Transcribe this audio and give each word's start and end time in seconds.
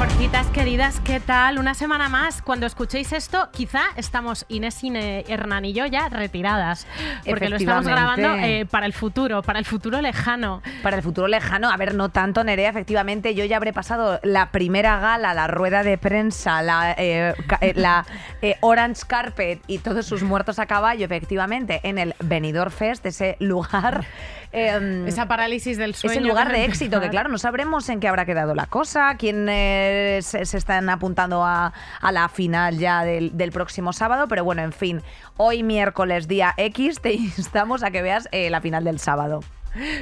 Mejorcitas 0.00 0.46
queridas, 0.46 0.98
¿qué 1.00 1.20
tal? 1.20 1.58
Una 1.58 1.74
semana 1.74 2.08
más. 2.08 2.40
Cuando 2.40 2.64
escuchéis 2.64 3.12
esto, 3.12 3.50
quizá 3.52 3.82
estamos 3.96 4.46
Inés 4.48 4.82
y 4.82 4.90
Hernán 4.96 5.66
y 5.66 5.74
yo 5.74 5.84
ya 5.84 6.08
retiradas. 6.08 6.86
Porque 7.26 7.50
lo 7.50 7.56
estamos 7.56 7.86
grabando 7.86 8.34
eh, 8.36 8.64
para 8.64 8.86
el 8.86 8.94
futuro, 8.94 9.42
para 9.42 9.58
el 9.58 9.66
futuro 9.66 10.00
lejano. 10.00 10.62
Para 10.82 10.96
el 10.96 11.02
futuro 11.02 11.28
lejano, 11.28 11.70
a 11.70 11.76
ver, 11.76 11.94
no 11.94 12.08
tanto, 12.08 12.42
Nerea, 12.44 12.70
efectivamente, 12.70 13.34
yo 13.34 13.44
ya 13.44 13.58
habré 13.58 13.74
pasado 13.74 14.20
la 14.22 14.50
primera 14.52 15.00
gala, 15.00 15.34
la 15.34 15.48
rueda 15.48 15.82
de 15.82 15.98
prensa, 15.98 16.62
la, 16.62 16.94
eh, 16.96 17.34
eh, 18.40 18.56
Orange 18.60 19.02
Carpet 19.06 19.60
y 19.66 19.80
todos 19.80 20.06
sus 20.06 20.22
muertos 20.22 20.58
a 20.58 20.64
caballo, 20.64 21.04
efectivamente, 21.04 21.80
en 21.82 21.98
el 21.98 22.14
Benidorm 22.20 22.70
Fest, 22.70 23.04
ese 23.04 23.36
lugar 23.38 24.06
Em, 24.52 25.06
Esa 25.06 25.28
parálisis 25.28 25.78
del 25.78 25.94
sueño. 25.94 26.12
Es 26.12 26.18
el 26.18 26.28
lugar 26.28 26.50
de 26.50 26.64
éxito, 26.64 27.00
que 27.00 27.08
claro, 27.08 27.28
no 27.28 27.38
sabremos 27.38 27.88
en 27.88 28.00
qué 28.00 28.08
habrá 28.08 28.26
quedado 28.26 28.54
la 28.54 28.66
cosa, 28.66 29.14
quién 29.16 29.46
se, 29.46 30.40
están 30.42 30.88
apuntando 30.88 31.44
a, 31.44 31.72
la 32.10 32.28
final 32.28 32.78
ya 32.78 33.04
del, 33.04 33.52
próximo 33.52 33.92
sábado, 33.92 34.26
pero 34.28 34.44
bueno, 34.44 34.62
en 34.62 34.72
fin, 34.72 35.02
hoy 35.36 35.62
miércoles 35.62 36.28
día 36.28 36.54
X 36.56 37.00
te 37.00 37.12
instamos 37.14 37.82
a 37.82 37.90
que 37.90 38.02
veas 38.02 38.28
eh, 38.32 38.50
la 38.50 38.60
final 38.60 38.84
del 38.84 38.98
sábado. 38.98 39.40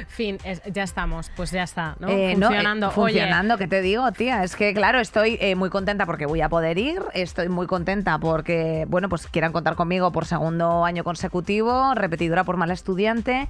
Fin, 0.07 0.37
ya 0.71 0.83
estamos, 0.83 1.31
pues 1.35 1.51
ya 1.51 1.63
está, 1.63 1.95
¿no? 1.99 2.07
Eh, 2.09 2.31
funcionando. 2.33 2.87
Eh, 2.87 2.91
funcionando, 2.91 3.57
¿qué 3.57 3.67
te 3.67 3.81
digo, 3.81 4.11
tía? 4.11 4.43
Es 4.43 4.55
que, 4.55 4.73
claro, 4.73 4.99
estoy 4.99 5.37
eh, 5.39 5.55
muy 5.55 5.69
contenta 5.69 6.05
porque 6.05 6.25
voy 6.25 6.41
a 6.41 6.49
poder 6.49 6.77
ir, 6.77 7.01
estoy 7.13 7.49
muy 7.49 7.67
contenta 7.67 8.17
porque, 8.17 8.85
bueno, 8.89 9.09
pues 9.09 9.27
quieran 9.27 9.51
contar 9.51 9.75
conmigo 9.75 10.11
por 10.11 10.25
segundo 10.25 10.85
año 10.85 11.03
consecutivo, 11.03 11.93
repetidora 11.93 12.43
por 12.43 12.57
mal 12.57 12.71
estudiante, 12.71 13.47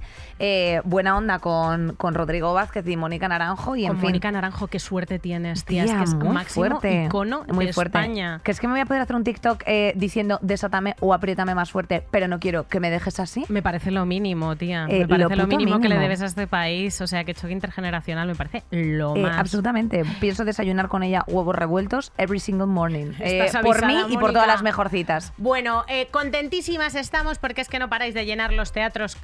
buena 0.84 1.16
onda 1.16 1.38
con, 1.38 1.94
con, 1.96 2.14
Rodrigo 2.14 2.52
Vázquez 2.52 2.86
y 2.86 2.96
Mónica 2.96 3.28
Naranjo 3.28 3.76
y 3.76 3.84
en 3.84 3.92
con 3.92 4.02
Mónica 4.02 4.30
Naranjo, 4.30 4.66
qué 4.66 4.78
suerte 4.78 5.18
tienes, 5.18 5.64
tía, 5.64 5.84
es 5.84 5.92
que 5.92 6.02
es 6.02 6.14
muy 6.14 6.28
máximo 6.28 6.66
fuerte, 6.66 7.04
icono 7.04 7.44
muy 7.48 7.66
de 7.66 7.72
fuerte. 7.72 7.98
España. 7.98 8.40
Que 8.44 8.50
es 8.50 8.60
que 8.60 8.66
me 8.66 8.74
voy 8.74 8.80
a 8.80 8.86
poder 8.86 9.02
hacer 9.02 9.16
un 9.16 9.24
TikTok 9.24 9.64
diciendo 9.94 10.38
desátame 10.42 10.96
o 11.00 11.14
apriétame 11.14 11.54
más 11.54 11.70
fuerte, 11.70 12.04
pero 12.10 12.28
no 12.28 12.40
quiero 12.40 12.66
que 12.68 12.80
me 12.80 12.90
dejes 12.90 13.20
así. 13.20 13.44
Me 13.48 13.62
parece 13.62 13.90
lo 13.90 14.04
mínimo, 14.04 14.56
tía. 14.56 14.86
Me 14.86 15.06
parece 15.06 15.36
lo, 15.36 15.46
mínimo, 15.46 15.80
que 15.80 15.88
le 15.88 15.98
debes 15.98 16.09
a 16.10 16.26
este 16.26 16.46
país, 16.46 17.00
o 17.00 17.06
sea 17.06 17.24
que 17.24 17.34
choque 17.34 17.52
intergeneracional 17.52 18.26
me 18.26 18.34
parece 18.34 18.64
lo 18.70 19.14
eh, 19.14 19.20
más. 19.20 19.38
absolutamente. 19.38 20.04
Pienso 20.18 20.44
desayunar 20.44 20.88
con 20.88 21.02
ella 21.02 21.24
huevos 21.28 21.54
revueltos 21.54 22.12
every 22.18 22.40
single 22.40 22.66
morning. 22.66 23.12
Eh, 23.20 23.48
por 23.62 23.86
mí 23.86 23.96
y 24.08 24.18
por 24.18 24.32
todas 24.32 24.48
las 24.48 24.62
mejorcitas. 24.62 25.32
Bueno, 25.36 25.84
eh, 25.88 26.08
contentísimas 26.10 26.96
estamos 26.96 27.38
porque 27.38 27.60
es 27.60 27.68
que 27.68 27.78
no 27.78 27.88
paráis 27.88 28.14
de 28.14 28.26
llenar 28.26 28.52
los 28.52 28.72
teatros 28.72 29.16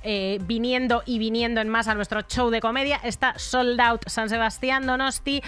viniendo 0.42 1.02
y 1.06 1.18
viniendo 1.18 1.60
en 1.60 1.68
más 1.68 1.88
a 1.88 1.94
nuestro 1.94 2.22
show 2.22 2.50
de 2.50 2.60
comedia. 2.60 3.00
Está 3.02 3.34
sold 3.36 3.80
out 3.80 4.02
San 4.06 4.28
Sebastián 4.28 4.86
Donosti. 4.86 5.42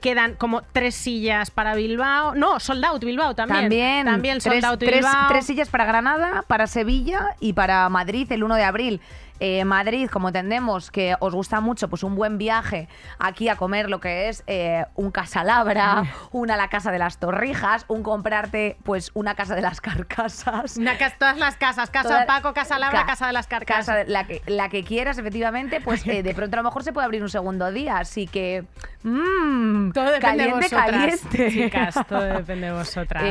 quedan 0.00 0.34
como 0.34 0.62
tres 0.62 0.96
sillas 0.96 1.50
para 1.50 1.74
Bilbao. 1.74 2.34
No, 2.34 2.58
sold 2.58 2.84
out 2.84 3.04
Bilbao 3.04 3.34
también. 3.34 3.62
También. 3.62 4.06
También 4.06 4.40
sold 4.40 4.64
out 4.64 4.80
Bilbao. 4.80 5.28
tres 5.28 5.46
sillas 5.46 5.68
para 5.68 5.84
Granada, 5.84 6.44
para 6.48 6.66
Sevilla 6.66 7.36
y 7.38 7.52
para 7.52 7.88
Madrid 7.88 8.30
el 8.32 8.42
1 8.42 8.56
de 8.56 8.64
abril. 8.64 9.00
Eh, 9.44 9.64
Madrid, 9.64 10.08
como 10.08 10.28
entendemos 10.28 10.92
que 10.92 11.16
os 11.18 11.34
gusta 11.34 11.60
mucho, 11.60 11.88
pues 11.88 12.04
un 12.04 12.14
buen 12.14 12.38
viaje 12.38 12.86
aquí 13.18 13.48
a 13.48 13.56
comer 13.56 13.90
lo 13.90 13.98
que 13.98 14.28
es 14.28 14.44
eh, 14.46 14.84
un 14.94 15.10
casalabra, 15.10 16.04
una 16.30 16.56
la 16.56 16.68
casa 16.68 16.92
de 16.92 17.00
las 17.00 17.18
torrijas, 17.18 17.84
un 17.88 18.04
comprarte 18.04 18.76
pues 18.84 19.10
una 19.14 19.34
casa 19.34 19.56
de 19.56 19.62
las 19.62 19.80
carcasas. 19.80 20.76
Una 20.76 20.96
todas 21.18 21.38
las 21.38 21.56
casas, 21.56 21.90
casa 21.90 22.24
Paco, 22.24 22.54
casa 22.54 22.78
Labra, 22.78 23.04
casa 23.04 23.26
de 23.26 23.32
las 23.32 23.48
carcasas. 23.48 24.06
la, 24.06 24.28
que, 24.28 24.42
la 24.46 24.68
que 24.68 24.84
quieras, 24.84 25.18
efectivamente, 25.18 25.80
pues 25.80 26.06
eh, 26.06 26.22
de 26.22 26.34
pronto 26.34 26.54
a 26.54 26.58
lo 26.58 26.68
mejor 26.68 26.84
se 26.84 26.92
puede 26.92 27.06
abrir 27.06 27.20
un 27.24 27.28
segundo 27.28 27.72
día, 27.72 27.98
así 27.98 28.28
que... 28.28 28.64
Mmm, 29.02 29.90
todo 29.90 30.04
depende 30.04 30.20
caliente, 30.20 30.68
de 30.68 30.76
vosotras, 30.76 31.20
caliente. 31.20 31.50
Chicas, 31.50 31.94
todo 32.08 32.22
depende 32.22 32.66
de 32.68 32.72
vosotras. 32.74 33.24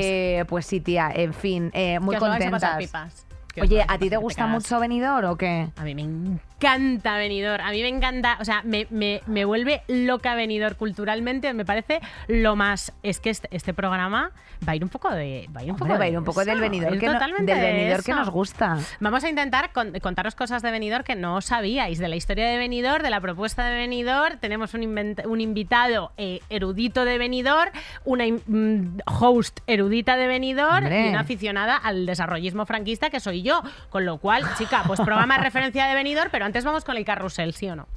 pues 0.49 0.65
sí, 0.65 0.81
tía, 0.81 1.09
en 1.15 1.33
fin, 1.33 1.71
muy 2.01 2.17
contentas. 2.17 3.25
Oye, 3.59 3.83
¿a 3.87 3.97
ti 3.97 4.09
te 4.09 4.17
gusta 4.17 4.47
mucho 4.47 4.79
Venidor 4.79 5.25
o 5.25 5.35
qué? 5.35 5.67
A 5.75 5.83
mí 5.83 5.95
me 5.95 6.03
encanta 6.03 7.17
Venidor. 7.17 7.61
A 7.61 7.71
mí 7.71 7.81
me 7.81 7.87
encanta, 7.87 8.37
o 8.39 8.45
sea, 8.45 8.61
me, 8.63 8.87
me, 8.89 9.21
me 9.25 9.45
vuelve 9.45 9.81
loca 9.87 10.35
Venidor 10.35 10.75
culturalmente. 10.77 11.53
Me 11.53 11.65
parece 11.65 11.99
lo 12.27 12.55
más. 12.55 12.93
Es 13.03 13.19
que 13.19 13.29
este, 13.29 13.47
este 13.51 13.73
programa 13.73 14.31
va 14.67 14.73
a 14.73 14.75
ir 14.75 14.83
un 14.83 14.89
poco 14.89 15.09
de. 15.09 15.49
Va 15.55 15.61
a 15.61 15.63
ir 15.63 15.71
un 15.71 15.77
poco, 15.77 15.97
va 15.97 16.03
a 16.03 16.07
ir 16.07 16.17
un 16.17 16.23
poco 16.23 16.45
del 16.45 16.59
Venidor, 16.59 16.97
que, 16.97 17.09
del 17.09 17.45
venidor 17.45 18.03
que 18.03 18.13
nos 18.13 18.29
gusta. 18.29 18.77
Vamos 18.99 19.23
a 19.23 19.29
intentar 19.29 19.71
contaros 19.73 20.35
cosas 20.35 20.61
de 20.61 20.71
Venidor 20.71 21.03
que 21.03 21.15
no 21.15 21.41
sabíais, 21.41 21.99
de 21.99 22.07
la 22.07 22.15
historia 22.15 22.47
de 22.47 22.57
Venidor, 22.57 23.03
de 23.03 23.09
la 23.09 23.19
propuesta 23.19 23.65
de 23.65 23.75
Venidor. 23.75 24.37
Tenemos 24.37 24.73
un, 24.73 25.15
un 25.25 25.41
invitado 25.41 26.11
eh, 26.17 26.39
erudito 26.49 27.05
de 27.05 27.17
Venidor, 27.17 27.71
una 28.05 28.25
mm, 28.27 28.99
host 29.05 29.59
erudita 29.67 30.15
de 30.15 30.27
Venidor 30.27 30.83
y 30.83 31.09
una 31.09 31.21
aficionada 31.21 31.75
al 31.75 32.05
desarrollismo 32.05 32.65
franquista 32.65 33.09
que 33.09 33.19
soy 33.19 33.40
yo. 33.43 33.61
Con 33.89 34.05
lo 34.05 34.17
cual, 34.17 34.43
chica, 34.57 34.83
pues 34.87 34.99
programa 34.99 35.37
referencia 35.37 35.87
de 35.87 35.95
venidor, 35.95 36.29
pero 36.31 36.45
antes 36.45 36.63
vamos 36.63 36.83
con 36.83 36.97
el 36.97 37.05
carrusel, 37.05 37.53
¿sí 37.53 37.69
o 37.69 37.75
no? 37.75 37.87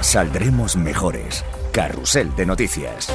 Saldremos 0.00 0.76
mejores. 0.76 1.44
Carrusel 1.72 2.34
de 2.36 2.46
noticias. 2.46 3.12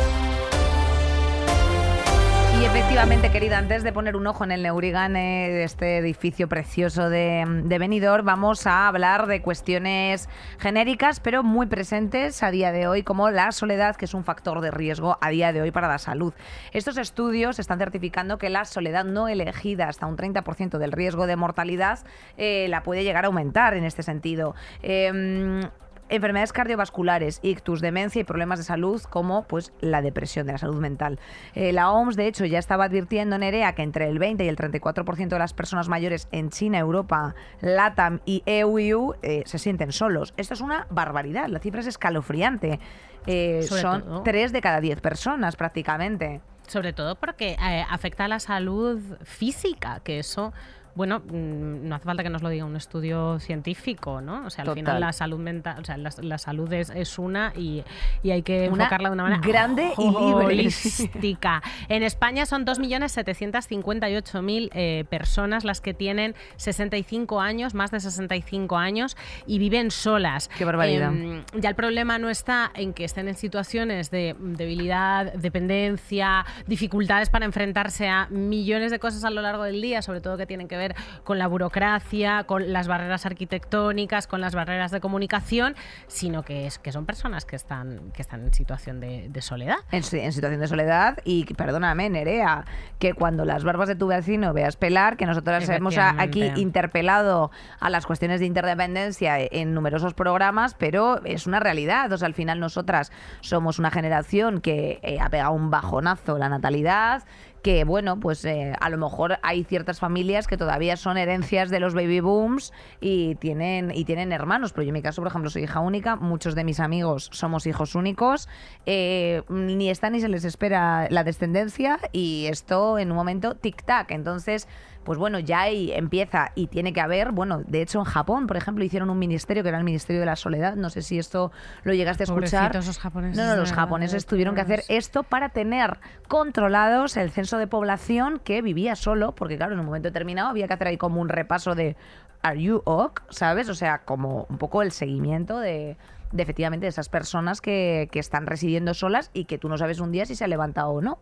Y 2.61 2.63
efectivamente, 2.63 3.31
querida, 3.31 3.57
antes 3.57 3.83
de 3.83 3.91
poner 3.91 4.15
un 4.15 4.27
ojo 4.27 4.43
en 4.43 4.51
el 4.51 4.61
Neurigane, 4.61 5.49
de 5.49 5.63
este 5.63 5.97
edificio 5.97 6.47
precioso 6.47 7.09
de, 7.09 7.43
de 7.63 7.79
Benidorm, 7.79 8.23
vamos 8.23 8.67
a 8.67 8.87
hablar 8.87 9.25
de 9.25 9.41
cuestiones 9.41 10.29
genéricas, 10.59 11.19
pero 11.19 11.41
muy 11.41 11.65
presentes 11.65 12.43
a 12.43 12.51
día 12.51 12.71
de 12.71 12.87
hoy, 12.87 13.01
como 13.01 13.31
la 13.31 13.51
soledad, 13.51 13.95
que 13.95 14.05
es 14.05 14.13
un 14.13 14.23
factor 14.23 14.61
de 14.61 14.69
riesgo 14.69 15.17
a 15.21 15.31
día 15.31 15.53
de 15.53 15.63
hoy 15.63 15.71
para 15.71 15.87
la 15.87 15.97
salud. 15.97 16.35
Estos 16.71 16.99
estudios 16.99 17.57
están 17.57 17.79
certificando 17.79 18.37
que 18.37 18.51
la 18.51 18.65
soledad 18.65 19.05
no 19.05 19.27
elegida, 19.27 19.87
hasta 19.87 20.05
un 20.05 20.15
30% 20.15 20.77
del 20.77 20.91
riesgo 20.91 21.25
de 21.25 21.37
mortalidad, 21.37 21.97
eh, 22.37 22.67
la 22.69 22.83
puede 22.83 23.03
llegar 23.03 23.23
a 23.23 23.29
aumentar 23.29 23.73
en 23.73 23.85
este 23.85 24.03
sentido. 24.03 24.53
Em, 24.83 25.63
enfermedades 26.11 26.53
cardiovasculares, 26.53 27.39
ictus, 27.41 27.81
demencia 27.81 28.21
y 28.21 28.23
problemas 28.23 28.59
de 28.59 28.65
salud 28.65 29.01
como 29.03 29.43
pues 29.47 29.73
la 29.81 30.01
depresión, 30.01 30.45
de 30.45 30.53
la 30.53 30.57
salud 30.57 30.79
mental. 30.79 31.19
Eh, 31.55 31.71
la 31.71 31.91
OMS, 31.91 32.15
de 32.15 32.27
hecho, 32.27 32.45
ya 32.45 32.59
estaba 32.59 32.85
advirtiendo 32.85 33.35
en 33.37 33.43
EREA 33.43 33.73
que 33.73 33.81
entre 33.81 34.07
el 34.07 34.19
20 34.19 34.43
y 34.43 34.47
el 34.47 34.57
34% 34.57 35.29
de 35.29 35.39
las 35.39 35.53
personas 35.53 35.87
mayores 35.87 36.27
en 36.31 36.49
China, 36.49 36.77
Europa, 36.77 37.35
LATAM 37.61 38.19
y 38.25 38.43
EU 38.45 39.13
eh, 39.21 39.43
se 39.45 39.57
sienten 39.57 39.91
solos. 39.91 40.33
Esto 40.37 40.53
es 40.53 40.61
una 40.61 40.87
barbaridad, 40.89 41.47
la 41.47 41.59
cifra 41.59 41.81
es 41.81 41.87
escalofriante. 41.87 42.79
Eh, 43.25 43.63
son 43.63 44.23
3 44.23 44.51
de 44.51 44.61
cada 44.61 44.81
10 44.81 44.99
personas 45.01 45.55
prácticamente. 45.55 46.41
Sobre 46.67 46.93
todo 46.93 47.15
porque 47.15 47.57
afecta 47.89 48.25
a 48.25 48.27
la 48.27 48.39
salud 48.39 49.01
física, 49.23 49.99
que 50.03 50.19
eso 50.19 50.53
bueno, 50.95 51.19
mm, 51.19 51.87
no 51.87 51.95
hace 51.95 52.05
falta 52.05 52.23
que 52.23 52.29
nos 52.29 52.41
lo 52.41 52.49
diga 52.49 52.65
un 52.65 52.75
estudio 52.75 53.39
científico, 53.39 54.21
¿no? 54.21 54.45
O 54.45 54.49
sea, 54.49 54.65
al 54.65 54.73
final 54.73 54.99
la 54.99 55.13
salud 55.13 55.39
mental, 55.39 55.79
o 55.79 55.85
sea, 55.85 55.97
la, 55.97 56.37
salud 56.37 56.71
es, 56.73 57.19
una 57.19 57.53
y, 57.55 57.83
hay 58.23 58.41
que 58.41 58.65
enfocarla 58.65 59.09
de 59.09 59.13
una 59.13 59.23
manera 59.23 59.41
grande 59.41 59.93
y 59.97 60.15
holística. 60.15 61.61
en 61.89 62.03
España 62.03 62.45
son 62.45 62.65
2.758.000 62.65 64.69
eh, 64.73 65.05
personas 65.09 65.63
las 65.63 65.81
que 65.81 65.93
tienen 65.93 66.35
65 66.57 67.39
años, 67.39 67.73
más 67.73 67.91
de 67.91 67.99
65 67.99 68.77
años 68.77 69.15
y 69.45 69.59
viven 69.59 69.91
solas. 69.91 70.49
Qué 70.57 70.65
barbaridad. 70.65 71.13
Em, 71.13 71.43
ya 71.57 71.69
el 71.69 71.75
problema 71.75 72.17
no 72.17 72.29
está 72.29 72.71
en 72.75 72.93
que 72.93 73.05
estén 73.05 73.27
en 73.27 73.35
situaciones 73.35 74.11
de 74.11 74.35
debilidad, 74.39 75.33
dependencia, 75.33 76.45
dificultades 76.67 77.29
para 77.29 77.45
enfrentarse 77.45 78.09
a 78.09 78.27
millones 78.29 78.91
de 78.91 78.99
cosas 78.99 79.23
a 79.23 79.29
lo 79.29 79.41
largo 79.41 79.63
del 79.63 79.81
día, 79.81 80.01
sobre 80.01 80.21
todo 80.21 80.37
que 80.37 80.45
tienen 80.45 80.67
que 80.67 80.77
ver 80.77 80.80
con 81.23 81.37
la 81.37 81.47
burocracia, 81.47 82.43
con 82.45 82.71
las 82.73 82.87
barreras 82.87 83.25
arquitectónicas, 83.25 84.27
con 84.27 84.41
las 84.41 84.55
barreras 84.55 84.91
de 84.91 84.99
comunicación, 84.99 85.75
sino 86.07 86.43
que, 86.43 86.67
es, 86.67 86.79
que 86.79 86.91
son 86.91 87.05
personas 87.05 87.45
que 87.45 87.55
están, 87.55 88.11
que 88.13 88.21
están 88.21 88.43
en 88.43 88.53
situación 88.53 88.99
de, 88.99 89.41
soledad. 89.41 89.77
En, 89.91 90.03
situación 90.03 90.59
de 90.59 90.67
soledad 90.67 91.17
y, 91.23 91.45
perdóname, 91.53 92.09
Nerea, 92.09 92.65
que 92.99 93.13
cuando 93.13 93.45
las 93.45 93.63
barbas 93.63 93.87
de 93.87 93.95
tu 93.95 94.07
vecino 94.07 94.53
veas 94.53 94.75
pelar, 94.75 95.17
que 95.17 95.25
nosotros 95.25 95.67
hemos 95.69 95.97
aquí 95.97 96.51
interpelado 96.55 97.51
a 97.79 97.89
las 97.89 98.05
cuestiones 98.05 98.39
de 98.39 98.45
interdependencia 98.45 99.37
en 99.39 99.73
numerosos 99.73 100.13
programas, 100.13 100.75
pero 100.75 101.23
es 101.25 101.47
una 101.47 101.59
realidad. 101.59 102.11
O 102.11 102.17
sea, 102.17 102.27
al 102.27 102.33
final 102.33 102.59
nosotras 102.59 103.11
somos 103.41 103.79
una 103.79 103.91
generación 103.91 104.61
que 104.61 104.99
eh, 105.01 105.19
ha 105.19 105.29
pegado 105.29 105.51
un 105.53 105.69
bajonazo 105.69 106.37
la 106.37 106.49
natalidad, 106.49 107.23
que 107.61 107.83
bueno, 107.83 108.19
pues 108.19 108.43
eh, 108.45 108.73
a 108.79 108.89
lo 108.89 108.97
mejor 108.97 109.37
hay 109.43 109.63
ciertas 109.63 109.99
familias 109.99 110.47
que 110.47 110.57
todavía 110.57 110.97
son 110.97 111.17
herencias 111.17 111.69
de 111.69 111.79
los 111.79 111.93
baby 111.93 112.19
booms 112.19 112.73
y 112.99 113.35
tienen, 113.35 113.91
y 113.93 114.05
tienen 114.05 114.31
hermanos, 114.31 114.73
pero 114.73 114.83
yo 114.83 114.89
en 114.89 114.93
mi 114.93 115.01
caso, 115.01 115.21
por 115.21 115.27
ejemplo, 115.29 115.49
soy 115.49 115.63
hija 115.63 115.79
única, 115.79 116.15
muchos 116.15 116.55
de 116.55 116.63
mis 116.63 116.79
amigos 116.79 117.29
somos 117.31 117.67
hijos 117.67 117.95
únicos, 117.95 118.49
eh, 118.85 119.43
ni 119.49 119.89
está 119.89 120.09
ni 120.09 120.21
se 120.21 120.29
les 120.29 120.43
espera 120.43 121.07
la 121.09 121.23
descendencia 121.23 121.99
y 122.11 122.47
esto 122.47 122.97
en 122.97 123.11
un 123.11 123.17
momento 123.17 123.55
tic-tac, 123.55 124.07
entonces 124.09 124.67
pues 125.03 125.17
bueno, 125.17 125.39
ya 125.39 125.61
ahí 125.61 125.91
empieza 125.91 126.51
y 126.55 126.67
tiene 126.67 126.93
que 126.93 127.01
haber, 127.01 127.31
bueno, 127.31 127.61
de 127.65 127.81
hecho 127.81 127.99
en 127.99 128.05
Japón, 128.05 128.47
por 128.47 128.57
ejemplo, 128.57 128.83
hicieron 128.83 129.09
un 129.09 129.19
ministerio 129.19 129.63
que 129.63 129.69
era 129.69 129.77
el 129.77 129.83
Ministerio 129.83 130.19
de 130.19 130.25
la 130.25 130.35
Soledad, 130.35 130.75
no 130.75 130.89
sé 130.89 131.01
si 131.01 131.17
esto 131.17 131.51
lo 131.83 131.93
llegaste 131.93 132.23
a 132.23 132.25
escuchar. 132.25 132.71
Japoneses, 132.99 133.37
no, 133.37 133.49
no, 133.49 133.55
los 133.55 133.69
de 133.69 133.75
japoneses 133.75 134.13
verdad, 134.13 134.29
tuvieron 134.29 134.55
que 134.55 134.61
hacer 134.61 134.83
esto 134.89 135.23
para 135.23 135.49
tener 135.49 135.99
controlados 136.27 137.17
el 137.17 137.31
censo 137.31 137.57
de 137.57 137.67
población 137.67 138.39
que 138.43 138.61
vivía 138.61 138.95
solo, 138.95 139.33
porque 139.33 139.57
claro, 139.57 139.73
en 139.73 139.79
un 139.79 139.85
momento 139.85 140.09
determinado 140.09 140.49
había 140.49 140.67
que 140.67 140.73
hacer 140.73 140.87
ahí 140.87 140.97
como 140.97 141.21
un 141.21 141.29
repaso 141.29 141.75
de 141.75 141.95
¿Are 142.43 142.61
you 142.61 142.81
ok? 142.85 143.21
¿Sabes? 143.29 143.69
O 143.69 143.75
sea, 143.75 143.99
como 143.99 144.45
un 144.49 144.57
poco 144.57 144.81
el 144.81 144.91
seguimiento 144.91 145.59
de, 145.59 145.97
de 146.31 146.43
efectivamente 146.43 146.85
de 146.85 146.89
esas 146.89 147.09
personas 147.09 147.61
que, 147.61 148.09
que 148.11 148.19
están 148.19 148.47
residiendo 148.47 148.93
solas 148.93 149.29
y 149.33 149.45
que 149.45 149.57
tú 149.57 149.69
no 149.69 149.77
sabes 149.77 149.99
un 149.99 150.11
día 150.11 150.25
si 150.25 150.35
se 150.35 150.43
ha 150.43 150.47
levantado 150.47 150.89
o 150.91 151.01
no, 151.01 151.19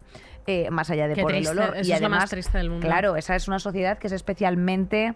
eh, 0.47 0.69
más 0.71 0.89
allá 0.89 1.07
de 1.07 1.15
Qué 1.15 1.21
por 1.21 1.31
triste, 1.31 1.51
el 1.51 1.59
olor. 1.59 1.77
eso 1.77 1.89
y 1.89 1.93
es 1.93 2.01
lo 2.01 2.09
más 2.09 2.29
triste 2.29 2.57
del 2.57 2.69
mundo. 2.69 2.85
claro, 2.87 3.15
esa 3.15 3.35
es 3.35 3.47
una 3.47 3.59
sociedad 3.59 3.97
que 3.97 4.07
es 4.07 4.13
especialmente 4.13 5.15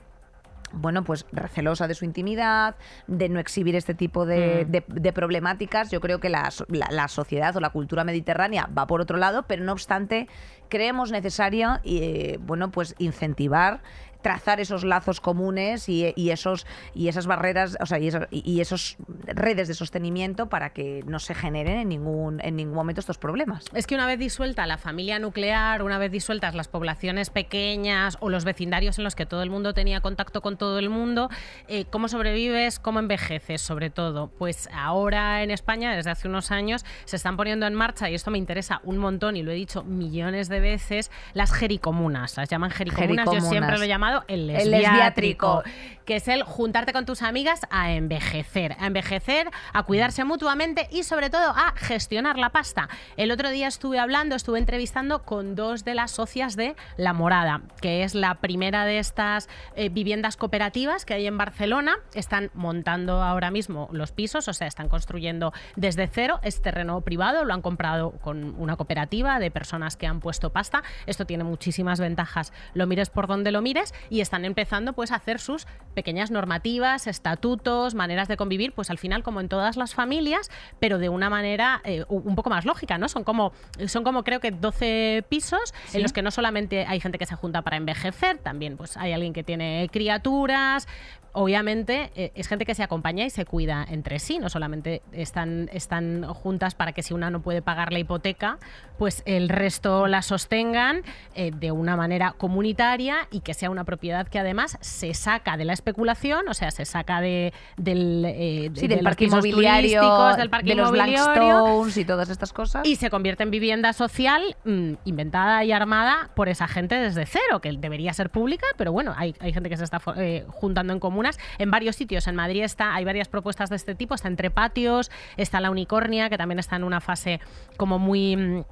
bueno, 0.75 1.03
pues 1.03 1.27
recelosa 1.31 1.87
de 1.87 1.93
su 1.93 2.03
intimidad, 2.03 2.75
de 3.05 3.29
no 3.29 3.39
exhibir 3.39 3.75
este 3.75 3.93
tipo 3.93 4.25
de, 4.25 4.65
Mm. 4.67 4.71
de- 4.71 4.83
de 4.87 5.13
problemáticas. 5.13 5.91
Yo 5.91 6.01
creo 6.01 6.19
que 6.19 6.29
la- 6.29 6.49
la 6.89 7.07
sociedad 7.09 7.55
o 7.55 7.59
la 7.59 7.69
cultura 7.69 8.03
mediterránea 8.03 8.67
va 8.75 8.87
por 8.87 8.99
otro 8.99 9.17
lado, 9.17 9.43
pero 9.43 9.63
no 9.63 9.71
obstante, 9.71 10.27
creemos 10.69 11.11
necesario, 11.11 11.79
eh, 11.83 12.39
bueno, 12.41 12.71
pues 12.71 12.95
incentivar 12.97 13.83
trazar 14.23 14.59
esos 14.59 14.83
lazos 14.83 15.21
comunes 15.21 15.87
y, 15.89 16.11
y 16.15 16.31
esos 16.31 16.65
y 16.95 17.09
esas 17.09 17.27
barreras 17.27 17.77
o 17.79 17.85
sea 17.85 17.99
y, 17.99 18.07
eso- 18.07 18.25
y- 18.31 18.41
y 18.51 18.61
esos 18.61 18.95
redes 19.27 19.67
de 19.67 19.75
sostenimiento 19.75 20.49
para 20.49 20.71
que 20.71 21.03
no 21.05 21.19
se 21.19 21.35
generen 21.35 21.77
en 21.77 21.89
ningún 21.89 22.39
en 22.43 22.55
ningún 22.55 22.73
momento 22.73 22.99
estos 23.01 23.19
problemas 23.19 23.65
Es 23.73 23.85
que 23.85 23.93
una 23.93 24.07
vez 24.07 24.17
disuelta 24.17 24.65
la 24.65 24.77
familia 24.79 25.19
nuclear, 25.19 25.83
una 25.83 25.97
vez 25.99 26.11
disueltas 26.11 26.55
las 26.55 26.67
poblaciones 26.67 27.29
pequeñas 27.29 28.17
o 28.21 28.29
los 28.29 28.45
vecindarios 28.45 28.97
en 28.97 29.03
los 29.03 29.15
que 29.15 29.25
todo 29.25 29.43
el 29.43 29.49
mundo 29.49 29.73
tenía 29.73 29.99
contacto 30.01 30.41
con 30.41 30.57
todo 30.57 30.79
el 30.79 30.89
mundo, 30.89 31.29
eh, 31.67 31.85
¿cómo 31.89 32.07
sobrevives? 32.07 32.79
¿Cómo 32.79 32.99
envejeces? 32.99 33.61
Sobre 33.61 33.89
todo. 33.89 34.29
Pues 34.37 34.69
ahora 34.73 35.43
en 35.43 35.51
España, 35.51 35.93
desde 35.95 36.09
hace 36.11 36.27
unos 36.27 36.51
años, 36.51 36.85
se 37.05 37.15
están 37.15 37.35
poniendo 37.35 37.65
en 37.67 37.73
marcha, 37.73 38.09
y 38.09 38.15
esto 38.15 38.31
me 38.31 38.37
interesa 38.37 38.79
un 38.83 38.97
montón 38.97 39.35
y 39.35 39.43
lo 39.43 39.51
he 39.51 39.55
dicho 39.55 39.83
millones 39.83 40.47
de 40.49 40.59
veces, 40.59 41.11
las 41.33 41.51
gericomunas. 41.51 42.37
Las 42.37 42.49
llaman 42.49 42.71
gericomunas. 42.71 43.25
Yo 43.25 43.41
siempre 43.41 43.77
lo 43.77 43.83
he 43.83 43.87
llamado 43.87 44.12
el 44.27 44.49
El 44.49 44.71
lesbiátrico, 44.71 45.63
lesbiátrico. 45.63 45.63
que 46.05 46.17
es 46.17 46.27
el 46.27 46.43
juntarte 46.43 46.93
con 46.93 47.05
tus 47.05 47.21
amigas 47.21 47.61
a 47.69 47.91
envejecer, 47.93 48.75
a 48.79 48.87
envejecer, 48.87 49.49
a 49.73 49.83
cuidarse 49.83 50.23
mutuamente 50.23 50.87
y 50.91 51.03
sobre 51.03 51.29
todo 51.29 51.49
a 51.55 51.73
gestionar 51.75 52.37
la 52.37 52.49
pasta. 52.49 52.89
El 53.17 53.31
otro 53.31 53.49
día 53.49 53.67
estuve 53.67 53.99
hablando, 53.99 54.35
estuve 54.35 54.59
entrevistando 54.59 55.23
con 55.23 55.55
dos 55.55 55.83
de 55.85 55.95
las 55.95 56.11
socias 56.11 56.55
de 56.55 56.75
La 56.97 57.13
Morada, 57.13 57.61
que 57.81 58.03
es 58.03 58.15
la 58.15 58.35
primera 58.35 58.85
de 58.85 58.99
estas 58.99 59.49
eh, 59.75 59.89
viviendas 59.89 60.37
cooperativas 60.37 61.05
que 61.05 61.13
hay 61.13 61.27
en 61.27 61.37
Barcelona. 61.37 61.95
Están 62.13 62.51
montando 62.53 63.23
ahora 63.23 63.49
mismo 63.51 63.87
los 63.91 64.11
pisos, 64.11 64.47
o 64.47 64.53
sea, 64.53 64.67
están 64.67 64.89
construyendo 64.89 65.53
desde 65.75 66.07
cero. 66.07 66.39
Es 66.43 66.61
terreno 66.61 67.01
privado, 67.01 67.45
lo 67.45 67.53
han 67.53 67.61
comprado 67.61 68.11
con 68.11 68.55
una 68.59 68.75
cooperativa 68.75 69.39
de 69.39 69.51
personas 69.51 69.95
que 69.95 70.07
han 70.07 70.19
puesto 70.19 70.51
pasta. 70.51 70.83
Esto 71.05 71.25
tiene 71.25 71.43
muchísimas 71.43 71.99
ventajas, 71.99 72.51
lo 72.73 72.87
mires 72.87 73.09
por 73.09 73.27
donde 73.27 73.51
lo 73.51 73.61
mires, 73.61 73.93
y 74.09 74.21
están 74.21 74.45
empezando 74.45 74.93
pues 74.93 75.11
a 75.11 75.15
hacer 75.15 75.39
sus 75.39 75.67
pequeñas 75.93 76.31
normativas, 76.31 77.07
estatutos, 77.07 77.95
maneras 77.95 78.27
de 78.27 78.37
convivir, 78.37 78.73
pues 78.73 78.89
al 78.89 78.97
final 78.97 79.23
como 79.23 79.39
en 79.41 79.49
todas 79.49 79.77
las 79.77 79.93
familias, 79.93 80.49
pero 80.79 80.97
de 80.97 81.09
una 81.09 81.29
manera 81.29 81.81
eh, 81.83 82.03
un 82.09 82.35
poco 82.35 82.49
más 82.49 82.65
lógica, 82.65 82.97
¿no? 82.97 83.07
Son 83.07 83.23
como, 83.23 83.53
son 83.87 84.03
como 84.03 84.23
creo 84.23 84.39
que 84.39 84.51
12 84.51 85.25
pisos 85.29 85.73
en 85.93 86.01
los 86.01 86.13
que 86.13 86.21
no 86.21 86.31
solamente 86.31 86.85
hay 86.85 86.99
gente 86.99 87.17
que 87.17 87.25
se 87.25 87.35
junta 87.35 87.61
para 87.61 87.77
envejecer, 87.77 88.37
también 88.39 88.77
pues 88.77 88.97
hay 88.97 89.13
alguien 89.13 89.33
que 89.33 89.43
tiene 89.43 89.87
criaturas, 89.91 90.87
obviamente 91.33 92.11
eh, 92.15 92.31
es 92.35 92.47
gente 92.47 92.65
que 92.65 92.75
se 92.75 92.83
acompaña 92.83 93.25
y 93.25 93.29
se 93.29 93.45
cuida 93.45 93.85
entre 93.89 94.19
sí, 94.19 94.39
no 94.39 94.49
solamente 94.49 95.01
están, 95.11 95.69
están 95.73 96.23
juntas 96.25 96.75
para 96.75 96.93
que 96.93 97.03
si 97.03 97.13
una 97.13 97.29
no 97.29 97.41
puede 97.41 97.61
pagar 97.61 97.91
la 97.91 97.99
hipoteca, 97.99 98.59
pues 98.97 99.23
el 99.25 99.49
resto 99.49 100.07
la 100.07 100.21
sostengan 100.21 101.01
eh, 101.35 101.51
de 101.51 101.71
una 101.71 101.97
manera 101.97 102.33
comunitaria 102.37 103.27
y 103.31 103.41
que 103.41 103.53
sea 103.53 103.69
una 103.69 103.83
propiedad 103.93 104.27
que 104.27 104.39
además 104.39 104.77
se 104.81 105.13
saca 105.13 105.55
de 105.55 105.65
la 105.65 105.73
especulación, 105.73 106.47
o 106.49 106.53
sea, 106.55 106.71
se 106.71 106.83
saca 106.85 107.21
de, 107.21 107.53
del, 107.77 108.25
eh, 108.25 108.69
de- 108.71 108.79
sí 108.79 108.87
de 108.87 108.95
del 108.95 109.03
los 109.03 109.11
parque 109.11 109.25
inmobiliario 109.25 109.99
turísticos, 110.01 110.37
del 110.37 110.49
parque 110.49 110.69
de 110.69 110.75
los 110.75 110.91
Blackstones 110.91 111.97
y 111.97 112.05
todas 112.05 112.29
estas 112.29 112.51
cosas 112.53 112.85
y 112.87 112.95
se 112.95 113.09
convierte 113.11 113.43
en 113.43 113.51
vivienda 113.51 113.93
social 113.93 114.55
mm, 114.65 114.93
inventada 115.05 115.63
y 115.63 115.71
armada 115.71 116.31
por 116.35 116.49
esa 116.49 116.67
gente 116.67 116.95
desde 116.95 117.25
cero, 117.27 117.59
que 117.61 117.71
debería 117.73 118.13
ser 118.13 118.31
pública, 118.31 118.65
pero 118.77 118.91
bueno, 118.91 119.13
hay, 119.15 119.35
hay 119.39 119.53
gente 119.53 119.69
que 119.69 119.77
se 119.77 119.83
está 119.83 120.01
eh, 120.17 120.43
juntando 120.47 120.91
en 120.93 120.99
comunas 120.99 121.37
en 121.59 121.69
varios 121.69 121.95
sitios. 121.95 122.27
En 122.27 122.35
Madrid 122.35 122.63
está, 122.63 122.95
hay 122.95 123.05
varias 123.05 123.27
propuestas 123.27 123.69
de 123.69 123.75
este 123.75 123.93
tipo, 123.93 124.15
está 124.15 124.27
entre 124.27 124.49
patios, 124.49 125.11
está 125.37 125.59
la 125.61 125.69
unicornia, 125.69 126.29
que 126.29 126.37
también 126.37 126.57
está 126.59 126.75
en 126.77 126.83
una 126.83 126.99
fase 126.99 127.39
como 127.77 127.99
muy... 127.99 128.35
mm, 128.35 128.63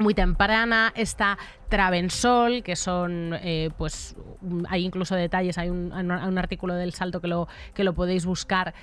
muy 0.00 0.14
temprana, 0.14 0.92
está 0.96 1.38
Travensol, 1.68 2.62
que 2.62 2.74
son, 2.74 3.34
eh, 3.42 3.70
pues, 3.78 4.16
hay 4.68 4.84
incluso 4.84 5.14
detalles, 5.14 5.58
hay 5.58 5.70
un, 5.70 5.92
un 5.92 6.38
artículo 6.38 6.74
del 6.74 6.92
Salto 6.92 7.20
que 7.20 7.28
lo, 7.28 7.48
que 7.74 7.84
lo 7.84 7.94
podéis 7.94 8.26
buscar. 8.26 8.74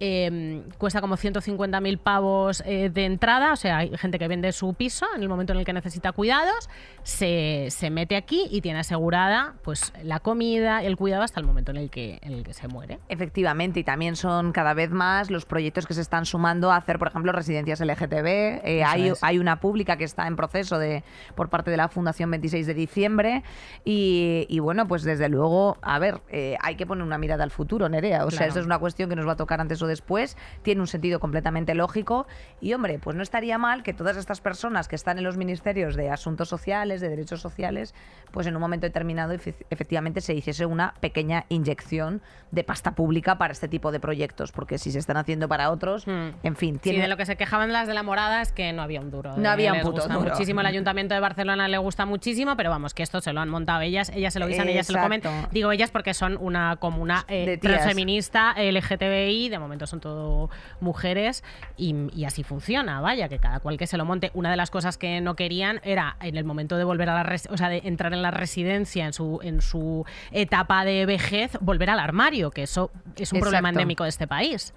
Eh, 0.00 0.62
cuesta 0.78 1.00
como 1.00 1.16
150.000 1.16 1.98
pavos 1.98 2.62
eh, 2.66 2.90
de 2.90 3.04
entrada, 3.04 3.52
o 3.52 3.56
sea, 3.56 3.78
hay 3.78 3.96
gente 3.96 4.18
que 4.18 4.28
vende 4.28 4.52
su 4.52 4.74
piso 4.74 5.06
en 5.14 5.22
el 5.22 5.28
momento 5.28 5.52
en 5.52 5.60
el 5.60 5.64
que 5.64 5.72
necesita 5.72 6.12
cuidados, 6.12 6.68
se, 7.02 7.68
se 7.70 7.90
mete 7.90 8.16
aquí 8.16 8.46
y 8.50 8.60
tiene 8.60 8.80
asegurada 8.80 9.54
pues 9.62 9.92
la 10.02 10.20
comida, 10.20 10.82
el 10.82 10.96
cuidado 10.96 11.22
hasta 11.22 11.40
el 11.40 11.46
momento 11.46 11.70
en 11.70 11.76
el 11.78 11.90
que, 11.90 12.18
en 12.22 12.32
el 12.32 12.44
que 12.44 12.54
se 12.54 12.68
muere. 12.68 12.98
Efectivamente, 13.08 13.80
y 13.80 13.84
también 13.84 14.16
son 14.16 14.52
cada 14.52 14.74
vez 14.74 14.90
más 14.90 15.30
los 15.30 15.44
proyectos 15.44 15.86
que 15.86 15.94
se 15.94 16.00
están 16.00 16.26
sumando 16.26 16.70
a 16.70 16.76
hacer, 16.76 16.98
por 16.98 17.08
ejemplo, 17.08 17.32
residencias 17.32 17.80
LGTB. 17.80 18.26
Eh, 18.26 18.84
hay, 18.84 19.12
hay 19.20 19.38
una 19.38 19.60
pública 19.60 19.96
que 19.96 20.04
está 20.04 20.26
en 20.26 20.36
proceso 20.36 20.78
de 20.78 21.04
por 21.34 21.48
parte 21.48 21.70
de 21.70 21.76
la 21.76 21.88
Fundación 21.88 22.30
26 22.30 22.66
de 22.66 22.74
diciembre. 22.74 23.42
Y, 23.84 24.46
y 24.48 24.58
bueno, 24.60 24.86
pues 24.86 25.02
desde 25.02 25.28
luego, 25.28 25.78
a 25.82 25.98
ver, 25.98 26.20
eh, 26.28 26.56
hay 26.60 26.76
que 26.76 26.86
poner 26.86 27.04
una 27.04 27.18
mirada 27.18 27.44
al 27.44 27.50
futuro, 27.50 27.88
Nerea. 27.88 28.24
O 28.24 28.30
sea, 28.30 28.46
esto 28.46 28.60
es 28.60 28.66
una 28.66 28.78
cuestión 28.78 29.08
que 29.08 29.16
nos 29.16 29.26
va 29.26 29.32
a 29.32 29.36
tocar 29.36 29.60
antes 29.60 29.78
o 29.84 29.86
después. 29.86 30.36
Tiene 30.62 30.80
un 30.80 30.86
sentido 30.86 31.20
completamente 31.20 31.74
lógico. 31.74 32.26
Y 32.60 32.72
hombre, 32.74 32.98
pues 32.98 33.16
no 33.16 33.22
estaría 33.22 33.58
mal 33.58 33.82
que 33.82 33.92
todas 33.94 34.16
estas 34.16 34.40
personas 34.40 34.88
que 34.88 34.96
están 34.96 35.18
en 35.18 35.24
los 35.24 35.36
ministerios 35.36 35.94
de 35.96 36.10
asuntos 36.10 36.48
sociales, 36.48 37.00
de 37.00 37.08
derechos 37.08 37.40
sociales, 37.40 37.94
pues 38.32 38.46
en 38.46 38.54
un 38.56 38.60
momento 38.60 38.86
determinado 38.86 39.32
efe- 39.34 39.54
efectivamente 39.70 40.20
se 40.20 40.34
hiciese 40.34 40.66
una 40.66 40.94
pequeña 41.00 41.44
inyección 41.48 42.20
de 42.50 42.64
pasta 42.64 42.94
pública 42.94 43.38
para 43.38 43.52
este 43.52 43.68
tipo 43.68 43.92
de 43.92 44.00
proyectos, 44.00 44.52
porque 44.52 44.78
si 44.78 44.90
se 44.92 44.98
están 44.98 45.16
haciendo 45.16 45.48
para 45.48 45.70
otros, 45.70 46.06
Hmm. 46.06 46.30
en 46.42 46.56
fin, 46.56 46.74
Sí, 46.76 46.80
tiene 46.90 47.02
de 47.02 47.08
lo 47.08 47.16
que 47.16 47.26
se 47.26 47.36
quejaban 47.36 47.72
las 47.72 47.86
de 47.88 47.94
la 47.94 48.02
morada 48.02 48.42
es 48.42 48.52
que 48.52 48.72
no 48.72 48.82
había 48.82 49.00
un 49.00 49.10
duro. 49.10 49.36
No 49.36 49.48
Eh, 49.48 49.52
había 49.52 49.70
un 49.72 49.78
les 49.78 49.86
puto 49.86 49.96
gusta 50.02 50.14
duro. 50.14 50.30
muchísimo. 50.30 50.60
El 50.60 50.66
Ayuntamiento 50.66 51.14
de 51.14 51.20
Barcelona 51.20 51.68
le 51.68 51.78
gusta 51.78 52.06
muchísimo, 52.06 52.56
pero 52.56 52.70
vamos, 52.70 52.94
que 52.94 53.02
esto 53.02 53.20
se 53.20 53.32
lo 53.32 53.40
han 53.40 53.48
montado 53.48 53.80
ellas, 53.82 54.10
ellas 54.14 54.32
se 54.32 54.40
lo 54.40 54.46
guisan, 54.46 54.68
ellas 54.68 54.86
se 54.86 54.92
lo 54.92 55.00
comen. 55.00 55.20
Digo 55.50 55.70
ellas 55.72 55.90
porque 55.90 56.14
son 56.14 56.36
una 56.40 56.76
comuna 56.76 57.24
eh, 57.28 57.58
transfeminista, 57.60 58.54
LGTBI, 58.56 59.48
de 59.48 59.58
momento 59.58 59.73
son 59.86 60.00
todo 60.00 60.50
mujeres 60.80 61.44
y, 61.76 61.94
y 62.14 62.24
así 62.24 62.42
funciona, 62.42 63.00
vaya, 63.00 63.28
que 63.28 63.38
cada 63.38 63.60
cual 63.60 63.76
que 63.76 63.86
se 63.86 63.96
lo 63.96 64.04
monte. 64.04 64.30
Una 64.34 64.50
de 64.50 64.56
las 64.56 64.70
cosas 64.70 64.98
que 64.98 65.20
no 65.20 65.36
querían 65.36 65.80
era 65.84 66.16
en 66.20 66.36
el 66.36 66.44
momento 66.44 66.76
de 66.76 66.84
volver 66.84 67.10
a 67.10 67.22
la 67.22 67.36
o 67.50 67.56
sea, 67.56 67.68
de 67.68 67.82
entrar 67.84 68.12
en 68.12 68.22
la 68.22 68.30
residencia 68.30 69.06
en 69.06 69.12
su, 69.12 69.40
en 69.42 69.60
su 69.60 70.04
etapa 70.30 70.84
de 70.84 71.06
vejez, 71.06 71.58
volver 71.60 71.90
al 71.90 72.00
armario, 72.00 72.50
que 72.50 72.62
eso 72.62 72.90
es 73.16 73.32
un 73.32 73.40
problema 73.40 73.68
endémico 73.68 74.04
de 74.04 74.10
este 74.10 74.26
país. 74.26 74.74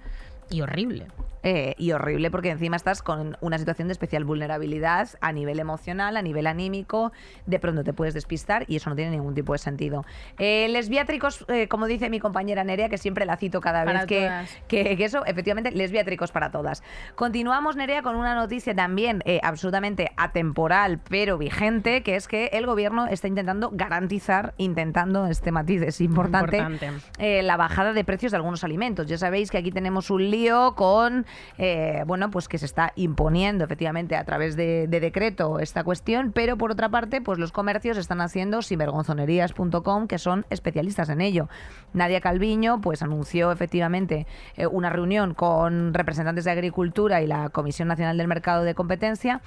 Y 0.50 0.62
horrible. 0.62 1.06
Eh, 1.50 1.74
y 1.78 1.92
horrible 1.92 2.30
porque 2.30 2.50
encima 2.50 2.76
estás 2.76 3.00
con 3.00 3.38
una 3.40 3.56
situación 3.56 3.88
de 3.88 3.92
especial 3.92 4.22
vulnerabilidad 4.22 5.08
a 5.22 5.32
nivel 5.32 5.60
emocional, 5.60 6.18
a 6.18 6.20
nivel 6.20 6.46
anímico, 6.46 7.10
de 7.46 7.58
pronto 7.58 7.84
te 7.84 7.94
puedes 7.94 8.12
despistar 8.12 8.66
y 8.68 8.76
eso 8.76 8.90
no 8.90 8.96
tiene 8.96 9.12
ningún 9.12 9.34
tipo 9.34 9.54
de 9.54 9.58
sentido. 9.58 10.04
Eh, 10.36 10.68
lesbiátricos, 10.68 11.46
eh, 11.48 11.66
como 11.66 11.86
dice 11.86 12.10
mi 12.10 12.20
compañera 12.20 12.64
Nerea, 12.64 12.90
que 12.90 12.98
siempre 12.98 13.24
la 13.24 13.38
cito 13.38 13.62
cada 13.62 13.86
Para 13.86 14.00
vez 14.00 14.06
que, 14.06 14.30
que, 14.68 14.94
que 14.98 15.04
eso, 15.06 15.24
efectivamente, 15.24 15.70
lesbiátricos 15.70 16.32
para 16.32 16.50
todas. 16.50 16.82
Continuamos, 17.14 17.76
Nerea, 17.76 18.02
con 18.02 18.14
una 18.14 18.34
noticia 18.34 18.74
también 18.74 19.22
eh, 19.24 19.40
absolutamente 19.42 20.10
atemporal, 20.18 21.00
pero 21.08 21.38
vigente, 21.38 22.02
que 22.02 22.16
es 22.16 22.28
que 22.28 22.50
el 22.52 22.66
gobierno 22.66 23.06
está 23.06 23.26
intentando 23.26 23.70
garantizar, 23.72 24.52
intentando, 24.58 25.28
este 25.28 25.50
matiz 25.50 25.80
es 25.80 26.02
importante, 26.02 26.58
Importante. 26.58 27.42
la 27.42 27.56
bajada 27.56 27.94
de 27.94 28.04
precios 28.04 28.32
de 28.32 28.36
algunos 28.36 28.64
alimentos. 28.64 29.06
Ya 29.06 29.16
sabéis 29.16 29.50
que 29.50 29.56
aquí 29.56 29.72
tenemos 29.72 30.10
un 30.10 30.30
lío 30.30 30.74
con 30.74 31.24
eh, 31.58 32.02
bueno, 32.06 32.30
pues 32.30 32.48
que 32.48 32.58
se 32.58 32.66
está 32.66 32.92
imponiendo 32.96 33.64
efectivamente 33.64 34.16
a 34.16 34.24
través 34.24 34.56
de, 34.56 34.86
de 34.88 35.00
decreto 35.00 35.58
esta 35.60 35.84
cuestión, 35.84 36.32
pero 36.32 36.56
por 36.56 36.70
otra 36.70 36.88
parte, 36.88 37.20
pues 37.20 37.38
los 37.38 37.52
comercios 37.52 37.96
están 37.96 38.20
haciendo 38.20 38.62
sinvergonzonerías.com, 38.62 40.06
que 40.06 40.18
son 40.18 40.46
especialistas 40.50 41.08
en 41.08 41.20
ello. 41.20 41.48
Nadia 41.92 42.20
Calviño, 42.20 42.80
pues 42.80 43.02
anunció 43.02 43.52
efectivamente 43.52 44.26
eh, 44.56 44.66
una 44.66 44.90
reunión 44.90 45.34
con 45.34 45.94
representantes 45.94 46.44
de 46.44 46.50
Agricultura 46.50 47.22
y 47.22 47.26
la 47.26 47.48
Comisión 47.50 47.88
Nacional 47.88 48.16
del 48.16 48.28
Mercado 48.28 48.64
de 48.64 48.74
Competencia 48.74 49.40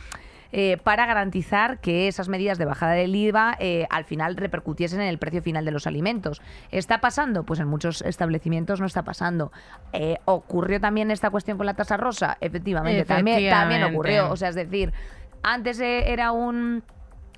eh, 0.52 0.78
para 0.84 1.06
garantizar 1.06 1.80
que 1.80 2.08
esas 2.08 2.28
medidas 2.30 2.58
de 2.58 2.66
bajada 2.66 2.94
del 2.94 3.16
IVA 3.16 3.56
eh, 3.60 3.88
al 3.90 4.06
final 4.06 4.36
repercutiesen 4.38 5.02
en 5.02 5.08
el 5.08 5.18
precio 5.18 5.42
final 5.42 5.66
de 5.66 5.72
los 5.72 5.88
alimentos. 5.88 6.42
¿Está 6.72 7.00
pasando? 7.02 7.44
Pues 7.44 7.60
en 7.60 7.68
muchos 7.68 8.02
establecimientos 8.02 8.80
no 8.80 8.86
está 8.86 9.04
pasando. 9.04 9.52
Eh, 9.94 10.18
¿Ocurrió 10.26 10.80
también 10.82 11.12
esta 11.12 11.30
cuestión 11.30 11.58
con 11.58 11.66
la 11.66 11.74
tasa 11.74 11.98
rosa? 11.98 12.38
Efectivamente, 12.42 13.00
también, 13.06 13.38
también 13.50 13.82
ocurrió. 13.94 14.32
O 14.32 14.36
sea, 14.36 14.50
es 14.50 14.56
decir, 14.56 14.94
antes 15.44 15.80
eh, 15.80 16.12
era 16.12 16.32
un 16.32 16.84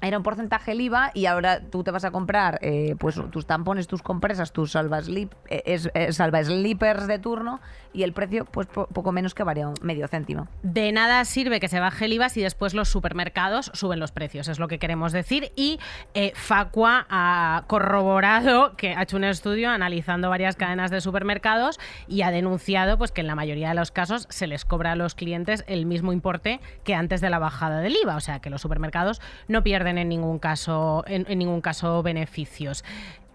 era 0.01 0.17
un 0.17 0.23
porcentaje 0.23 0.73
el 0.73 0.81
IVA 0.81 1.11
y 1.13 1.27
ahora 1.27 1.61
tú 1.61 1.81
te 1.81 1.89
vas 1.91 2.03
a 2.03 2.11
comprar 2.11 2.59
eh, 2.61 2.93
pues 2.99 3.15
tus 3.31 3.45
tampones, 3.45 3.87
tus 3.87 4.01
compresas, 4.03 4.51
tus 4.51 4.73
salva, 4.73 5.01
slip, 5.01 5.31
eh, 5.47 5.63
es- 5.65 5.89
eh, 5.93 6.11
salva 6.11 6.43
slippers 6.43 7.07
de 7.07 7.19
turno 7.19 7.61
y 7.93 8.03
el 8.03 8.13
precio 8.13 8.45
pues 8.45 8.67
po- 8.67 8.87
poco 8.87 9.11
menos 9.11 9.33
que 9.35 9.43
varía 9.43 9.67
un 9.67 9.75
medio 9.81 10.07
céntimo. 10.07 10.47
De 10.63 10.91
nada 10.91 11.23
sirve 11.25 11.59
que 11.59 11.67
se 11.67 11.79
baje 11.79 12.05
el 12.05 12.13
IVA 12.13 12.29
si 12.29 12.41
después 12.41 12.73
los 12.73 12.89
supermercados 12.89 13.71
suben 13.73 13.99
los 13.99 14.11
precios, 14.11 14.47
es 14.47 14.59
lo 14.59 14.67
que 14.67 14.79
queremos 14.79 15.11
decir. 15.11 15.51
Y 15.55 15.79
eh, 16.13 16.31
Facua 16.35 17.05
ha 17.09 17.63
corroborado 17.67 18.75
que 18.75 18.93
ha 18.95 19.03
hecho 19.03 19.17
un 19.17 19.23
estudio 19.23 19.69
analizando 19.69 20.29
varias 20.29 20.55
cadenas 20.55 20.91
de 20.91 21.01
supermercados 21.01 21.79
y 22.07 22.21
ha 22.23 22.31
denunciado 22.31 22.97
pues, 22.97 23.11
que 23.11 23.21
en 23.21 23.27
la 23.27 23.35
mayoría 23.35 23.69
de 23.69 23.75
los 23.75 23.91
casos 23.91 24.25
se 24.29 24.47
les 24.47 24.65
cobra 24.65 24.93
a 24.93 24.95
los 24.95 25.15
clientes 25.15 25.63
el 25.67 25.85
mismo 25.85 26.13
importe 26.13 26.59
que 26.83 26.95
antes 26.95 27.21
de 27.21 27.29
la 27.29 27.39
bajada 27.39 27.79
del 27.81 27.95
IVA. 28.03 28.15
O 28.15 28.19
sea 28.21 28.39
que 28.39 28.49
los 28.49 28.61
supermercados 28.61 29.21
no 29.47 29.63
pierden 29.63 29.97
en 29.97 30.09
ningún 30.09 30.39
caso, 30.39 31.03
en 31.07 31.37
ningún 31.37 31.61
caso 31.61 32.01
beneficios. 32.03 32.83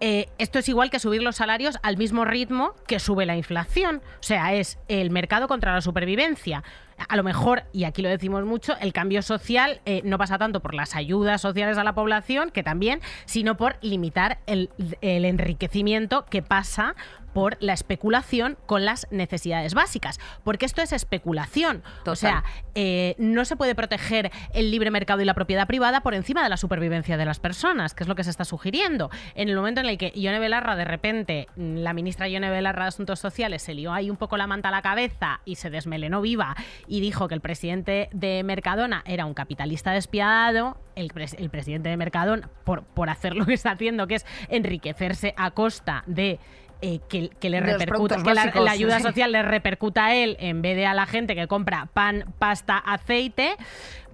Eh, 0.01 0.29
esto 0.37 0.59
es 0.59 0.69
igual 0.69 0.89
que 0.89 0.99
subir 0.99 1.21
los 1.21 1.35
salarios 1.35 1.77
al 1.83 1.97
mismo 1.97 2.25
ritmo 2.25 2.73
que 2.87 2.99
sube 2.99 3.25
la 3.25 3.35
inflación. 3.35 4.01
O 4.19 4.23
sea, 4.23 4.53
es 4.53 4.79
el 4.87 5.11
mercado 5.11 5.47
contra 5.47 5.73
la 5.73 5.81
supervivencia. 5.81 6.63
A 7.07 7.15
lo 7.15 7.23
mejor, 7.23 7.63
y 7.71 7.85
aquí 7.85 8.01
lo 8.01 8.09
decimos 8.09 8.43
mucho, 8.45 8.75
el 8.79 8.93
cambio 8.93 9.21
social 9.21 9.81
eh, 9.85 10.01
no 10.03 10.17
pasa 10.17 10.37
tanto 10.37 10.59
por 10.59 10.73
las 10.73 10.95
ayudas 10.95 11.41
sociales 11.41 11.77
a 11.77 11.83
la 11.83 11.93
población, 11.93 12.51
que 12.51 12.63
también, 12.63 13.01
sino 13.25 13.57
por 13.57 13.77
limitar 13.81 14.39
el, 14.45 14.69
el 15.01 15.25
enriquecimiento 15.25 16.25
que 16.25 16.41
pasa 16.41 16.95
por 17.33 17.57
la 17.59 17.73
especulación 17.73 18.57
con 18.65 18.85
las 18.85 19.07
necesidades 19.11 19.73
básicas. 19.73 20.19
Porque 20.43 20.65
esto 20.65 20.81
es 20.81 20.91
especulación. 20.91 21.83
Total. 21.99 22.11
O 22.11 22.15
sea, 22.15 22.43
eh, 22.75 23.15
no 23.17 23.45
se 23.45 23.55
puede 23.55 23.75
proteger 23.75 24.31
el 24.53 24.71
libre 24.71 24.91
mercado 24.91 25.21
y 25.21 25.25
la 25.25 25.33
propiedad 25.33 25.67
privada 25.67 26.01
por 26.01 26.13
encima 26.13 26.43
de 26.43 26.49
la 26.49 26.57
supervivencia 26.57 27.17
de 27.17 27.25
las 27.25 27.39
personas, 27.39 27.93
que 27.93 28.03
es 28.03 28.07
lo 28.07 28.15
que 28.15 28.23
se 28.23 28.29
está 28.29 28.45
sugiriendo. 28.45 29.09
En 29.35 29.49
el 29.49 29.55
momento 29.55 29.81
en 29.81 29.87
el 29.87 29.97
que 29.97 30.11
Ione 30.15 30.39
Belarra, 30.39 30.75
de 30.75 30.85
repente, 30.85 31.47
la 31.55 31.93
ministra 31.93 32.27
Ione 32.27 32.49
Belarra 32.49 32.83
de 32.83 32.89
Asuntos 32.89 33.19
Sociales 33.19 33.61
se 33.61 33.73
lió 33.73 33.93
ahí 33.93 34.09
un 34.09 34.17
poco 34.17 34.37
la 34.37 34.47
manta 34.47 34.69
a 34.69 34.71
la 34.71 34.81
cabeza 34.81 35.41
y 35.45 35.55
se 35.55 35.69
desmelenó 35.69 36.21
viva 36.21 36.55
y 36.89 36.99
dijo 36.99 37.27
que 37.27 37.35
el 37.35 37.41
presidente 37.41 38.09
de 38.11 38.43
Mercadona 38.43 39.03
era 39.05 39.25
un 39.25 39.33
capitalista 39.33 39.91
despiadado, 39.91 40.77
el, 40.95 41.09
pres- 41.13 41.35
el 41.37 41.49
presidente 41.49 41.87
de 41.87 41.95
Mercadona, 41.95 42.49
por, 42.65 42.83
por 42.83 43.09
hacer 43.09 43.35
lo 43.35 43.45
que 43.45 43.53
está 43.53 43.71
haciendo, 43.71 44.07
que 44.07 44.15
es 44.15 44.25
enriquecerse 44.49 45.33
a 45.37 45.51
costa 45.51 46.03
de... 46.07 46.39
eh, 46.81 46.99
que, 47.09 47.29
que 47.29 47.49
le 47.49 47.59
repercuta, 47.59 48.15
que 48.23 48.33
la, 48.33 48.51
la 48.55 48.71
ayuda 48.71 48.99
social 49.01 49.31
le 49.31 49.43
repercuta 49.43 50.05
a 50.07 50.15
él 50.15 50.35
en 50.39 50.61
vez 50.61 50.75
de 50.75 50.85
a 50.85 50.93
la 50.93 51.05
gente 51.05 51.35
que 51.35 51.45
compra 51.47 51.87
pan, 51.93 52.25
pasta, 52.39 52.77
aceite. 52.77 53.55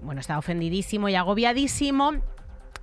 Bueno, 0.02 0.20
está 0.20 0.38
ofendidísimo 0.38 1.08
y 1.10 1.16
agobiadísimo. 1.16 2.14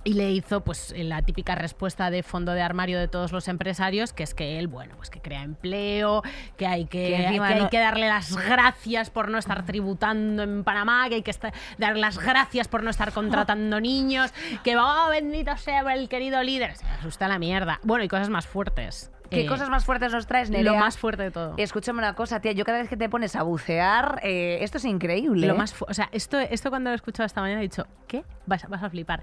Y 0.05 0.15
le 0.15 0.31
hizo 0.31 0.61
pues 0.61 0.93
la 0.97 1.21
típica 1.21 1.55
respuesta 1.55 2.09
de 2.09 2.23
fondo 2.23 2.51
de 2.51 2.61
armario 2.61 2.99
de 2.99 3.07
todos 3.07 3.31
los 3.31 3.47
empresarios, 3.47 4.11
que 4.11 4.23
es 4.23 4.33
que 4.33 4.59
él, 4.59 4.67
bueno, 4.67 4.95
pues 4.97 5.09
que 5.09 5.21
crea 5.21 5.43
empleo, 5.43 6.23
que 6.57 6.67
hay 6.67 6.85
que, 6.85 7.15
hay 7.15 7.67
que 7.69 7.79
darle 7.79 8.09
las 8.09 8.35
gracias 8.35 9.09
por 9.09 9.29
no 9.29 9.37
estar 9.37 9.65
tributando 9.65 10.43
en 10.43 10.65
Panamá, 10.65 11.07
que 11.07 11.15
hay 11.15 11.21
que 11.21 11.31
esta- 11.31 11.53
dar 11.77 11.95
las 11.95 12.17
gracias 12.19 12.67
por 12.67 12.83
no 12.83 12.89
estar 12.89 13.13
contratando 13.13 13.79
niños, 13.81 14.33
que 14.63 14.75
oh, 14.75 15.07
bendito 15.09 15.55
sea 15.55 15.81
el 15.93 16.09
querido 16.09 16.43
líder. 16.43 16.75
Se 16.75 16.85
asusta 16.85 17.29
la 17.29 17.39
mierda. 17.39 17.79
Bueno, 17.83 18.03
y 18.03 18.09
cosas 18.09 18.27
más 18.29 18.45
fuertes. 18.45 19.09
¿Qué 19.33 19.41
Eh, 19.41 19.45
cosas 19.45 19.69
más 19.69 19.83
fuertes 19.85 20.11
nos 20.13 20.27
traes, 20.27 20.49
Nerea? 20.49 20.71
Lo 20.73 20.77
más 20.77 20.97
fuerte 20.97 21.23
de 21.23 21.31
todo. 21.31 21.53
Escúchame 21.57 21.99
una 21.99 22.13
cosa, 22.15 22.39
tía, 22.39 22.51
yo 22.51 22.63
cada 22.65 22.77
vez 22.79 22.87
que 22.89 22.95
te 22.97 23.09
pones 23.09 23.35
a 23.35 23.43
bucear, 23.43 24.19
eh, 24.23 24.59
esto 24.61 24.77
es 24.77 24.85
increíble. 24.85 25.47
Lo 25.47 25.53
¿eh? 25.53 25.57
más 25.57 25.75
o 25.81 25.93
sea, 25.93 26.09
esto, 26.11 26.39
esto 26.39 26.69
cuando 26.69 26.89
lo 26.89 26.93
he 26.93 26.95
escuchado 26.95 27.25
esta 27.25 27.41
mañana 27.41 27.59
he 27.59 27.63
dicho, 27.63 27.85
¿qué? 28.07 28.23
Vas, 28.45 28.63
a- 28.63 28.67
vas 28.67 28.83
a 28.83 28.89
flipar. 28.89 29.21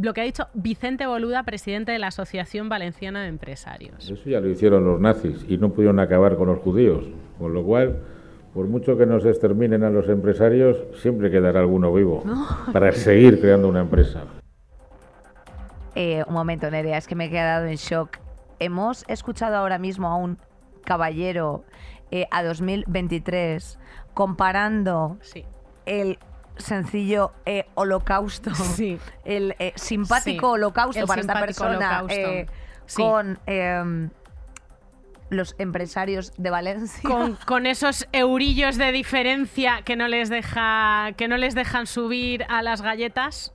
Lo 0.00 0.12
que 0.14 0.20
ha 0.20 0.24
dicho 0.24 0.48
Vicente 0.54 1.06
Boluda, 1.06 1.42
presidente 1.44 1.92
de 1.92 1.98
la 1.98 2.08
Asociación 2.08 2.68
Valenciana 2.68 3.22
de 3.22 3.28
Empresarios. 3.28 4.10
Eso 4.10 4.28
ya 4.28 4.40
lo 4.40 4.48
hicieron 4.48 4.84
los 4.84 5.00
nazis 5.00 5.44
y 5.48 5.56
no 5.58 5.70
pudieron 5.70 6.00
acabar 6.00 6.36
con 6.36 6.48
los 6.48 6.58
judíos. 6.58 7.04
Con 7.38 7.54
lo 7.54 7.62
cual, 7.64 7.98
por 8.54 8.66
mucho 8.66 8.96
que 8.98 9.06
nos 9.06 9.24
exterminen 9.24 9.82
a 9.84 9.90
los 9.90 10.08
empresarios, 10.08 10.76
siempre 11.00 11.30
quedará 11.30 11.60
alguno 11.60 11.92
vivo 11.92 12.22
para 12.72 12.92
seguir 12.92 13.40
creando 13.40 13.68
una 13.68 13.80
empresa. 13.80 14.24
Eh, 15.94 16.24
un 16.26 16.34
momento, 16.34 16.70
Nerea, 16.70 16.96
es 16.98 17.06
que 17.06 17.14
me 17.14 17.26
he 17.26 17.30
quedado 17.30 17.66
en 17.66 17.76
shock. 17.76 18.18
Hemos 18.62 19.04
escuchado 19.08 19.56
ahora 19.56 19.78
mismo 19.78 20.06
a 20.08 20.16
un 20.16 20.38
caballero 20.84 21.64
eh, 22.10 22.26
a 22.30 22.42
2023 22.44 23.78
comparando 24.14 25.16
Sí. 25.20 25.44
el 25.86 26.18
sencillo 26.58 27.32
eh, 27.46 27.66
holocausto, 27.74 28.54
Sí. 28.54 28.98
el 29.24 29.56
eh, 29.58 29.72
simpático 29.74 30.46
Sí, 30.48 30.52
holocausto 30.54 31.00
el 31.00 31.06
para 31.06 31.20
esta 31.22 31.40
persona 31.40 31.76
holocausto. 32.02 32.14
eh, 32.14 32.46
con 32.94 33.38
em, 33.46 34.10
los 35.30 35.54
empresarios 35.58 36.32
de 36.36 36.50
Valencia. 36.50 37.08
Con, 37.08 37.36
con 37.46 37.66
esos 37.66 38.06
eurillos 38.12 38.76
de 38.76 38.92
diferencia 38.92 39.80
que 39.82 39.96
no 39.96 40.06
les 40.08 40.28
deja 40.28 41.12
que 41.16 41.26
no 41.26 41.36
les 41.38 41.54
dejan 41.54 41.86
subir 41.86 42.44
a 42.48 42.62
las 42.62 42.82
galletas. 42.82 43.52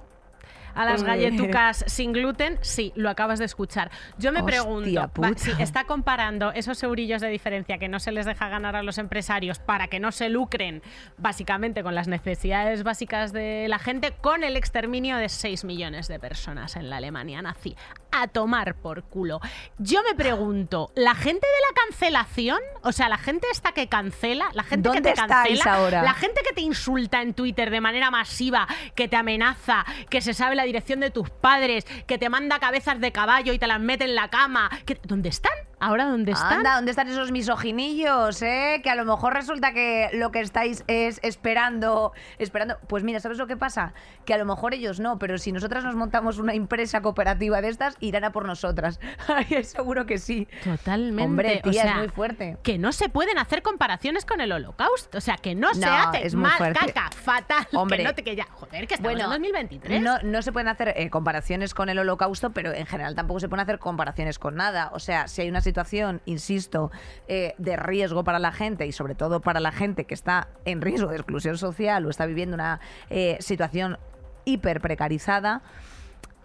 A 0.78 0.86
las 0.86 1.04
galletucas 1.04 1.84
sin 1.88 2.14
gluten, 2.14 2.60
sí, 2.62 2.94
lo 2.96 3.10
acabas 3.10 3.40
de 3.40 3.46
escuchar. 3.46 3.90
Yo 4.18 4.32
me 4.32 4.42
Hostia 4.42 4.62
pregunto, 4.62 5.12
va, 5.22 5.32
si 5.36 5.52
está 5.60 5.86
comparando 5.86 6.52
esos 6.52 6.82
eurillos 6.84 7.22
de 7.22 7.30
diferencia 7.30 7.78
que 7.78 7.88
no 7.88 8.00
se 8.00 8.12
les 8.12 8.26
deja 8.26 8.48
ganar 8.48 8.76
a 8.76 8.84
los 8.84 8.98
empresarios 8.98 9.60
para 9.60 9.88
que 9.88 10.00
no 10.00 10.12
se 10.12 10.30
lucren 10.30 10.84
básicamente 11.18 11.84
con 11.84 11.96
las 11.96 12.08
necesidades 12.08 12.84
básicas 12.84 13.34
de 13.34 13.68
la 13.68 13.80
gente, 13.80 14.14
con 14.22 14.44
el 14.44 14.56
exterminio 14.56 15.18
de 15.18 15.30
6 15.30 15.64
millones 15.64 16.08
de 16.08 16.20
personas 16.20 16.76
en 16.76 16.90
la 16.90 16.98
Alemania 16.98 17.42
nazi. 17.42 17.76
A 18.12 18.28
tomar 18.28 18.76
por 18.76 19.04
culo. 19.04 19.40
Yo 19.78 20.02
me 20.04 20.16
pregunto, 20.16 20.92
¿la 20.96 21.16
gente 21.16 21.46
de 21.48 21.76
la 21.76 21.82
cancelación? 21.86 22.60
O 22.84 22.92
sea, 22.92 23.10
la 23.10 23.18
gente 23.18 23.48
esta 23.52 23.72
que 23.72 23.88
cancela, 23.88 24.50
la 24.54 24.64
gente 24.64 24.90
¿Dónde 24.90 25.02
que 25.02 25.16
te 25.16 25.28
cancela, 25.28 25.74
ahora? 25.74 26.04
la 26.04 26.14
gente 26.14 26.42
que 26.48 26.54
te 26.54 26.62
insulta 26.62 27.22
en 27.22 27.34
Twitter 27.34 27.70
de 27.70 27.82
manera 27.82 28.12
masiva, 28.12 28.68
que 28.96 29.08
te 29.08 29.16
amenaza, 29.16 29.86
que 30.10 30.22
se 30.22 30.34
sabe 30.34 30.56
la 30.56 30.67
dirección 30.68 31.00
de 31.00 31.10
tus 31.10 31.30
padres, 31.30 31.86
que 32.06 32.18
te 32.18 32.30
manda 32.30 32.60
cabezas 32.60 33.00
de 33.02 33.12
caballo 33.12 33.54
y 33.54 33.60
te 33.60 33.66
las 33.68 33.80
mete 33.80 34.04
en 34.06 34.14
la 34.16 34.30
cama. 34.30 34.70
que- 34.86 35.00
¿Dónde 35.04 35.30
están? 35.30 35.54
¿Ahora 35.80 36.06
dónde 36.06 36.32
están? 36.32 36.54
Anda, 36.54 36.76
¿dónde 36.76 36.92
están 36.92 37.08
esos 37.08 37.32
misoginillos, 37.32 38.42
eh? 38.42 38.82
Que 38.84 38.90
a 38.90 38.96
lo 38.96 39.06
mejor 39.06 39.34
resulta 39.34 39.74
que 39.74 40.10
lo 40.14 40.32
que 40.32 40.40
estáis 40.40 40.84
es 40.88 41.20
esperando, 41.22 42.14
esperando. 42.40 42.80
Pues 42.88 43.04
mira, 43.04 43.20
¿sabes 43.20 43.38
lo 43.38 43.46
que 43.46 43.58
pasa? 43.58 43.94
Que 44.26 44.34
a 44.34 44.38
lo 44.38 44.46
mejor 44.46 44.74
ellos 44.74 45.00
no, 45.00 45.20
pero 45.20 45.38
si 45.38 45.52
nosotras 45.52 45.84
nos 45.84 45.96
montamos 45.96 46.40
una 46.40 46.54
empresa 46.54 47.02
cooperativa 47.02 47.62
de 47.62 47.70
estas, 47.70 47.96
irán 48.00 48.24
a 48.24 48.32
por 48.32 48.46
nosotras. 48.46 49.00
Ay, 49.28 49.64
seguro 49.64 50.08
que 50.08 50.18
sí. 50.18 50.48
Totalmente. 50.64 51.24
Hombre, 51.24 51.62
o 51.64 51.70
tía, 51.70 51.84
sea, 51.84 51.92
es 51.92 51.98
muy 51.98 52.10
fuerte. 52.10 52.58
Que 52.64 52.80
no 52.80 52.92
se 52.92 53.10
pueden 53.10 53.38
hacer 53.38 53.62
comparaciones 53.62 54.26
con 54.26 54.42
el 54.42 54.52
holocausto. 54.52 55.20
O 55.20 55.22
sea, 55.22 55.38
que 55.38 55.54
no, 55.54 55.76
se 55.76 55.86
hace 55.86 56.26
es 56.26 56.34
mal, 56.34 56.58
caca, 56.74 57.12
fatal. 57.12 57.68
Hombre. 57.74 57.98
Que 57.98 58.04
no 58.04 58.16
te 58.16 58.24
que 58.24 58.36
ya. 58.36 58.48
Joder, 58.52 58.88
que 58.88 58.96
estamos 58.96 59.20
en 59.20 59.30
2023. 59.30 60.02
No, 60.02 60.18
no 60.24 60.42
se 60.42 60.52
pueden 60.52 60.70
hacer 60.70 60.94
eh, 60.96 61.10
comparaciones 61.12 61.76
con 61.76 61.90
el 61.90 62.00
holocausto, 62.00 62.50
pero 62.50 62.74
en 62.74 62.88
general 62.88 63.14
tampoco 63.14 63.40
se 63.40 63.48
pueden 63.48 63.62
hacer 63.62 63.78
comparaciones 63.78 64.40
con 64.40 64.56
nada. 64.56 64.90
O 64.94 65.00
sea, 65.00 65.28
si 65.28 65.44
hay 65.44 65.50
una 65.50 65.62
situación, 65.68 66.22
insisto, 66.26 66.92
eh, 67.28 67.54
de 67.58 67.76
riesgo 67.76 68.24
para 68.24 68.40
la 68.40 68.52
gente 68.52 68.88
y 68.88 68.92
sobre 68.92 69.16
todo 69.16 69.42
para 69.42 69.60
la 69.60 69.72
gente 69.72 70.06
que 70.06 70.14
está 70.14 70.48
en 70.66 70.82
riesgo 70.82 71.10
de 71.10 71.18
exclusión 71.18 71.58
social 71.58 72.06
o 72.06 72.10
está 72.10 72.26
viviendo 72.26 72.56
una 72.56 72.80
eh, 73.10 73.38
situación 73.40 73.98
hiper 74.46 74.80
precarizada, 74.80 75.62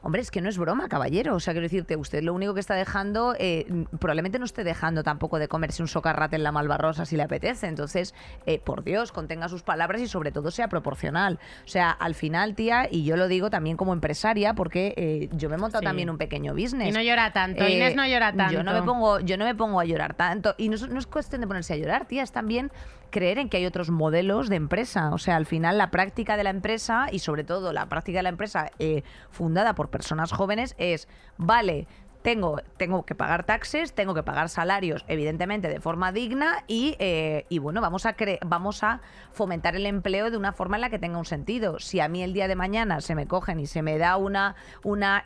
Hombre, 0.05 0.21
es 0.21 0.31
que 0.31 0.41
no 0.41 0.49
es 0.49 0.59
broma, 0.59 0.89
caballero. 0.89 1.37
O 1.37 1.41
sea, 1.41 1.55
quiero 1.55 1.65
decirte, 1.65 1.97
usted 1.97 2.23
lo 2.23 2.35
único 2.35 2.55
que 2.55 2.61
está 2.61 2.75
dejando, 2.75 3.35
eh, 3.39 3.87
probablemente 4.01 4.39
no 4.39 4.45
esté 4.45 4.65
dejando 4.65 5.03
tampoco 5.05 5.39
de 5.39 5.47
comerse 5.49 5.81
un 5.81 5.89
socarrate 5.89 6.35
en 6.37 6.43
la 6.43 6.51
Malvarrosa 6.53 7.07
si 7.07 7.17
le 7.17 7.23
apetece. 7.23 7.69
Entonces, 7.69 8.15
eh, 8.47 8.59
por 8.59 8.83
Dios, 8.83 9.13
contenga 9.13 9.49
sus 9.49 9.63
palabras 9.63 10.01
y 10.03 10.09
sobre 10.09 10.33
todo 10.33 10.51
sea 10.51 10.69
proporcional. 10.69 11.39
O 11.65 11.69
sea, 11.69 11.91
al 11.91 12.15
final, 12.15 12.55
tía, 12.55 12.89
y 12.91 13.05
yo 13.05 13.17
lo 13.17 13.29
digo 13.29 13.49
también 13.49 13.77
como 13.77 13.93
empresaria, 13.93 14.55
porque 14.55 14.95
eh, 14.97 15.29
yo 15.37 15.49
me 15.49 15.55
he 15.55 15.59
montado 15.59 15.81
Sí. 15.83 15.87
también 15.87 16.11
un 16.11 16.19
pequeño 16.19 16.53
business. 16.53 16.89
Y 16.89 16.93
no 16.93 17.01
llora 17.03 17.33
tanto, 17.33 17.67
Inés 17.69 17.95
no 17.95 18.07
llora 18.07 18.33
tanto. 18.33 18.53
Yo 18.55 18.63
no 18.63 18.73
me 18.73 18.83
pongo, 18.83 19.21
yo 19.21 19.37
no 19.37 19.45
me 19.45 19.55
pongo 19.55 19.79
a 19.79 19.85
llorar 19.85 20.15
tanto. 20.15 20.55
Y 20.59 20.69
no, 20.69 20.77
no 20.89 20.99
es 20.99 21.07
cuestión 21.07 21.41
de 21.41 21.47
ponerse 21.47 21.75
a 21.75 21.77
llorar, 21.77 22.07
tía, 22.07 22.23
es 22.25 22.33
también 22.33 22.71
creer 23.13 23.39
en 23.39 23.49
que 23.49 23.59
hay 23.59 23.67
otros 23.67 23.91
modelos 23.91 24.49
de 24.49 24.57
empresa. 24.57 25.11
O 25.15 25.19
sea, 25.19 25.37
al 25.37 25.47
final 25.47 25.79
la 25.79 25.93
práctica 25.93 26.37
de 26.37 26.43
la 26.43 26.51
empresa 26.51 27.07
y 27.13 27.21
sobre 27.21 27.45
todo 27.45 27.73
la 27.73 27.87
práctica 27.89 28.19
de 28.19 28.23
la 28.25 28.29
empresa 28.31 28.73
eh, 28.81 29.05
fundada 29.31 29.77
por 29.77 29.91
personas 29.91 30.33
jóvenes 30.33 30.75
es, 30.79 31.07
vale, 31.37 31.87
tengo, 32.23 32.61
tengo 32.77 33.05
que 33.05 33.17
pagar 33.17 33.45
taxes, 33.45 33.95
tengo 33.95 34.15
que 34.15 34.23
pagar 34.23 34.49
salarios, 34.49 35.05
evidentemente, 35.09 35.67
de 35.69 35.81
forma 35.81 36.13
digna 36.13 36.63
y, 36.69 36.95
eh, 37.01 37.47
y 37.49 37.59
bueno, 37.59 37.81
vamos 37.81 38.07
a, 38.07 38.17
cre- 38.17 38.39
vamos 38.47 38.85
a 38.85 39.01
fomentar 39.33 39.75
el 39.75 39.87
empleo 39.87 40.31
de 40.31 40.37
una 40.37 40.53
forma 40.53 40.77
en 40.77 40.83
la 40.83 40.91
que 40.91 41.01
tenga 41.01 41.19
un 41.19 41.25
sentido. 41.25 41.81
Si 41.81 41.99
a 41.99 42.07
mí 42.07 42.23
el 42.23 42.33
día 42.33 42.47
de 42.47 42.55
mañana 42.55 43.01
se 43.01 43.17
me 43.17 43.27
cogen 43.27 43.59
y 43.59 43.67
se 43.67 43.83
me 43.83 43.99
da 43.99 44.17
una, 44.17 44.55
una, 44.85 45.25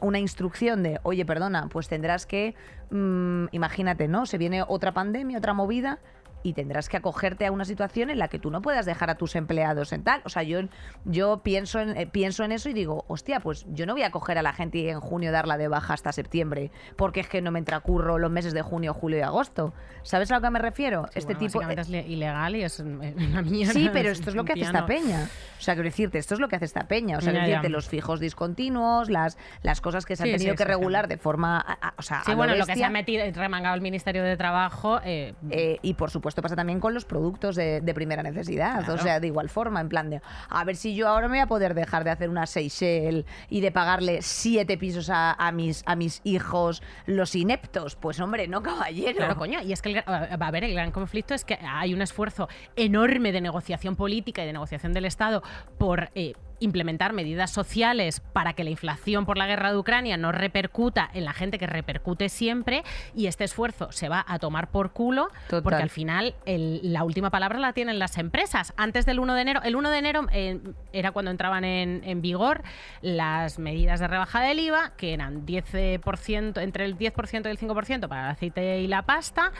una 0.00 0.18
instrucción 0.20 0.82
de, 0.82 1.00
oye, 1.02 1.26
perdona, 1.26 1.68
pues 1.68 1.86
tendrás 1.86 2.24
que, 2.24 2.54
mm, 2.90 3.48
imagínate, 3.52 4.08
¿no? 4.08 4.24
Se 4.24 4.38
viene 4.38 4.64
otra 4.66 4.92
pandemia, 4.92 5.36
otra 5.36 5.52
movida 5.52 5.98
y 6.42 6.52
tendrás 6.52 6.88
que 6.88 6.96
acogerte 6.96 7.46
a 7.46 7.52
una 7.52 7.64
situación 7.64 8.10
en 8.10 8.18
la 8.18 8.28
que 8.28 8.38
tú 8.38 8.50
no 8.50 8.62
puedas 8.62 8.86
dejar 8.86 9.10
a 9.10 9.16
tus 9.16 9.34
empleados 9.36 9.92
en 9.92 10.04
tal. 10.04 10.22
O 10.24 10.28
sea, 10.28 10.42
yo, 10.42 10.60
yo 11.04 11.42
pienso, 11.42 11.80
en, 11.80 11.96
eh, 11.96 12.06
pienso 12.06 12.44
en 12.44 12.52
eso 12.52 12.68
y 12.68 12.72
digo, 12.72 13.04
hostia, 13.08 13.40
pues 13.40 13.66
yo 13.70 13.86
no 13.86 13.92
voy 13.94 14.02
a 14.02 14.10
coger 14.10 14.38
a 14.38 14.42
la 14.42 14.52
gente 14.52 14.78
y 14.78 14.88
en 14.88 15.00
junio 15.00 15.32
darla 15.32 15.58
de 15.58 15.68
baja 15.68 15.94
hasta 15.94 16.12
septiembre, 16.12 16.70
porque 16.96 17.20
es 17.20 17.28
que 17.28 17.42
no 17.42 17.50
me 17.50 17.58
entra 17.58 17.80
curro 17.80 18.18
los 18.18 18.30
meses 18.30 18.54
de 18.54 18.62
junio, 18.62 18.94
julio 18.94 19.18
y 19.18 19.22
agosto. 19.22 19.74
¿Sabes 20.02 20.30
a 20.30 20.36
lo 20.36 20.40
que 20.42 20.50
me 20.50 20.58
refiero? 20.60 21.04
Sí, 21.06 21.18
este 21.18 21.34
bueno, 21.34 21.38
tipo... 21.40 21.58
básicamente 21.58 21.82
es 21.82 21.88
le- 21.88 22.06
ilegal 22.06 22.56
y 22.56 22.62
es 22.62 22.80
eh, 22.80 22.84
una 23.30 23.42
mierda. 23.42 23.72
Sí, 23.72 23.90
pero 23.92 24.10
es 24.10 24.18
esto 24.18 24.30
es 24.30 24.36
lo 24.36 24.44
que 24.44 24.52
hace 24.52 24.62
esta 24.62 24.86
peña. 24.86 25.28
O 25.58 25.60
sea, 25.60 25.74
quiero 25.74 25.88
decirte, 25.88 26.18
esto 26.18 26.34
es 26.34 26.40
lo 26.40 26.48
que 26.48 26.56
hace 26.56 26.64
esta 26.66 26.86
peña. 26.86 27.18
O 27.18 27.20
sea, 27.20 27.32
quiero 27.32 27.46
decirte, 27.46 27.68
los 27.68 27.88
fijos 27.88 28.20
discontinuos, 28.20 29.10
las, 29.10 29.36
las 29.62 29.80
cosas 29.80 30.06
que 30.06 30.14
se 30.16 30.22
han 30.22 30.28
Sí, 30.28 30.32
tenido 30.36 30.52
sí, 30.52 30.56
que 30.58 30.64
regular 30.64 31.08
de 31.08 31.16
forma. 31.18 31.58
a- 31.58 31.88
a- 31.88 31.94
o 31.98 32.02
sea, 32.02 32.22
Sí, 32.24 32.34
bueno, 32.34 32.54
lo 32.54 32.64
que 32.66 32.76
se 32.76 32.84
ha 32.84 32.90
metido, 32.90 33.24
remangado 33.32 33.74
el 33.74 33.80
Ministerio 33.80 34.22
de 34.22 34.36
Trabajo. 34.36 35.00
eh, 35.04 35.34
Eh, 35.50 35.78
y 35.82 35.94
por 35.94 36.10
supuesto 36.10 36.27
pasa 36.42 36.56
también 36.56 36.80
con 36.80 36.94
los 36.94 37.04
productos 37.04 37.56
de, 37.56 37.80
de 37.80 37.94
primera 37.94 38.22
necesidad. 38.22 38.84
Claro. 38.84 38.94
O 38.94 38.98
sea, 38.98 39.20
de 39.20 39.26
igual 39.26 39.48
forma, 39.48 39.80
en 39.80 39.88
plan 39.88 40.10
de, 40.10 40.20
a 40.48 40.64
ver 40.64 40.76
si 40.76 40.94
yo 40.94 41.08
ahora 41.08 41.28
me 41.28 41.38
voy 41.38 41.42
a 41.42 41.46
poder 41.46 41.74
dejar 41.74 42.04
de 42.04 42.10
hacer 42.10 42.28
una 42.30 42.46
Seychelles 42.46 43.24
y 43.48 43.60
de 43.60 43.70
pagarle 43.72 44.22
siete 44.22 44.78
pisos 44.78 45.10
a, 45.10 45.32
a 45.32 45.52
mis, 45.52 45.82
a 45.86 45.96
mis 45.96 46.20
hijos, 46.24 46.82
los 47.06 47.34
ineptos. 47.34 47.96
Pues 47.96 48.20
hombre, 48.20 48.48
no 48.48 48.62
caballero. 48.62 49.16
Claro, 49.16 49.36
coño. 49.36 49.60
Y 49.62 49.72
es 49.72 49.82
que, 49.82 49.90
el, 49.90 49.96
gra- 50.04 50.36
a 50.40 50.50
ver, 50.50 50.64
el 50.64 50.74
gran 50.74 50.90
conflicto 50.90 51.34
es 51.34 51.44
que 51.44 51.58
hay 51.62 51.94
un 51.94 52.02
esfuerzo 52.02 52.48
enorme 52.76 53.32
de 53.32 53.40
negociación 53.40 53.96
política 53.96 54.42
y 54.42 54.46
de 54.46 54.52
negociación 54.52 54.92
del 54.92 55.04
Estado 55.04 55.42
por 55.78 56.10
eh, 56.14 56.34
implementar 56.60 57.12
medidas 57.12 57.50
sociales 57.50 58.20
para 58.32 58.52
que 58.54 58.64
la 58.64 58.70
inflación 58.70 59.26
por 59.26 59.36
la 59.38 59.46
guerra 59.46 59.70
de 59.72 59.78
Ucrania 59.78 60.16
no 60.16 60.32
repercuta 60.32 61.08
en 61.14 61.24
la 61.24 61.32
gente 61.32 61.58
que 61.58 61.66
repercute 61.66 62.28
siempre. 62.28 62.82
Y 63.14 63.26
este 63.26 63.44
esfuerzo 63.44 63.92
se 63.92 64.08
va 64.08 64.24
a 64.26 64.38
tomar 64.38 64.70
por 64.70 64.90
culo 64.92 65.28
Total. 65.48 65.62
porque 65.62 65.82
al 65.82 65.90
final 65.90 66.34
el- 66.46 66.92
la 66.92 67.04
última 67.04 67.30
palabra 67.30 67.58
la 67.58 67.72
tienen 67.72 67.98
las 67.98 68.18
empresas. 68.18 68.72
Antes 68.76 69.06
del 69.06 69.18
1 69.20 69.34
de 69.34 69.42
enero, 69.42 69.60
el 69.62 69.76
1 69.76 69.90
de 69.90 69.98
enero 69.98 70.26
eh, 70.32 70.60
era 70.92 71.12
cuando 71.12 71.30
entraban 71.30 71.64
en, 71.64 72.02
en 72.04 72.20
vigor 72.22 72.62
las 73.02 73.58
medidas 73.58 74.00
de 74.00 74.08
rebaja 74.08 74.40
del 74.40 74.58
IVA, 74.60 74.92
que 74.96 75.14
eran 75.14 75.46
10%, 75.46 76.60
entre 76.62 76.84
el 76.84 76.96
10% 76.98 77.46
y 77.46 77.50
el 77.50 77.58
5% 77.58 78.08
para 78.08 78.24
el 78.26 78.30
aceite 78.32 78.80
y 78.80 78.86
la 78.86 79.02
pasta. 79.02 79.52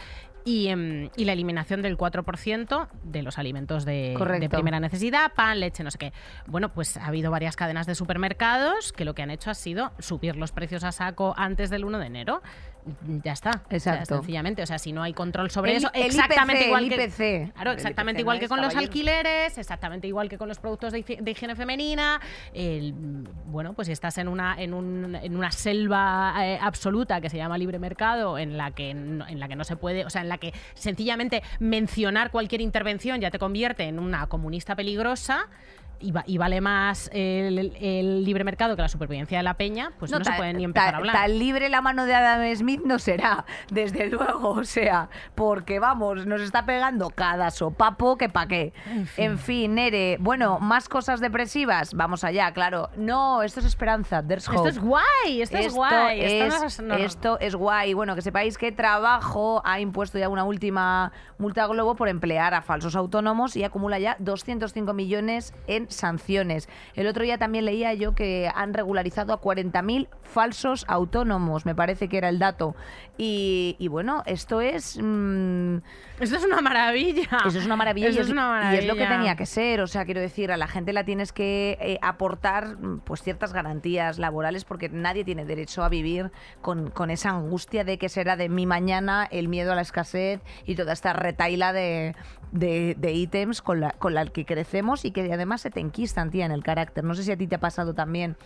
Y, 0.49 0.69
em, 0.69 1.11
y 1.15 1.27
la 1.27 1.35
eliminación 1.35 1.83
del 1.83 1.99
4% 1.99 2.89
de 3.03 3.23
los 3.23 3.37
alimentos 3.37 3.85
de, 3.85 4.17
de 4.41 4.49
primera 4.49 4.81
necesidad, 4.81 5.35
pan, 5.35 5.61
leche, 5.61 5.85
no 5.85 5.91
sé 5.91 5.99
qué. 5.99 6.13
Bueno, 6.47 6.73
pues 6.73 6.97
ha 6.97 7.07
habido 7.07 7.31
varias 7.31 7.55
cadenas 7.55 7.87
de 7.87 7.95
supermercados 7.95 8.95
que 8.95 9.05
lo 9.05 9.15
que 9.15 9.21
han 9.21 9.31
hecho 9.31 9.51
ha 9.51 9.55
sido 9.55 9.93
subir 9.99 10.37
los 10.37 10.53
precios 10.53 10.85
a 10.85 10.93
saco 10.93 11.35
antes 11.37 11.69
del 11.69 11.85
1 11.85 11.99
de 11.99 12.07
enero. 12.07 12.43
Ya 13.23 13.33
está. 13.33 13.51
O 13.51 13.69
sea, 13.69 13.77
Exacto. 13.95 14.17
sencillamente, 14.17 14.63
o 14.63 14.67
sea, 14.67 14.79
si 14.79 14.93
no 14.93 15.03
hay 15.03 15.13
control 15.13 15.51
sobre 15.51 15.73
El- 15.73 15.77
eso, 15.79 15.91
el 15.93 16.05
exactamente 16.05 16.63
IPC, 16.63 16.67
igual 16.69 16.85
el 16.85 16.89
que 16.91 16.95
IPC. 17.05 17.53
Claro, 17.53 17.71
El 17.73 17.77
exactamente 17.77 18.21
IPC 18.21 18.25
igual 18.25 18.37
no 18.37 18.41
que 18.41 18.49
con 18.49 18.61
los 18.63 18.77
alquileres, 18.77 19.59
exactamente 19.59 20.07
igual 20.07 20.29
que 20.29 20.39
con 20.39 20.49
los 20.49 20.59
productos 20.59 20.93
de, 20.93 21.05
higie- 21.05 21.19
de 21.21 21.31
higiene 21.31 21.55
femenina. 21.55 22.21
el- 22.55 22.95
bueno, 23.47 23.75
pues 23.75 23.87
si 23.87 23.93
estás 23.93 24.17
en 24.19 24.29
una 24.29 24.61
en, 24.61 24.73
un- 24.75 25.15
en 25.17 25.37
una 25.37 25.53
selva 25.53 26.35
eh, 26.47 26.59
absoluta 26.61 27.21
que 27.21 27.29
se 27.29 27.37
llama 27.37 27.59
libre 27.59 27.79
mercado, 27.79 28.39
en 28.39 28.57
la 28.57 28.71
que 28.71 28.95
no, 28.95 29.27
en 29.27 29.39
la 29.41 29.49
que 29.49 29.57
no 29.57 29.65
se 29.65 29.77
puede, 29.77 30.05
o 30.07 30.11
sea, 30.11 30.23
en 30.23 30.29
la 30.29 30.39
que 30.39 30.53
sencillamente 30.75 31.43
mencionar 31.61 32.31
cualquier 32.31 32.61
intervención 32.63 33.21
ya 33.21 33.31
te 33.31 33.39
convierte 33.39 33.85
en 33.85 33.99
una 33.99 34.27
comunista 34.29 34.75
peligrosa. 34.77 35.47
Y, 36.01 36.13
va- 36.13 36.23
y 36.27 36.39
vale 36.39 36.61
más 36.61 37.11
el, 37.13 37.73
el 37.81 38.25
libre 38.25 38.45
mercado 38.45 38.77
que 38.77 38.83
la 38.83 38.89
supervivencia 38.89 39.39
de 39.39 39.43
la 39.43 39.55
peña, 39.55 39.93
pues 39.99 40.13
no, 40.13 40.19
se 40.19 40.25
ta- 40.31 40.37
puede 40.37 40.55
ni 40.55 40.63
empezar 40.65 40.95
a 40.95 40.99
hablar. 40.99 41.15
Tan 41.15 41.39
libre 41.39 41.69
la 41.69 41.81
mano 41.83 42.05
de 42.05 42.15
Adam 42.15 42.55
Smith 42.55 42.83
no 42.85 42.99
será, 43.01 43.45
desde 43.71 44.07
luego, 44.09 44.51
o 44.51 44.65
sea, 44.65 45.09
porque 45.35 45.81
vamos, 45.81 46.25
nos 46.27 46.41
está 46.41 46.65
pegando 46.65 47.11
cada 47.11 47.51
sopapo 47.51 48.17
que 48.17 48.29
pa' 48.29 48.47
qué. 48.47 48.73
En 49.17 49.39
fin. 49.39 49.75
Nere, 49.75 50.19
bueno, 50.21 50.59
más 50.61 50.89
cosas 50.89 51.19
depresivas, 51.21 51.95
vamos 51.95 52.23
allá, 52.23 52.53
claro. 52.53 52.91
No, 52.97 53.43
esto 53.43 53.59
es 53.61 53.67
esperanza, 53.67 54.23
there's 54.23 54.45
Esto 54.47 54.61
hope. 54.61 54.69
es 54.71 54.79
guay, 54.79 55.43
esto, 55.43 55.57
es 55.59 55.75
guay. 55.75 56.21
esto 56.21 56.45
es- 56.45 56.61
no 56.61 56.67
es- 56.67 56.81
no- 56.81 56.95
esto 56.95 57.41
es 57.41 57.55
guay. 57.57 57.95
Bueno, 57.95 58.15
que 58.15 58.23
sepáis 58.23 58.57
que 58.57 58.71
Trabajo 58.71 59.63
ha 59.65 59.81
impuesto 59.81 60.19
ya 60.19 60.29
una 60.29 60.45
última 60.45 61.13
multa 61.39 61.65
a 61.65 61.67
Globo 61.67 61.97
por 61.97 62.09
emplear 62.09 62.55
a 62.55 62.63
falsos 62.63 62.95
autónomos 62.97 63.57
y 63.57 63.65
acumula 63.65 63.99
ya 63.99 64.17
205 64.21 64.93
millones 64.95 65.53
en 65.67 65.88
sanciones. 65.89 66.69
El 66.95 67.07
otro 67.07 67.25
día 67.25 67.39
también 67.39 67.65
leía 67.65 67.95
yo 67.95 68.15
que 68.15 68.51
han 68.55 68.75
regularizado 68.75 69.33
a 69.33 69.41
40.000 69.41 70.09
falsos 70.23 70.85
autónomos, 70.89 71.67
me 71.67 71.75
parece 71.75 72.09
que 72.09 72.19
era 72.19 72.29
el 72.29 72.39
dato. 72.39 72.77
Y, 73.21 73.75
y 73.81 73.89
bueno, 73.89 74.23
esto 74.27 74.61
es... 74.61 74.97
mm, 74.97 75.79
Esto 76.21 76.37
es 76.37 76.45
una 76.45 76.61
maravilla. 76.61 77.29
eso 77.47 77.59
es 77.59 77.67
una 77.67 77.75
maravilla, 77.75 78.09
Eso 78.11 78.21
y, 78.21 78.23
es 78.23 78.31
una 78.31 78.73
y 78.73 78.79
es 78.79 78.87
lo 78.87 78.95
que 78.95 79.01
maravilla. 79.01 79.09
tenía 79.19 79.37
que 79.37 79.45
ser. 79.45 79.81
O 79.81 79.89
sea, 79.89 80.05
quiero 80.05 80.21
decir, 80.21 80.53
a 80.53 80.57
la 80.57 80.69
gente 80.69 80.93
la 80.93 81.03
tienes 81.05 81.33
que 81.33 81.77
eh, 81.81 81.99
aportar 82.01 82.79
mm, 82.79 83.01
pues 83.01 83.23
ciertas 83.23 83.53
garantías 83.53 84.21
laborales 84.21 84.65
porque 84.65 84.89
nadie 84.89 85.25
tiene 85.25 85.45
derecho 85.45 85.83
a 85.83 85.89
vivir 85.89 86.31
con, 86.61 86.91
con 86.91 87.11
esa 87.11 87.31
angustia 87.31 87.83
de 87.83 87.99
que 87.99 88.09
será 88.09 88.37
de 88.37 88.49
mi 88.49 88.67
mañana, 88.67 89.27
el 89.33 89.49
miedo 89.49 89.73
a 89.73 89.75
la 89.75 89.83
escasez 89.83 90.41
y 90.65 90.77
toda 90.77 90.93
esta 90.93 91.13
retaila 91.13 91.73
de, 91.73 92.15
de, 92.53 92.95
de 92.97 93.13
ítems 93.15 93.63
con 93.63 93.81
la, 93.81 93.91
con 93.93 94.15
la 94.15 94.27
que 94.27 94.45
crecemos 94.47 95.05
y 95.05 95.11
que 95.11 95.33
además 95.33 95.61
se 95.63 95.71
te 95.71 95.81
enquistan, 95.81 96.31
tía, 96.31 96.47
en 96.47 96.53
el 96.53 96.63
carácter. 96.63 97.03
No 97.03 97.15
sé 97.17 97.25
si 97.25 97.33
a 97.33 97.37
ti 97.37 97.49
te 97.49 97.57
ha 97.57 97.61
pasado 97.61 97.95
también 97.95 98.37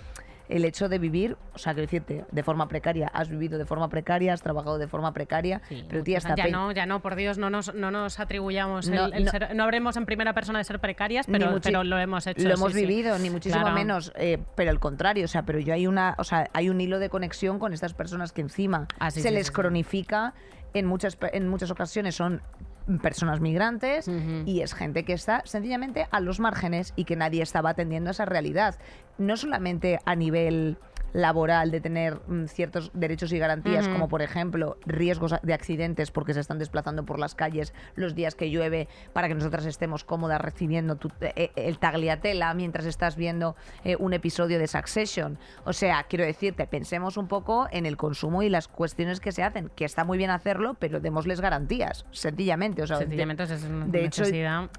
el 0.56 0.64
hecho 0.64 0.88
de 0.88 0.98
vivir, 0.98 1.36
o 1.54 1.58
sea, 1.58 1.72
quiero 1.74 1.86
decirte, 1.86 2.24
de 2.30 2.42
forma 2.42 2.68
precaria. 2.68 3.08
Has 3.08 3.28
vivido 3.28 3.58
de 3.58 3.64
forma 3.64 3.88
precaria, 3.88 4.32
has 4.32 4.42
trabajado 4.42 4.78
de 4.78 4.86
forma 4.88 5.12
precaria, 5.12 5.60
Sí, 5.68 5.84
pero 5.88 6.02
tía, 6.02 6.18
ya 6.36 6.46
no, 6.48 6.72
ya 6.72 6.86
no, 6.86 7.00
por 7.00 7.14
Dios, 7.16 7.38
no 7.38 7.50
nos, 7.50 7.74
no 7.74 7.90
nos 7.90 8.20
atribuyamos 8.20 8.88
el, 8.88 8.94
No, 8.94 9.06
el 9.06 9.24
no. 9.24 9.30
ser- 9.30 9.54
no 9.54 9.64
habremos 9.64 9.96
en 9.96 10.06
primera 10.06 10.32
persona 10.34 10.58
de 10.58 10.64
ser 10.64 10.78
precarias, 10.78 11.26
pero, 11.30 11.58
pero 11.62 11.84
lo 11.84 11.98
hemos 11.98 12.26
hecho. 12.26 12.42
Lo 12.48 12.54
sí, 12.56 12.60
hemos 12.60 12.72
sí. 12.72 12.80
vivido, 12.86 13.18
ni 13.18 13.30
muchísimo 13.30 13.62
Claro. 13.62 13.74
menos, 13.76 14.12
eh, 14.16 14.38
pero 14.54 14.70
al 14.70 14.80
contrario, 14.80 15.24
o 15.24 15.28
sea, 15.28 15.42
pero 15.44 15.58
yo 15.58 15.74
hay 15.74 15.86
una, 15.86 16.14
o 16.18 16.24
sea, 16.24 16.48
hay 16.52 16.68
un 16.70 16.80
hilo 16.80 16.98
de 16.98 17.08
conexión 17.08 17.58
con 17.58 17.72
estas 17.72 17.94
personas 17.94 18.32
que 18.32 18.40
encima 18.42 18.86
Ah, 18.98 19.10
se 19.10 19.30
les 19.30 19.50
cronifica 19.50 20.34
en 20.74 20.86
muchas 20.86 21.18
en 21.32 21.48
muchas 21.48 21.70
ocasiones 21.70 22.14
son 22.14 22.40
personas 23.00 23.40
migrantes 23.40 24.08
y 24.46 24.60
es 24.60 24.74
gente 24.74 25.04
que 25.04 25.12
está 25.12 25.42
sencillamente 25.44 26.06
a 26.10 26.20
los 26.20 26.40
márgenes 26.40 26.92
y 26.96 27.04
que 27.04 27.16
nadie 27.16 27.42
estaba 27.42 27.70
atendiendo 27.70 28.10
a 28.10 28.12
esa 28.12 28.24
realidad. 28.24 28.76
No 29.18 29.36
solamente 29.36 29.98
a 30.04 30.14
nivel 30.16 30.78
laboral 31.12 31.70
de 31.70 31.80
tener 31.80 32.20
mm, 32.26 32.46
ciertos 32.46 32.90
derechos 32.94 33.32
y 33.32 33.38
garantías, 33.38 33.86
como 33.92 34.08
por 34.08 34.22
ejemplo 34.22 34.78
riesgos 34.86 35.34
de 35.42 35.54
accidentes 35.54 36.10
porque 36.10 36.32
se 36.34 36.40
están 36.40 36.58
desplazando 36.58 37.04
por 37.04 37.18
las 37.18 37.34
calles 37.34 37.74
los 37.96 38.14
días 38.14 38.34
que 38.34 38.50
llueve 38.50 38.88
para 39.12 39.28
que 39.28 39.34
nosotras 39.34 39.66
estemos 39.66 40.04
cómodas 40.04 40.40
recibiendo 40.40 40.96
tu- 40.96 41.10
eh, 41.20 41.50
el 41.56 41.78
tagliatela 41.78 42.54
mientras 42.54 42.86
estás 42.86 43.16
viendo 43.16 43.56
eh, 43.84 43.96
un 43.98 44.12
episodio 44.14 44.58
de 44.58 44.66
Succession. 44.66 45.38
O 45.64 45.72
sea, 45.72 46.04
quiero 46.04 46.24
decirte, 46.24 46.66
pensemos 46.66 47.16
un 47.16 47.28
poco 47.28 47.68
en 47.70 47.84
el 47.86 47.96
consumo 47.96 48.42
y 48.42 48.48
las 48.48 48.68
cuestiones 48.68 49.20
que 49.20 49.32
se 49.32 49.42
hacen, 49.42 49.70
que 49.76 49.84
está 49.84 50.04
muy 50.04 50.16
bien 50.18 50.30
hacerlo, 50.30 50.74
pero 50.78 51.00
démosles 51.00 51.40
garantías, 51.40 52.06
sencillamente. 52.10 52.82
O 52.82 52.86
sea, 52.86 52.96
de- 52.98 53.04
Sencillamente 53.04 53.42
es 53.42 53.50
de 53.92 54.04
hecho, 54.06 54.24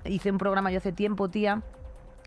hice 0.05 0.31
un 0.31 0.38
programa 0.39 0.71
yo 0.71 0.77
hace 0.79 0.91
tiempo, 0.91 1.29
tía, 1.29 1.62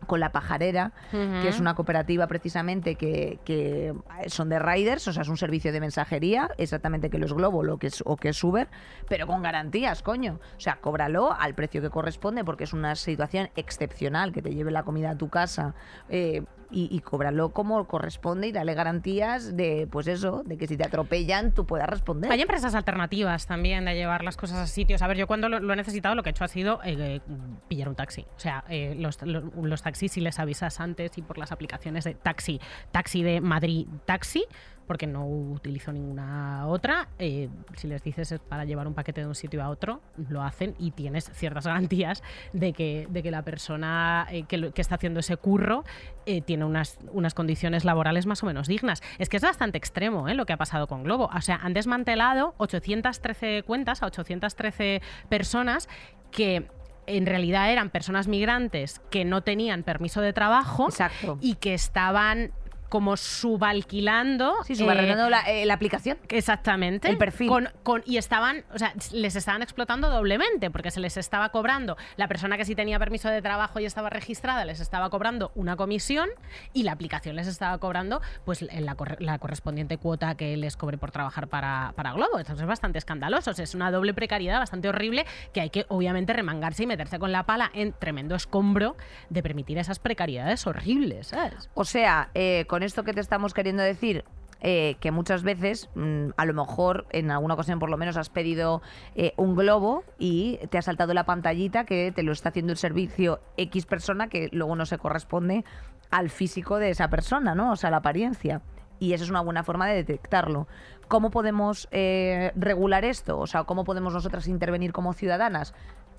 con 0.06 0.20
La 0.20 0.30
Pajarera, 0.32 0.92
que 1.10 1.48
es 1.48 1.58
una 1.58 1.74
cooperativa 1.74 2.26
precisamente 2.26 2.96
que, 2.96 3.38
que 3.44 3.94
son 4.26 4.48
de 4.48 4.58
riders, 4.58 5.08
o 5.08 5.12
sea, 5.12 5.22
es 5.22 5.28
un 5.28 5.36
servicio 5.36 5.72
de 5.72 5.80
mensajería, 5.80 6.50
exactamente 6.58 7.10
que 7.10 7.18
los 7.18 7.32
Globo 7.32 7.62
lo 7.62 7.78
que 7.78 7.88
es, 7.88 8.02
o 8.06 8.16
que 8.16 8.28
es 8.30 8.44
Uber, 8.44 8.68
pero 9.08 9.26
con 9.26 9.42
garantías, 9.42 10.02
coño. 10.02 10.38
O 10.56 10.60
sea, 10.60 10.76
cóbralo 10.80 11.32
al 11.32 11.54
precio 11.54 11.80
que 11.80 11.90
corresponde 11.90 12.44
porque 12.44 12.64
es 12.64 12.72
una 12.72 12.94
situación 12.94 13.50
excepcional 13.56 14.32
que 14.32 14.42
te 14.42 14.54
lleve 14.54 14.70
la 14.70 14.82
comida 14.82 15.10
a 15.10 15.16
tu 15.16 15.28
casa. 15.28 15.74
eh, 16.08 16.42
y, 16.70 16.88
y 16.90 17.00
cóbralo 17.00 17.50
como 17.50 17.86
corresponde 17.86 18.48
y 18.48 18.52
dale 18.52 18.74
garantías 18.74 19.56
de, 19.56 19.86
pues 19.90 20.08
eso, 20.08 20.42
de 20.44 20.56
que 20.56 20.66
si 20.66 20.76
te 20.76 20.84
atropellan 20.84 21.52
tú 21.52 21.64
puedas 21.64 21.88
responder. 21.88 22.30
Hay 22.30 22.40
empresas 22.42 22.74
alternativas 22.74 23.46
también 23.46 23.84
de 23.84 23.94
llevar 23.94 24.24
las 24.24 24.36
cosas 24.36 24.58
a 24.58 24.66
sitios. 24.66 25.02
A 25.02 25.06
ver, 25.06 25.16
yo 25.16 25.26
cuando 25.26 25.48
lo, 25.48 25.60
lo 25.60 25.72
he 25.72 25.76
necesitado 25.76 26.14
lo 26.14 26.22
que 26.22 26.30
he 26.30 26.32
hecho 26.32 26.44
ha 26.44 26.48
sido 26.48 26.80
eh, 26.84 27.20
pillar 27.68 27.88
un 27.88 27.94
taxi. 27.94 28.26
O 28.36 28.40
sea, 28.40 28.64
eh, 28.68 28.96
los, 28.98 29.22
los, 29.22 29.44
los 29.54 29.82
taxis 29.86 30.10
si 30.10 30.20
les 30.20 30.40
avisas 30.40 30.80
antes 30.80 31.16
y 31.16 31.22
por 31.22 31.38
las 31.38 31.52
aplicaciones 31.52 32.02
de 32.02 32.14
taxi, 32.14 32.60
taxi 32.90 33.22
de 33.22 33.40
Madrid 33.40 33.86
Taxi, 34.04 34.44
porque 34.88 35.06
no 35.06 35.26
utilizo 35.26 35.92
ninguna 35.92 36.66
otra, 36.66 37.08
eh, 37.18 37.48
si 37.76 37.86
les 37.86 38.02
dices 38.02 38.32
es 38.32 38.40
para 38.40 38.64
llevar 38.64 38.88
un 38.88 38.94
paquete 38.94 39.20
de 39.20 39.28
un 39.28 39.34
sitio 39.36 39.62
a 39.62 39.68
otro, 39.68 40.00
lo 40.28 40.42
hacen 40.42 40.74
y 40.78 40.90
tienes 40.90 41.30
ciertas 41.32 41.66
garantías 41.70 42.22
de 42.52 42.72
que, 42.72 43.06
de 43.10 43.22
que 43.22 43.30
la 43.30 43.42
persona 43.42 44.26
eh, 44.30 44.44
que, 44.44 44.72
está 44.76 44.96
haciendo 44.96 45.20
ese 45.20 45.36
curro 45.36 45.84
eh, 46.26 46.40
tiene 46.40 46.64
unas, 46.64 46.98
unas 47.12 47.34
condiciones 47.34 47.84
laborales 47.84 48.26
más 48.26 48.42
o 48.42 48.46
menos 48.46 48.66
dignas. 48.66 49.02
Es 49.18 49.28
que 49.28 49.36
es 49.36 49.42
bastante 49.42 49.78
extremo 49.78 50.28
lo 50.28 50.46
que 50.46 50.52
ha 50.52 50.56
pasado 50.56 50.88
con 50.88 51.04
Globo. 51.04 51.30
O 51.32 51.40
sea, 51.40 51.60
han 51.62 51.74
desmantelado 51.74 52.54
813 52.58 53.62
cuentas 53.64 54.02
a 54.02 54.06
813 54.06 55.00
personas 55.28 55.88
que 56.30 56.68
en 57.06 57.26
realidad 57.26 57.70
eran 57.70 57.90
personas 57.90 58.28
migrantes 58.28 59.00
que 59.10 59.24
no 59.24 59.42
tenían 59.42 59.82
permiso 59.82 60.20
de 60.20 60.32
trabajo 60.32 60.86
Exacto. 60.88 61.38
y 61.40 61.54
que 61.54 61.74
estaban 61.74 62.52
como 62.88 63.16
subalquilando 63.16 64.54
Sí, 64.64 64.72
eh, 64.74 64.76
subarrendando 64.76 65.28
la, 65.28 65.40
eh, 65.42 65.66
la 65.66 65.74
aplicación. 65.74 66.18
Exactamente. 66.28 67.08
El 67.08 67.18
perfil. 67.18 67.48
Con, 67.48 67.68
con- 67.82 68.02
y 68.06 68.16
estaban, 68.16 68.64
o 68.74 68.78
sea, 68.78 68.92
les 69.12 69.36
estaban 69.36 69.62
explotando 69.62 70.10
doblemente, 70.10 70.70
porque 70.70 70.90
se 70.90 71.00
les 71.00 71.16
estaba 71.16 71.50
cobrando, 71.50 71.96
la 72.16 72.28
persona 72.28 72.56
que 72.56 72.64
sí 72.64 72.74
tenía 72.74 72.98
permiso 72.98 73.28
de 73.28 73.42
trabajo 73.42 73.80
y 73.80 73.84
estaba 73.84 74.10
registrada, 74.10 74.64
les 74.64 74.80
estaba 74.80 75.10
cobrando 75.10 75.52
una 75.54 75.76
comisión 75.76 76.28
y 76.72 76.82
la 76.84 76.92
aplicación 76.92 77.36
les 77.36 77.46
estaba 77.46 77.78
cobrando 77.78 78.20
pues 78.44 78.62
la, 78.62 78.94
corre- 78.96 79.16
la 79.20 79.38
correspondiente 79.38 79.98
cuota 79.98 80.36
que 80.36 80.56
les 80.56 80.76
cobre 80.76 80.98
por 80.98 81.10
trabajar 81.10 81.48
para, 81.48 81.92
para 81.96 82.12
Globo. 82.12 82.38
Entonces 82.38 82.62
es 82.62 82.68
bastante 82.68 82.98
escandaloso. 82.98 83.50
Es 83.50 83.74
una 83.74 83.90
doble 83.90 84.14
precariedad 84.14 84.58
bastante 84.58 84.88
horrible 84.88 85.26
que 85.52 85.60
hay 85.60 85.70
que 85.70 85.86
obviamente 85.88 86.32
remangarse 86.32 86.84
y 86.84 86.86
meterse 86.86 87.18
con 87.18 87.32
la 87.32 87.44
pala 87.44 87.70
en 87.74 87.92
tremendo 87.92 88.34
escombro 88.34 88.96
de 89.30 89.42
permitir 89.42 89.78
esas 89.78 89.98
precariedades 89.98 90.66
horribles, 90.66 91.28
¿sabes? 91.28 91.68
O 91.74 91.84
sea, 91.84 92.30
eh, 92.34 92.64
con 92.68 92.75
esto 92.82 93.04
que 93.04 93.12
te 93.12 93.20
estamos 93.20 93.54
queriendo 93.54 93.82
decir, 93.82 94.24
eh, 94.60 94.96
que 95.00 95.10
muchas 95.10 95.42
veces, 95.42 95.90
mm, 95.94 96.30
a 96.36 96.44
lo 96.46 96.54
mejor 96.54 97.06
en 97.10 97.30
alguna 97.30 97.54
ocasión 97.54 97.78
por 97.78 97.90
lo 97.90 97.98
menos 97.98 98.16
has 98.16 98.30
pedido 98.30 98.80
eh, 99.14 99.32
un 99.36 99.54
globo 99.54 100.02
y 100.18 100.58
te 100.70 100.78
ha 100.78 100.82
saltado 100.82 101.12
la 101.12 101.24
pantallita 101.24 101.84
que 101.84 102.10
te 102.10 102.22
lo 102.22 102.32
está 102.32 102.48
haciendo 102.48 102.72
el 102.72 102.78
servicio 102.78 103.40
X 103.58 103.84
persona 103.84 104.28
que 104.28 104.48
luego 104.52 104.74
no 104.74 104.86
se 104.86 104.96
corresponde 104.96 105.64
al 106.10 106.30
físico 106.30 106.78
de 106.78 106.90
esa 106.90 107.08
persona, 107.10 107.54
¿no? 107.54 107.72
O 107.72 107.76
sea, 107.76 107.90
la 107.90 107.98
apariencia. 107.98 108.62
Y 108.98 109.12
eso 109.12 109.24
es 109.24 109.30
una 109.30 109.42
buena 109.42 109.62
forma 109.62 109.86
de 109.86 109.96
detectarlo. 109.96 110.66
¿Cómo 111.06 111.30
podemos 111.30 111.86
eh, 111.90 112.52
regular 112.56 113.04
esto? 113.04 113.38
O 113.38 113.46
sea, 113.46 113.64
¿cómo 113.64 113.84
podemos 113.84 114.14
nosotras 114.14 114.48
intervenir 114.48 114.92
como 114.92 115.12
ciudadanas? 115.12 115.74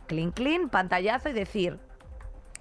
Clean, 0.06 0.32
clean, 0.32 0.70
pantallazo 0.70 1.30
y 1.30 1.34
decir, 1.34 1.80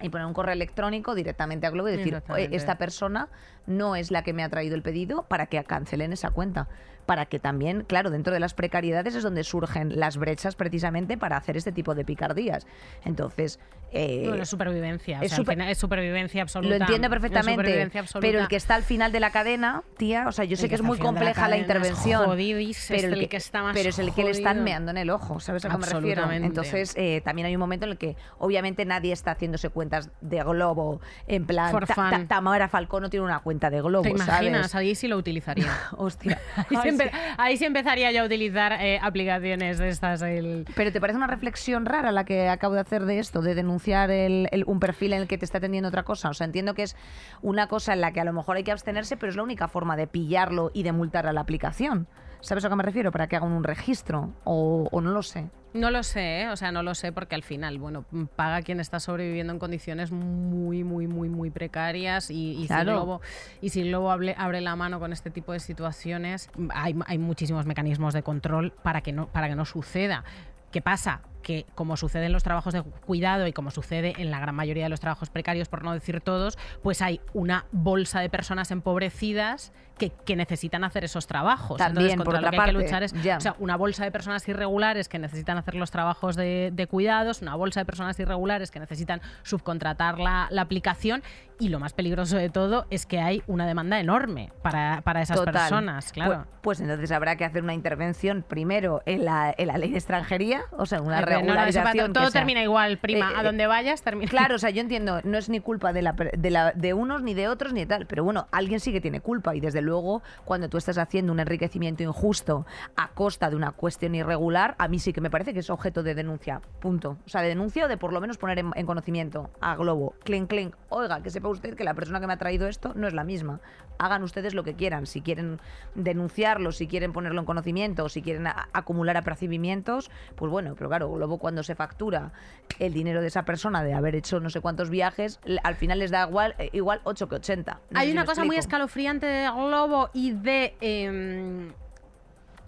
y 0.01 0.09
poner 0.09 0.27
un 0.27 0.33
correo 0.33 0.53
electrónico 0.53 1.15
directamente 1.15 1.65
a 1.67 1.69
Globo 1.69 1.89
y 1.89 1.91
decir, 1.91 2.13
Exactamente. 2.13 2.47
"Oye, 2.49 2.55
esta 2.55 2.77
persona 2.77 3.29
no 3.65 3.95
es 3.95 4.11
la 4.11 4.23
que 4.23 4.33
me 4.33 4.43
ha 4.43 4.49
traído 4.49 4.75
el 4.75 4.81
pedido 4.81 5.23
para 5.23 5.47
que 5.47 5.63
cancelen 5.63 6.13
esa 6.13 6.29
cuenta. 6.31 6.67
Para 7.05 7.25
que 7.25 7.39
también, 7.39 7.83
claro, 7.83 8.09
dentro 8.09 8.33
de 8.33 8.39
las 8.39 8.53
precariedades 8.53 9.15
es 9.15 9.23
donde 9.23 9.43
surgen 9.43 9.97
las 9.97 10.17
brechas 10.17 10.55
precisamente 10.55 11.17
para 11.17 11.37
hacer 11.37 11.55
este 11.55 11.71
tipo 11.71 11.95
de 11.95 12.03
picardías. 12.03 12.67
Entonces, 13.05 13.59
eh, 13.91 14.23
Bueno, 14.27 14.43
es 14.43 14.49
supervivencia. 14.49 15.19
o 15.19 15.23
es 15.23 15.29
sea, 15.29 15.37
super- 15.37 15.61
es 15.61 15.77
supervivencia 15.77 16.41
absoluta. 16.41 16.69
lo 16.69 16.75
entiendo 16.83 17.07
Es 17.07 17.09
perfectamente, 17.09 17.89
pero 18.19 18.39
el 18.41 18.47
que 18.47 18.55
está 18.55 18.75
al 18.75 18.83
final 18.83 19.11
de 19.11 19.19
la 19.19 19.31
cadena, 19.31 19.83
tía, 19.97 20.27
o 20.27 20.31
sea, 20.31 20.45
yo 20.45 20.57
sé 20.57 20.67
que 20.69 20.75
es 20.75 20.81
muy 20.81 20.97
la 20.97 21.03
compleja 21.03 21.47
la, 21.47 21.55
es 21.55 21.61
intervención, 21.61 22.25
jodidísimo, 22.25 22.97
pero 22.99 23.13
es 23.13 23.19
el 23.21 23.29
que 23.29 23.37
está 23.37 23.63
más 23.63 23.73
pero 23.75 23.89
es 23.89 23.99
el 23.99 24.13
que 24.13 24.23
le 24.23 24.31
están 24.31 24.63
meando 24.63 24.91
en 24.91 24.97
el 24.97 25.09
ojo, 25.09 25.39
¿sabes 25.39 25.63
a 25.65 25.69
qué 25.69 25.77
me 25.77 25.85
refiero? 25.85 26.31
Entonces, 26.31 26.93
eh, 26.97 27.21
también 27.23 27.45
hay 27.47 27.55
un 27.55 27.59
momento 27.59 27.85
en 27.85 27.91
el 27.91 27.97
que 27.97 28.15
obviamente 28.39 28.85
nadie 28.85 29.13
está 29.13 29.31
haciéndose 29.31 29.69
cuentas 29.69 30.09
de 30.21 30.43
Globo, 30.43 30.99
en 31.27 31.45
plan, 31.45 31.71
Ta-. 31.79 31.85
Ta- 31.95 32.25
Tamara 32.27 32.67
Falcón 32.67 33.03
no 33.03 33.09
tiene 33.09 33.25
una 33.25 33.39
cuenta 33.39 33.69
de 33.69 33.81
Globo, 33.81 34.03
¿Te 34.03 34.09
imaginas? 34.09 34.71
¿sabes? 34.71 34.75
Ahí 34.75 34.95
sí 34.95 35.07
lo 35.07 35.17
utilizaría. 35.17 35.71
Hostia. 35.97 36.39
Ahí 36.57 36.77
sí, 36.83 36.89
empe- 36.89 37.11
ahí 37.37 37.57
sí 37.57 37.65
empezaría 37.65 38.11
yo 38.11 38.23
a 38.23 38.25
utilizar 38.25 38.73
eh, 38.81 38.99
aplicaciones 39.01 39.77
de 39.77 39.89
estas. 39.89 40.21
El... 40.21 40.65
Pero 40.75 40.91
¿te 40.91 40.99
parece 40.99 41.17
una 41.17 41.27
reflexión 41.27 41.85
rara 41.85 42.11
la 42.11 42.25
que 42.25 42.49
acabo 42.49 42.73
de 42.75 42.81
hacer 42.81 43.05
de 43.05 43.19
esto, 43.19 43.41
de 43.41 43.55
denunciar 43.55 43.76
el- 44.09 44.47
el- 44.51 44.63
un 44.65 44.79
perfil 44.79 45.13
en 45.13 45.21
el 45.21 45.27
que 45.27 45.37
te 45.37 45.45
está 45.45 45.57
atendiendo 45.59 45.87
otra 45.89 46.03
cosa? 46.03 46.29
O 46.29 46.33
sea, 46.33 46.45
entiendo 46.45 46.73
que 46.73 46.83
es 46.83 46.95
una 47.41 47.67
cosa 47.67 47.93
en 47.93 48.01
la 48.01 48.11
que 48.11 48.19
a 48.21 48.25
lo 48.25 48.33
mejor 48.33 48.57
hay 48.57 48.63
que 48.63 48.71
abstenerse, 48.71 49.17
pero 49.17 49.29
es 49.29 49.35
la 49.35 49.43
única 49.43 49.67
forma 49.67 49.95
de 49.97 50.07
pillarlo 50.07 50.71
y 50.73 50.83
de 50.83 50.91
multar 50.91 51.27
a 51.27 51.33
la 51.33 51.41
aplicación. 51.41 52.07
¿Sabes 52.39 52.63
a 52.65 52.69
qué 52.69 52.75
me 52.75 52.83
refiero? 52.83 53.11
Para 53.11 53.27
que 53.27 53.35
hagan 53.35 53.51
un 53.51 53.63
registro 53.63 54.31
o, 54.43 54.87
o 54.91 55.01
no 55.01 55.09
lo 55.11 55.23
sé. 55.23 55.49
No 55.73 55.91
lo 55.91 56.01
sé, 56.03 56.41
¿eh? 56.43 56.49
o 56.49 56.55
sea, 56.55 56.71
no 56.71 56.81
lo 56.81 56.95
sé 56.95 57.11
porque 57.11 57.35
al 57.35 57.43
final, 57.43 57.77
bueno, 57.77 58.05
paga 58.35 58.61
quien 58.61 58.79
está 58.79 58.99
sobreviviendo 58.99 59.51
en 59.53 59.59
condiciones 59.59 60.11
muy, 60.11 60.83
muy, 60.83 61.07
muy, 61.07 61.29
muy 61.29 61.49
precarias 61.51 62.29
y, 62.31 62.61
y 62.63 62.67
Claro. 62.67 62.91
si 62.91 62.95
Globo, 62.95 63.21
y 63.61 63.69
si 63.69 63.83
Globo 63.83 64.11
abre, 64.11 64.33
abre 64.37 64.61
la 64.61 64.75
mano 64.75 64.99
con 64.99 65.13
este 65.13 65.29
tipo 65.29 65.51
de 65.51 65.59
situaciones, 65.59 66.49
hay, 66.73 66.95
hay 67.05 67.17
muchísimos 67.17 67.65
mecanismos 67.65 68.13
de 68.13 68.23
control 68.23 68.71
para 68.83 69.01
que 69.01 69.11
no, 69.11 69.27
para 69.27 69.49
que 69.49 69.55
no 69.55 69.65
suceda. 69.65 70.23
¿Qué 70.71 70.81
pasa? 70.81 71.21
Que 71.47 71.65
como 71.75 71.95
sucede 71.95 72.25
en 72.25 72.33
los 72.33 72.43
trabajos 72.43 72.73
de 72.73 72.83
cuidado 72.83 73.47
y 73.47 73.53
como 73.53 73.71
sucede 73.71 74.15
en 74.17 74.31
la 74.31 74.41
gran 74.41 74.53
mayoría 74.53 74.83
de 74.83 74.89
los 74.89 74.99
trabajos 74.99 75.29
precarios, 75.29 75.69
por 75.69 75.81
no 75.81 75.93
decir 75.93 76.19
todos, 76.19 76.57
pues 76.83 77.01
hay 77.01 77.21
una 77.33 77.67
bolsa 77.71 78.19
de 78.19 78.29
personas 78.29 78.69
empobrecidas 78.71 79.71
que, 79.97 80.11
que 80.11 80.35
necesitan 80.35 80.83
hacer 80.83 81.05
esos 81.05 81.25
trabajos. 81.25 81.77
También, 81.77 82.11
Entonces, 82.11 82.17
por 82.17 82.25
contra 82.25 82.41
lo 82.41 82.47
otra 82.47 82.51
que 82.51 82.61
hay 82.61 82.67
que 82.67 82.73
parte, 82.73 82.85
luchar 82.85 83.03
es 83.03 83.13
ya. 83.23 83.37
o 83.37 83.41
sea, 83.41 83.55
una 83.59 83.77
bolsa 83.77 84.03
de 84.03 84.11
personas 84.11 84.47
irregulares 84.47 85.07
que 85.07 85.19
necesitan 85.19 85.57
hacer 85.57 85.75
los 85.75 85.89
trabajos 85.89 86.35
de, 86.35 86.71
de 86.73 86.87
cuidados, 86.87 87.41
una 87.41 87.55
bolsa 87.55 87.79
de 87.79 87.85
personas 87.85 88.19
irregulares 88.19 88.69
que 88.69 88.81
necesitan 88.81 89.21
subcontratar 89.43 90.19
la, 90.19 90.47
la 90.51 90.61
aplicación 90.61 91.23
y 91.59 91.69
lo 91.69 91.79
más 91.79 91.93
peligroso 91.93 92.37
de 92.37 92.49
todo 92.49 92.85
es 92.89 93.05
que 93.05 93.19
hay 93.19 93.41
una 93.47 93.65
demanda 93.65 93.99
enorme 93.99 94.51
para, 94.61 95.01
para 95.01 95.21
esas 95.21 95.37
Total. 95.37 95.53
personas, 95.53 96.11
claro. 96.11 96.45
Pues, 96.61 96.77
pues 96.77 96.81
entonces 96.81 97.11
habrá 97.11 97.35
que 97.35 97.45
hacer 97.45 97.63
una 97.63 97.73
intervención 97.73 98.43
primero 98.47 99.01
en 99.05 99.25
la, 99.25 99.53
en 99.57 99.67
la 99.67 99.77
ley 99.77 99.91
de 99.91 99.97
extranjería, 99.97 100.61
o 100.77 100.85
sea, 100.85 101.01
una 101.01 101.17
Ay, 101.17 101.25
no, 101.43 101.53
no, 101.55 101.63
eso 101.65 101.81
todo 102.13 102.31
termina 102.31 102.61
igual, 102.63 102.97
prima. 102.97 103.31
Eh, 103.31 103.35
a 103.37 103.41
eh, 103.41 103.43
donde 103.43 103.67
vayas 103.67 104.01
termina. 104.01 104.29
Claro, 104.29 104.55
o 104.55 104.59
sea, 104.59 104.69
yo 104.69 104.81
entiendo, 104.81 105.19
no 105.23 105.37
es 105.37 105.49
ni 105.49 105.59
culpa 105.59 105.93
de, 105.93 106.01
la, 106.01 106.13
de, 106.13 106.49
la- 106.49 106.71
de 106.73 106.93
unos, 106.93 107.21
ni 107.23 107.33
de 107.33 107.47
otros, 107.47 107.73
ni 107.73 107.81
de 107.81 107.85
tal, 107.85 108.05
pero 108.07 108.23
bueno, 108.23 108.47
alguien 108.51 108.79
sí 108.79 108.91
que 108.91 109.01
tiene 109.01 109.21
culpa 109.21 109.55
y 109.55 109.59
desde 109.59 109.81
luego 109.81 110.21
cuando 110.45 110.69
tú 110.69 110.77
estás 110.77 110.97
haciendo 110.97 111.31
un 111.31 111.39
enriquecimiento 111.39 112.03
injusto 112.03 112.65
a 112.95 113.09
costa 113.09 113.49
de 113.49 113.55
una 113.55 113.71
cuestión 113.71 114.15
irregular, 114.15 114.75
a 114.77 114.87
mí 114.87 114.99
sí 114.99 115.13
que 115.13 115.21
me 115.21 115.29
parece 115.29 115.53
que 115.53 115.59
es 115.59 115.69
objeto 115.69 116.03
de 116.03 116.15
denuncia, 116.15 116.61
punto. 116.79 117.17
O 117.25 117.29
sea, 117.29 117.41
de 117.41 117.49
denuncia 117.49 117.85
o 117.85 117.87
de 117.87 117.97
por 117.97 118.13
lo 118.13 118.21
menos 118.21 118.37
poner 118.37 118.59
en, 118.59 118.71
en 118.75 118.85
conocimiento 118.85 119.49
a 119.61 119.75
Globo, 119.75 120.13
clink, 120.23 120.49
clink, 120.49 120.75
oiga, 120.89 121.21
que 121.21 121.29
sepa 121.29 121.47
usted 121.49 121.75
que 121.75 121.83
la 121.83 121.93
persona 121.93 122.19
que 122.19 122.27
me 122.27 122.33
ha 122.33 122.37
traído 122.37 122.67
esto 122.67 122.93
no 122.95 123.07
es 123.07 123.13
la 123.13 123.23
misma. 123.23 123.59
Hagan 123.99 124.21
ustedes 124.21 124.53
lo 124.53 124.63
que 124.63 124.75
quieran, 124.75 125.07
si 125.07 125.21
quieren 125.21 125.59
denunciarlo, 125.95 126.71
si 126.71 126.87
quieren 126.87 127.13
ponerlo 127.13 127.39
en 127.41 127.45
conocimiento 127.45 128.03
o 128.05 128.09
si 128.09 128.21
quieren 128.21 128.47
a- 128.47 128.69
acumular 128.71 129.17
apercibimientos, 129.17 130.11
pues 130.35 130.51
bueno, 130.51 130.75
pero 130.77 130.89
claro, 130.89 131.07
Cuando 131.37 131.63
se 131.63 131.75
factura 131.75 132.31
el 132.79 132.93
dinero 132.93 133.21
de 133.21 133.27
esa 133.27 133.43
persona 133.43 133.83
de 133.83 133.93
haber 133.93 134.15
hecho 134.15 134.39
no 134.39 134.49
sé 134.49 134.61
cuántos 134.61 134.89
viajes, 134.89 135.39
al 135.63 135.75
final 135.75 135.99
les 135.99 136.11
da 136.11 136.27
igual, 136.27 136.55
eh, 136.57 136.69
igual 136.71 137.01
8 137.03 137.27
que 137.27 137.35
80. 137.35 137.73
No 137.73 137.79
sé 137.79 137.85
Hay 137.93 138.11
una 138.11 138.25
cosa 138.25 138.45
muy 138.45 138.55
escalofriante 138.55 139.25
de 139.25 139.49
Globo 139.49 140.09
y 140.13 140.31
de 140.31 140.75
em, 140.79 141.73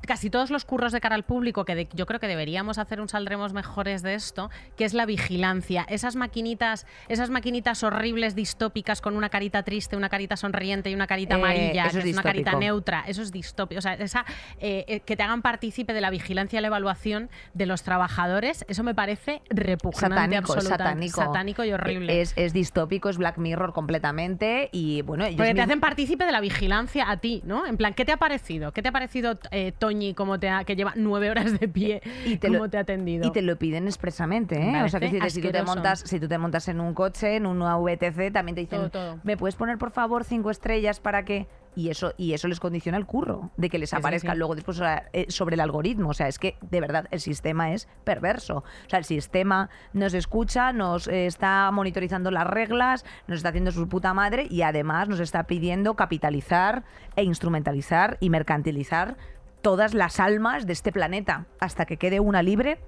casi 0.09 0.31
todos 0.31 0.49
los 0.49 0.65
curros 0.65 0.91
de 0.91 0.99
cara 1.01 1.13
al 1.13 1.21
público, 1.21 1.65
que 1.65 1.75
de- 1.75 1.87
yo 1.93 2.07
creo 2.07 2.19
que 2.19 2.27
deberíamos 2.27 2.79
hacer 2.79 2.99
un 2.99 3.07
saldremos 3.09 3.53
mejores 3.53 4.01
de 4.01 4.15
esto, 4.15 4.49
que 4.75 4.83
es 4.83 4.95
la 4.95 5.05
vigilancia. 5.05 5.85
Esas 5.87 6.15
maquinitas, 6.15 6.87
esas 7.09 7.29
maquinitas 7.29 7.83
horribles, 7.83 8.33
distópicas, 8.33 9.01
con 9.01 9.15
una 9.15 9.29
carita 9.29 9.61
triste, 9.61 9.95
una 9.95 10.09
carita 10.09 10.35
sonriente 10.35 10.89
y 10.89 10.95
una 10.95 11.05
carita 11.05 11.35
Eh, 11.35 11.37
amarilla, 11.37 11.89
que 11.89 11.99
es 11.99 12.13
una 12.13 12.23
carita 12.23 12.55
neutra. 12.55 13.03
Eso 13.05 13.21
es 13.21 13.31
distópico. 13.31 13.77
O 13.77 13.81
sea, 13.83 13.93
esa, 13.93 14.25
eh, 14.59 14.83
eh, 14.87 14.99
que 15.01 15.15
te 15.15 15.21
hagan 15.21 15.43
partícipe 15.43 15.93
de 15.93 16.01
la 16.01 16.09
vigilancia 16.09 16.57
y 16.57 16.61
la 16.63 16.67
evaluación 16.69 17.29
de 17.53 17.67
los 17.67 17.83
trabajadores, 17.83 18.65
eso 18.67 18.81
me 18.81 18.95
parece 18.95 19.43
repugnante 19.51 20.15
Satánico, 20.15 20.59
satánico. 20.61 21.21
satánico 21.21 21.63
y 21.65 21.71
horrible. 21.71 22.19
Es, 22.21 22.33
es 22.35 22.51
distópico, 22.51 23.09
es 23.09 23.17
Black 23.19 23.37
Mirror 23.37 23.73
completamente 23.73 24.69
y 24.71 25.03
bueno, 25.03 25.25
ellos 25.25 25.37
Porque 25.37 25.49
te 25.49 25.53
mismos- 25.61 25.65
hacen 25.65 25.79
partícipe 25.81 26.25
de 26.25 26.31
la 26.31 26.41
vigilancia 26.41 27.11
a 27.11 27.17
ti, 27.17 27.43
¿no? 27.45 27.67
En 27.67 27.77
plan, 27.77 27.93
¿qué 27.93 28.05
te 28.05 28.11
ha 28.11 28.17
parecido? 28.17 28.71
¿Qué 28.71 28.81
te 28.81 28.89
ha 28.89 28.91
parecido, 28.91 29.37
eh, 29.51 29.71
Toño 29.77 29.98
Toñi, 29.99 30.13
cómo 30.13 30.39
te 30.39 30.49
ha, 30.49 30.63
que 30.63 30.75
lleva 30.77 30.93
nueve 30.95 31.29
horas 31.29 31.59
de 31.59 31.67
pie, 31.67 32.01
Y 32.25 32.37
te 32.37 32.47
cómo 32.47 32.59
lo- 32.59 32.69
te 32.69 32.77
ha 32.77 32.81
atendido. 32.81 33.27
Y 33.27 33.31
te 33.31 33.41
lo 33.41 33.57
piden 33.57 33.85
expresamente, 33.85 34.57
Me 34.57 34.79
¿eh? 34.79 34.83
O 34.83 34.89
sea, 34.89 34.99
que 34.99 35.09
si, 35.09 35.19
si 35.29 35.41
tú 35.41 35.51
te 35.51 35.61
montas, 35.63 35.99
si 36.05 36.19
tú 36.19 36.27
te 36.29 36.37
montas 36.37 36.67
en 36.69 36.79
un 36.79 36.93
coche, 36.93 37.35
en 37.35 37.45
una 37.45 37.75
VTC, 37.77 38.31
también 38.31 38.55
te 38.55 38.61
dicen, 38.61 38.79
Todo, 38.79 38.89
todo. 38.89 39.19
¿me 39.23 39.35
puedes 39.35 39.55
poner 39.55 39.77
por 39.77 39.91
favor 39.91 40.23
cinco 40.23 40.49
estrellas 40.51 40.99
para 41.01 41.25
que 41.25 41.47
y 41.75 41.89
eso 41.89 42.13
y 42.17 42.33
eso 42.33 42.47
les 42.47 42.59
condiciona 42.59 42.97
el 42.97 43.05
curro 43.05 43.51
de 43.55 43.69
que 43.69 43.77
les 43.77 43.91
Sí, 43.91 43.95
sí, 43.95 43.99
aparezca 43.99 44.31
sí. 44.33 44.37
luego 44.37 44.55
después 44.55 44.77
sobre, 44.77 45.03
eh, 45.13 45.25
sobre 45.29 45.53
el 45.53 45.59
algoritmo. 45.61 46.09
O 46.09 46.13
sea, 46.13 46.27
es 46.27 46.39
que 46.39 46.55
de 46.61 46.81
verdad 46.81 47.07
el 47.11 47.19
sistema 47.19 47.71
es 47.73 47.87
perverso. 48.03 48.57
O 48.57 48.89
sea, 48.89 48.99
el 48.99 49.05
sistema 49.05 49.69
nos 49.93 50.13
escucha, 50.13 50.73
nos 50.73 51.07
eh, 51.07 51.25
está 51.27 51.69
monitorizando 51.71 52.31
las 52.31 52.47
reglas, 52.47 53.05
nos 53.27 53.37
está 53.37 53.49
haciendo 53.49 53.71
su 53.71 53.87
puta 53.87 54.13
madre 54.13 54.47
y 54.49 54.63
además 54.63 55.07
nos 55.09 55.19
está 55.19 55.43
pidiendo 55.43 55.93
capitalizar 55.95 56.83
e 57.15 57.23
instrumentalizar 57.23 58.17
y 58.19 58.29
mercantilizar 58.29 59.15
todas 59.61 59.93
las 59.93 60.19
almas 60.19 60.65
de 60.65 60.73
este 60.73 60.91
planeta 60.91 61.45
hasta 61.59 61.85
que 61.85 61.97
quede 61.97 62.19
una 62.19 62.41
libre 62.43 62.79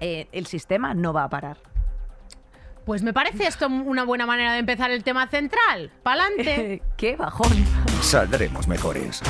eh, 0.00 0.28
el 0.32 0.46
sistema 0.46 0.94
no 0.94 1.12
va 1.12 1.24
a 1.24 1.30
parar. 1.30 1.58
Pues 2.84 3.02
me 3.02 3.12
parece 3.12 3.46
esto 3.46 3.66
una 3.66 4.04
buena 4.04 4.26
manera 4.26 4.52
de 4.52 4.58
empezar 4.58 4.90
el 4.90 5.02
tema 5.02 5.26
central. 5.26 5.90
¡Pa'lante! 6.02 6.82
¡Qué 6.96 7.16
bajón! 7.16 7.52
Saldremos 8.00 8.68
mejores. 8.68 9.22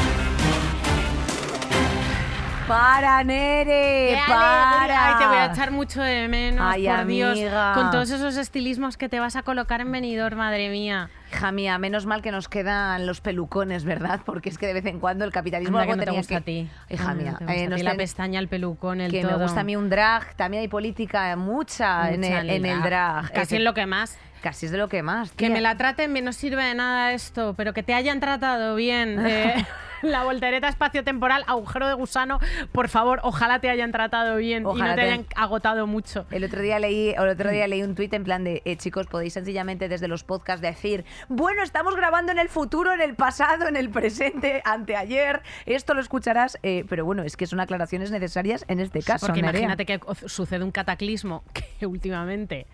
¡Para, 2.66 3.22
Nere! 3.22 4.08
¡Qué 4.10 4.18
¡Para! 4.26 4.78
alegría! 4.82 5.06
Ay, 5.06 5.14
te 5.18 5.26
voy 5.28 5.36
a 5.36 5.46
echar 5.52 5.70
mucho 5.70 6.02
de 6.02 6.26
menos, 6.26 6.60
Ay, 6.68 6.86
por 6.88 7.06
Dios. 7.06 7.30
amiga. 7.38 7.72
Con 7.74 7.90
todos 7.92 8.10
esos 8.10 8.36
estilismos 8.36 8.96
que 8.96 9.08
te 9.08 9.20
vas 9.20 9.36
a 9.36 9.42
colocar 9.44 9.80
en 9.80 9.92
venidor, 9.92 10.34
madre 10.34 10.68
mía. 10.68 11.08
Hija 11.32 11.52
mía, 11.52 11.78
menos 11.78 12.06
mal 12.06 12.22
que 12.22 12.32
nos 12.32 12.48
quedan 12.48 13.06
los 13.06 13.20
pelucones, 13.20 13.84
¿verdad? 13.84 14.20
Porque 14.26 14.48
es 14.48 14.58
que 14.58 14.66
de 14.66 14.74
vez 14.74 14.86
en 14.86 14.98
cuando 14.98 15.24
el 15.24 15.30
capitalismo 15.30 15.78
Anda, 15.78 15.92
algo 15.92 16.00
que 16.00 16.06
no 16.06 16.12
te 16.12 16.18
gusta 16.18 16.34
que... 16.34 16.36
a 16.36 16.40
ti. 16.40 16.70
Hija 16.90 17.10
Anda, 17.10 17.22
mía, 17.22 17.32
no 17.32 17.38
te 17.38 17.44
gusta 17.44 17.54
eh, 17.60 17.66
a 17.66 17.76
ti 17.76 17.82
la 17.84 17.90
ten- 17.92 17.98
pestaña, 17.98 18.40
el 18.40 18.48
pelucón, 18.48 19.00
el 19.00 19.12
que 19.12 19.22
todo. 19.22 19.36
me 19.38 19.42
gusta 19.44 19.60
a 19.60 19.64
mí 19.64 19.76
un 19.76 19.88
drag, 19.88 20.34
también 20.34 20.62
hay 20.62 20.68
política, 20.68 21.36
mucha, 21.36 22.10
en, 22.10 22.20
Mucha 22.20 22.40
el, 22.40 22.50
en 22.50 22.66
el 22.66 22.82
drag. 22.82 23.30
Casi 23.32 23.56
en 23.56 23.64
lo 23.64 23.74
que 23.74 23.86
más. 23.86 24.18
Casi 24.42 24.66
es 24.66 24.72
de 24.72 24.78
lo 24.78 24.88
que 24.88 25.02
más. 25.04 25.30
Que 25.30 25.46
tía. 25.46 25.50
me 25.50 25.60
la 25.60 25.76
traten 25.76 26.12
bien, 26.12 26.24
no 26.24 26.32
sirve 26.32 26.64
de 26.64 26.74
nada 26.74 27.12
esto, 27.12 27.54
pero 27.56 27.72
que 27.72 27.84
te 27.84 27.94
hayan 27.94 28.18
tratado 28.18 28.74
bien. 28.74 29.24
eh, 29.24 29.66
la 30.02 30.24
voltereta 30.24 30.68
espacio-temporal, 30.68 31.44
agujero 31.46 31.88
de 31.88 31.94
gusano, 31.94 32.38
por 32.72 32.88
favor, 32.88 33.20
ojalá 33.22 33.58
te 33.60 33.70
hayan 33.70 33.92
tratado 33.92 34.36
bien 34.36 34.62
y 34.62 34.64
no 34.66 34.74
te, 34.74 34.94
te- 34.94 35.00
hayan 35.00 35.26
agotado 35.34 35.86
mucho. 35.86 36.26
El 36.30 36.44
otro 36.44 36.60
día 36.62 36.78
leí, 36.78 37.10
el 37.10 37.28
otro 37.28 37.50
día 37.50 37.66
leí 37.66 37.82
un 37.82 37.94
tuit 37.94 38.12
en 38.14 38.24
plan 38.24 38.44
de 38.44 38.62
eh, 38.64 38.76
chicos, 38.76 39.06
podéis 39.06 39.32
sencillamente 39.34 39.88
desde 39.88 40.08
los 40.08 40.24
podcasts 40.24 40.60
decir, 40.62 41.04
bueno, 41.28 41.62
estamos 41.62 41.96
grabando 41.96 42.32
en 42.32 42.38
el 42.38 42.48
futuro, 42.48 42.92
en 42.92 43.00
el 43.00 43.14
pasado, 43.14 43.68
en 43.68 43.76
el 43.76 43.90
presente, 43.90 44.62
anteayer. 44.64 45.42
Esto 45.66 45.94
lo 45.94 46.00
escucharás, 46.00 46.58
eh, 46.62 46.84
pero 46.88 47.04
bueno, 47.04 47.22
es 47.22 47.36
que 47.36 47.46
son 47.46 47.60
aclaraciones 47.60 48.10
necesarias 48.10 48.64
en 48.68 48.80
este 48.80 49.02
caso. 49.02 49.26
Porque 49.26 49.42
Nerea. 49.42 49.60
imagínate 49.60 49.86
que 49.86 50.00
sucede 50.28 50.64
un 50.64 50.70
cataclismo 50.72 51.42
que 51.78 51.86
últimamente 51.86 52.66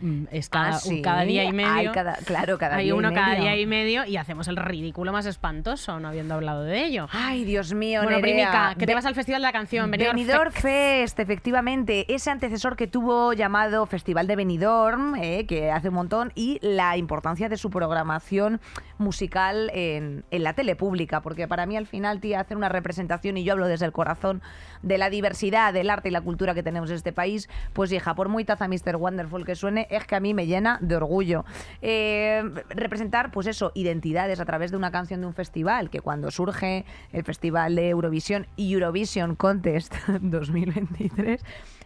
mm, 0.00 0.24
es 0.30 0.48
cada, 0.48 0.68
Ah, 0.68 0.72
sí. 0.78 1.02
cada 1.02 1.22
día 1.22 1.44
y 1.44 1.52
medio. 1.52 1.70
Hay 1.72 1.88
cada- 1.88 2.16
claro, 2.24 2.58
cada 2.58 2.76
Hay 2.76 2.84
día 2.84 2.94
y 2.94 2.98
uno 2.98 3.12
cada 3.12 3.28
medio. 3.28 3.42
día 3.42 3.56
y 3.56 3.66
medio 3.66 4.04
y 4.04 4.16
hacemos 4.16 4.48
el 4.48 4.56
ridículo 4.56 5.12
más 5.12 5.26
espantoso, 5.26 5.98
no 6.00 6.08
habiendo 6.08 6.34
hablado 6.34 6.62
de 6.64 6.84
ello. 6.84 7.08
Ay, 7.12 7.44
Dios 7.44 7.72
mío, 7.74 8.02
bueno, 8.02 8.18
Nerea. 8.18 8.22
Primica, 8.50 8.74
que 8.78 8.86
te 8.86 8.94
vas 8.94 9.06
al 9.06 9.14
Festival 9.14 9.42
de 9.42 9.46
la 9.48 9.52
Canción. 9.52 9.90
Benidorm 9.90 10.16
Benidorm 10.16 10.52
Fest. 10.52 10.62
Fest, 10.62 11.20
efectivamente, 11.20 12.12
ese 12.14 12.30
antecesor 12.30 12.76
que 12.76 12.86
tuvo 12.86 13.32
llamado 13.32 13.86
Festival 13.86 14.26
de 14.26 14.36
Benidorm, 14.36 15.14
eh, 15.16 15.46
que 15.46 15.70
hace 15.70 15.88
un 15.88 15.94
montón, 15.94 16.32
y 16.34 16.58
la 16.62 16.96
importancia 16.96 17.48
de 17.48 17.56
su 17.56 17.70
programación 17.70 18.60
musical 18.98 19.70
en, 19.74 20.24
en 20.30 20.42
la 20.42 20.52
tele 20.54 20.76
pública, 20.76 21.20
porque 21.22 21.46
para 21.48 21.66
mí 21.66 21.76
al 21.76 21.86
final, 21.86 22.20
tía, 22.20 22.40
hacer 22.40 22.56
una 22.56 22.68
representación, 22.68 23.36
y 23.36 23.44
yo 23.44 23.52
hablo 23.52 23.66
desde 23.66 23.86
el 23.86 23.92
corazón, 23.92 24.42
de 24.82 24.98
la 24.98 25.10
diversidad, 25.10 25.72
del 25.72 25.90
arte 25.90 26.08
y 26.08 26.12
la 26.12 26.20
cultura 26.20 26.54
que 26.54 26.62
tenemos 26.62 26.90
en 26.90 26.96
este 26.96 27.12
país, 27.12 27.48
pues 27.72 27.90
hija, 27.92 28.14
por 28.14 28.28
muy 28.28 28.44
taza 28.44 28.68
Mr. 28.68 28.96
Wonderful 28.96 29.44
que 29.44 29.54
suene, 29.56 29.87
es 29.88 30.06
que 30.06 30.16
a 30.16 30.20
mí 30.20 30.34
me 30.34 30.46
llena 30.46 30.78
de 30.80 30.96
orgullo. 30.96 31.44
Eh, 31.82 32.42
representar, 32.70 33.30
pues 33.30 33.46
eso, 33.46 33.72
identidades 33.74 34.40
a 34.40 34.44
través 34.44 34.70
de 34.70 34.76
una 34.76 34.90
canción 34.90 35.20
de 35.20 35.26
un 35.26 35.34
festival, 35.34 35.90
que 35.90 36.00
cuando 36.00 36.30
surge 36.30 36.84
el 37.12 37.24
Festival 37.24 37.74
de 37.74 37.90
Eurovisión 37.90 38.46
y 38.56 38.72
Eurovision 38.72 39.36
Contest 39.36 39.94
2023, 40.20 41.42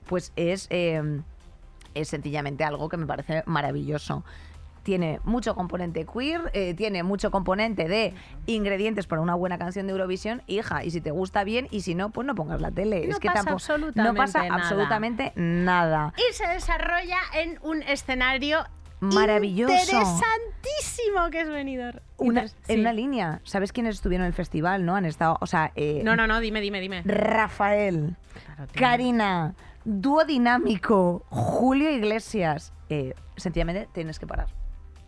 pues 0.06 0.32
es, 0.36 0.66
eh, 0.70 1.20
es 1.94 2.08
sencillamente 2.08 2.64
algo 2.64 2.88
que 2.88 2.96
me 2.96 3.06
parece 3.06 3.42
maravilloso. 3.46 4.24
Tiene 4.82 5.20
mucho 5.24 5.54
componente 5.54 6.04
queer, 6.06 6.50
eh, 6.54 6.74
tiene 6.74 7.02
mucho 7.04 7.30
componente 7.30 7.86
de 7.88 8.14
ingredientes 8.46 9.06
para 9.06 9.22
una 9.22 9.34
buena 9.34 9.56
canción 9.58 9.86
de 9.86 9.92
Eurovisión, 9.92 10.42
hija, 10.46 10.82
y 10.84 10.90
si 10.90 11.00
te 11.00 11.10
gusta 11.12 11.44
bien, 11.44 11.68
y 11.70 11.82
si 11.82 11.94
no, 11.94 12.10
pues 12.10 12.26
no 12.26 12.34
pongas 12.34 12.60
la 12.60 12.70
tele. 12.70 13.06
No 13.06 13.12
es 13.14 13.18
que 13.20 13.28
pasa 13.28 13.44
tampoco, 13.44 13.54
absolutamente 13.56 14.02
no 14.02 14.14
pasa 14.14 14.42
nada. 14.42 14.54
absolutamente 14.54 15.32
nada. 15.36 16.14
Y 16.16 16.32
se 16.34 16.46
desarrolla 16.48 17.18
en 17.34 17.58
un 17.62 17.82
escenario 17.82 18.58
Maravilloso. 19.00 19.72
interesantísimo 19.72 21.30
que 21.30 21.40
es 21.42 21.48
Benidorm. 21.48 22.00
Una, 22.18 22.46
En 22.68 22.80
una 22.80 22.92
línea, 22.92 23.40
¿sabes 23.44 23.72
quiénes 23.72 23.96
estuvieron 23.96 24.24
en 24.24 24.28
el 24.28 24.34
festival? 24.34 24.84
¿No? 24.84 24.94
Han 24.96 25.04
estado, 25.04 25.38
o 25.40 25.46
sea, 25.46 25.72
eh, 25.74 26.02
No, 26.04 26.16
no, 26.16 26.26
no, 26.26 26.40
dime, 26.40 26.60
dime, 26.60 26.80
dime. 26.80 27.02
Rafael, 27.04 28.16
Claro. 28.56 28.70
Karina, 28.74 29.54
dúo 29.84 30.24
dinámico, 30.24 31.24
Julio 31.30 31.90
Iglesias. 31.90 32.72
Eh, 32.88 33.14
sencillamente 33.36 33.88
tienes 33.92 34.18
que 34.18 34.26
parar. 34.26 34.48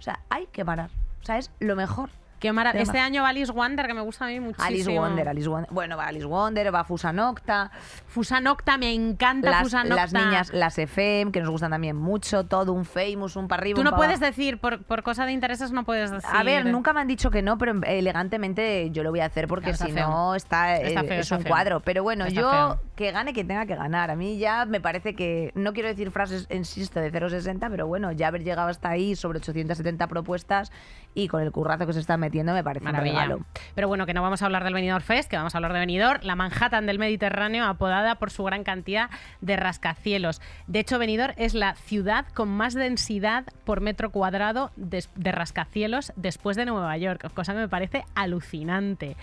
O 0.04 0.10
sea, 0.12 0.20
hay 0.28 0.46
que 0.48 0.66
parar. 0.66 0.90
O 1.22 1.24
sea, 1.24 1.38
es 1.38 1.50
lo 1.60 1.76
mejor. 1.76 2.10
Qué 2.38 2.52
maravilla. 2.52 2.82
Este 2.82 2.98
año 2.98 3.22
va 3.22 3.30
Alice 3.30 3.50
Wonder, 3.52 3.86
que 3.86 3.94
me 3.94 4.02
gusta 4.02 4.26
a 4.26 4.28
mí 4.28 4.38
muchísimo. 4.40 4.66
Alice 4.66 4.98
Wonder, 4.98 5.28
Alice 5.28 5.48
Wonder. 5.48 5.70
Bueno, 5.72 5.96
va 5.96 6.06
Alice 6.06 6.26
Wonder, 6.26 6.74
va 6.74 6.84
Fusa 6.84 7.12
Nocta, 7.12 7.70
Fusa 8.06 8.40
Nocta, 8.40 8.76
me 8.76 8.92
encanta 8.92 9.50
las, 9.50 9.62
Fusa 9.62 9.82
Nocta. 9.84 9.96
las 9.96 10.12
niñas, 10.12 10.52
las 10.52 10.76
FM, 10.78 11.32
que 11.32 11.40
nos 11.40 11.48
gustan 11.48 11.70
también 11.70 11.96
mucho, 11.96 12.44
todo 12.44 12.72
un 12.74 12.84
famous, 12.84 13.36
un 13.36 13.48
para 13.48 13.60
arriba. 13.62 13.76
Tú 13.76 13.84
no 13.84 13.96
puedes 13.96 14.16
abajo. 14.18 14.26
decir, 14.26 14.58
por, 14.58 14.82
por 14.84 15.02
cosa 15.02 15.24
de 15.26 15.32
intereses 15.32 15.72
no 15.72 15.84
puedes 15.84 16.10
decir. 16.10 16.28
A 16.30 16.42
ver, 16.42 16.66
nunca 16.66 16.92
me 16.92 17.00
han 17.00 17.08
dicho 17.08 17.30
que 17.30 17.40
no, 17.40 17.56
pero 17.56 17.72
elegantemente 17.82 18.90
yo 18.90 19.02
lo 19.02 19.10
voy 19.10 19.20
a 19.20 19.26
hacer 19.26 19.48
porque 19.48 19.72
Claro, 19.72 19.86
si 19.86 19.92
feo. 19.92 20.08
no 20.08 20.34
está, 20.34 20.76
Está 20.76 21.00
eh, 21.00 21.04
feo, 21.08 21.14
es 21.14 21.20
está 21.20 21.36
un 21.36 21.42
feo. 21.42 21.50
cuadro. 21.50 21.80
Pero 21.80 22.02
bueno, 22.02 22.26
Está 22.26 22.40
yo 22.40 22.50
feo. 22.50 22.80
que 22.96 23.10
gane 23.12 23.32
quien 23.32 23.48
tenga 23.48 23.66
que 23.66 23.74
ganar. 23.74 24.10
A 24.10 24.16
mí 24.16 24.38
ya 24.38 24.66
me 24.66 24.80
parece 24.80 25.14
que 25.14 25.50
no 25.54 25.72
quiero 25.72 25.88
decir 25.88 26.10
frases, 26.10 26.46
insisto, 26.50 27.00
de 27.00 27.10
0,60, 27.12 27.68
pero 27.70 27.86
bueno, 27.86 28.12
ya 28.12 28.28
haber 28.28 28.44
llegado 28.44 28.68
hasta 28.68 28.90
ahí 28.90 29.16
sobre 29.16 29.38
870 29.38 30.06
propuestas 30.08 30.70
y 31.14 31.28
con 31.28 31.42
el 31.42 31.50
currazo 31.52 31.86
que 31.86 31.92
se 31.92 32.00
está 32.00 32.16
metiendo 32.24 32.52
me 32.52 32.64
parece 32.64 32.86
un 32.86 32.92
Maravilla. 32.92 33.22
regalo. 33.22 33.46
Pero 33.74 33.88
bueno, 33.88 34.06
que 34.06 34.14
no 34.14 34.22
vamos 34.22 34.42
a 34.42 34.46
hablar 34.46 34.64
del 34.64 34.74
Benidorm 34.74 35.02
Fest, 35.04 35.28
que 35.28 35.36
vamos 35.36 35.54
a 35.54 35.58
hablar 35.58 35.72
de 35.72 35.80
Benidorm, 35.80 36.20
la 36.22 36.34
Manhattan 36.36 36.86
del 36.86 36.98
Mediterráneo, 36.98 37.64
apodada 37.66 38.16
por 38.16 38.30
su 38.30 38.44
gran 38.44 38.64
cantidad 38.64 39.10
de 39.40 39.56
rascacielos. 39.56 40.40
De 40.66 40.80
hecho, 40.80 40.98
Benidorm 40.98 41.34
es 41.36 41.54
la 41.54 41.74
ciudad 41.74 42.26
con 42.34 42.48
más 42.48 42.74
densidad 42.74 43.44
por 43.64 43.80
metro 43.80 44.10
cuadrado 44.10 44.70
de, 44.76 45.04
de 45.14 45.32
rascacielos 45.32 46.12
después 46.16 46.56
de 46.56 46.64
Nueva 46.64 46.96
York, 46.96 47.30
cosa 47.34 47.52
que 47.52 47.60
me 47.60 47.68
parece 47.68 48.04
alucinante. 48.14 49.16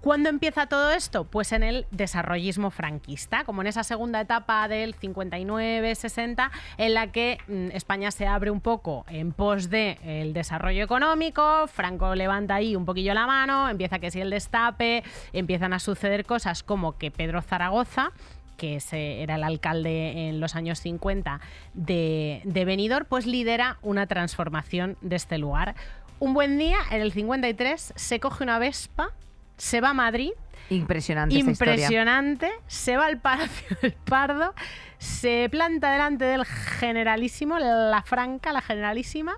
¿Cuándo 0.00 0.30
empieza 0.30 0.66
todo 0.66 0.92
esto? 0.92 1.24
Pues 1.24 1.52
en 1.52 1.62
el 1.62 1.86
desarrollismo 1.90 2.70
franquista, 2.70 3.44
como 3.44 3.60
en 3.60 3.66
esa 3.66 3.84
segunda 3.84 4.22
etapa 4.22 4.66
del 4.66 4.96
59-60, 4.96 6.50
en 6.78 6.94
la 6.94 7.12
que 7.12 7.36
mm, 7.46 7.68
España 7.72 8.10
se 8.10 8.26
abre 8.26 8.50
un 8.50 8.62
poco 8.62 9.04
en 9.10 9.32
pos 9.32 9.68
de 9.68 9.98
el 10.02 10.32
desarrollo 10.32 10.82
económico, 10.82 11.66
Franco 11.66 12.14
levanta 12.14 12.54
ahí 12.54 12.76
un 12.76 12.86
poquillo 12.86 13.12
la 13.12 13.26
mano, 13.26 13.68
empieza 13.68 13.98
que 13.98 14.10
si 14.10 14.22
el 14.22 14.30
destape, 14.30 15.04
empiezan 15.34 15.74
a 15.74 15.78
suceder 15.78 16.24
cosas 16.24 16.62
como 16.62 16.96
que 16.96 17.10
Pedro 17.10 17.42
Zaragoza 17.42 18.12
que 18.56 18.78
era 18.92 19.36
el 19.36 19.44
alcalde 19.44 20.28
en 20.28 20.38
los 20.38 20.54
años 20.54 20.80
50 20.80 21.40
de, 21.72 22.42
de 22.44 22.64
Benidorm, 22.66 23.06
pues 23.08 23.24
lidera 23.24 23.78
una 23.80 24.06
transformación 24.06 24.98
de 25.00 25.16
este 25.16 25.38
lugar. 25.38 25.74
Un 26.18 26.34
buen 26.34 26.58
día, 26.58 26.76
en 26.90 27.00
el 27.00 27.10
53, 27.10 27.94
se 27.96 28.20
coge 28.20 28.44
una 28.44 28.58
Vespa, 28.58 29.14
se 29.60 29.80
va 29.80 29.90
a 29.90 29.94
Madrid, 29.94 30.30
Impresionante 30.70 31.36
esta 31.36 31.50
historia. 31.50 31.74
impresionante, 31.74 32.50
se 32.68 32.96
va 32.96 33.06
al 33.06 33.18
Palacio 33.18 33.76
del 33.82 33.92
Pardo, 33.92 34.54
se 34.98 35.48
planta 35.50 35.92
delante 35.92 36.24
del 36.24 36.44
generalísimo, 36.44 37.58
la 37.58 38.02
Franca, 38.06 38.52
la 38.52 38.62
generalísima, 38.62 39.36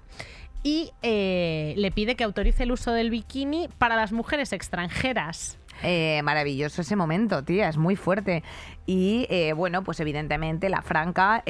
y 0.63 0.93
eh, 1.03 1.75
le 1.77 1.91
pide 1.91 2.15
que 2.15 2.25
autorice 2.25 2.63
el 2.63 2.73
uso 2.73 2.93
del 2.93 3.11
bikini 3.11 3.69
para 3.79 3.97
las 3.97 4.13
mujeres 4.13 4.53
extranjeras. 4.53 5.59
Eh, 5.83 6.21
maravilloso 6.23 6.83
ese 6.83 6.95
momento, 6.95 7.43
tía, 7.43 7.69
es 7.69 7.77
muy 7.77 7.97
fuerte. 7.97 8.45
Y 8.87 9.27
eh, 9.31 9.55
bueno, 9.55 9.83
pues 9.83 9.99
evidentemente 9.99 10.69
la 10.69 10.83
Franca 10.83 11.43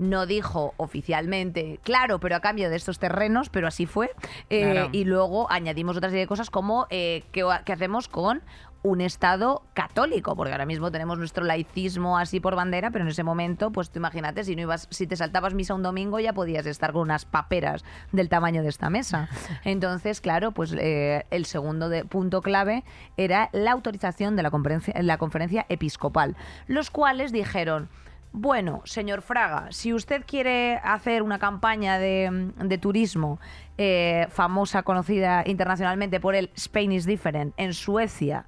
no 0.00 0.24
dijo 0.26 0.72
oficialmente, 0.78 1.78
claro, 1.84 2.18
pero 2.20 2.34
a 2.36 2.40
cambio 2.40 2.70
de 2.70 2.76
estos 2.76 2.98
terrenos, 2.98 3.50
pero 3.50 3.68
así 3.68 3.84
fue. 3.86 4.10
Eh, 4.48 4.70
Claro. 4.72 4.88
Y 4.92 5.04
luego 5.04 5.46
añadimos 5.52 5.96
otra 5.96 6.08
serie 6.10 6.22
de 6.24 6.26
cosas 6.28 6.50
como 6.50 6.86
eh, 6.90 7.22
¿qué, 7.32 7.44
qué 7.64 7.72
hacemos 7.74 8.08
con 8.08 8.42
un 8.82 9.02
Estado 9.02 9.62
católico, 9.74 10.34
porque 10.36 10.52
ahora 10.52 10.64
mismo 10.64 10.90
tenemos 10.90 11.18
nuestro 11.18 11.44
laicismo 11.44 12.16
así 12.16 12.40
por 12.40 12.56
bandera, 12.56 12.90
pero 12.90 13.04
en 13.04 13.10
ese 13.10 13.22
momento, 13.22 13.70
pues 13.72 13.90
tú 13.90 13.98
imagínate, 13.98 14.42
si 14.42 14.56
no 14.56 14.62
ibas, 14.62 14.88
si 14.90 15.06
te 15.06 15.16
saltabas 15.16 15.52
misa 15.52 15.74
un 15.74 15.82
domingo 15.82 16.18
ya 16.18 16.32
podías 16.32 16.64
estar 16.64 16.92
con 16.94 17.02
unas 17.02 17.26
paperas 17.26 17.84
del 18.10 18.30
tamaño 18.30 18.62
de 18.62 18.70
esta 18.70 18.88
mesa. 18.88 19.28
Entonces, 19.64 20.22
claro, 20.22 20.52
pues 20.52 20.74
eh, 20.78 21.26
el 21.30 21.44
segundo 21.44 21.90
de- 21.90 22.06
punto 22.06 22.40
clave 22.40 22.82
era 23.18 23.50
la 23.52 23.72
autorización 23.72 24.34
de 24.34 24.44
la 24.44 24.50
conferencia, 24.50 24.94
la 25.02 25.18
conferencia 25.18 25.66
episcopal, 25.68 26.34
los 26.66 26.90
cuales 26.90 27.32
dijeron 27.32 27.90
bueno, 28.32 28.82
señor 28.84 29.22
Fraga, 29.22 29.66
si 29.70 29.92
usted 29.92 30.24
quiere 30.26 30.76
hacer 30.84 31.22
una 31.22 31.38
campaña 31.38 31.98
de, 31.98 32.52
de 32.56 32.78
turismo 32.78 33.40
eh, 33.76 34.26
famosa, 34.30 34.82
conocida 34.82 35.42
internacionalmente 35.46 36.20
por 36.20 36.34
el 36.34 36.50
Spain 36.54 36.92
is 36.92 37.06
Different 37.06 37.54
en 37.56 37.74
Suecia, 37.74 38.46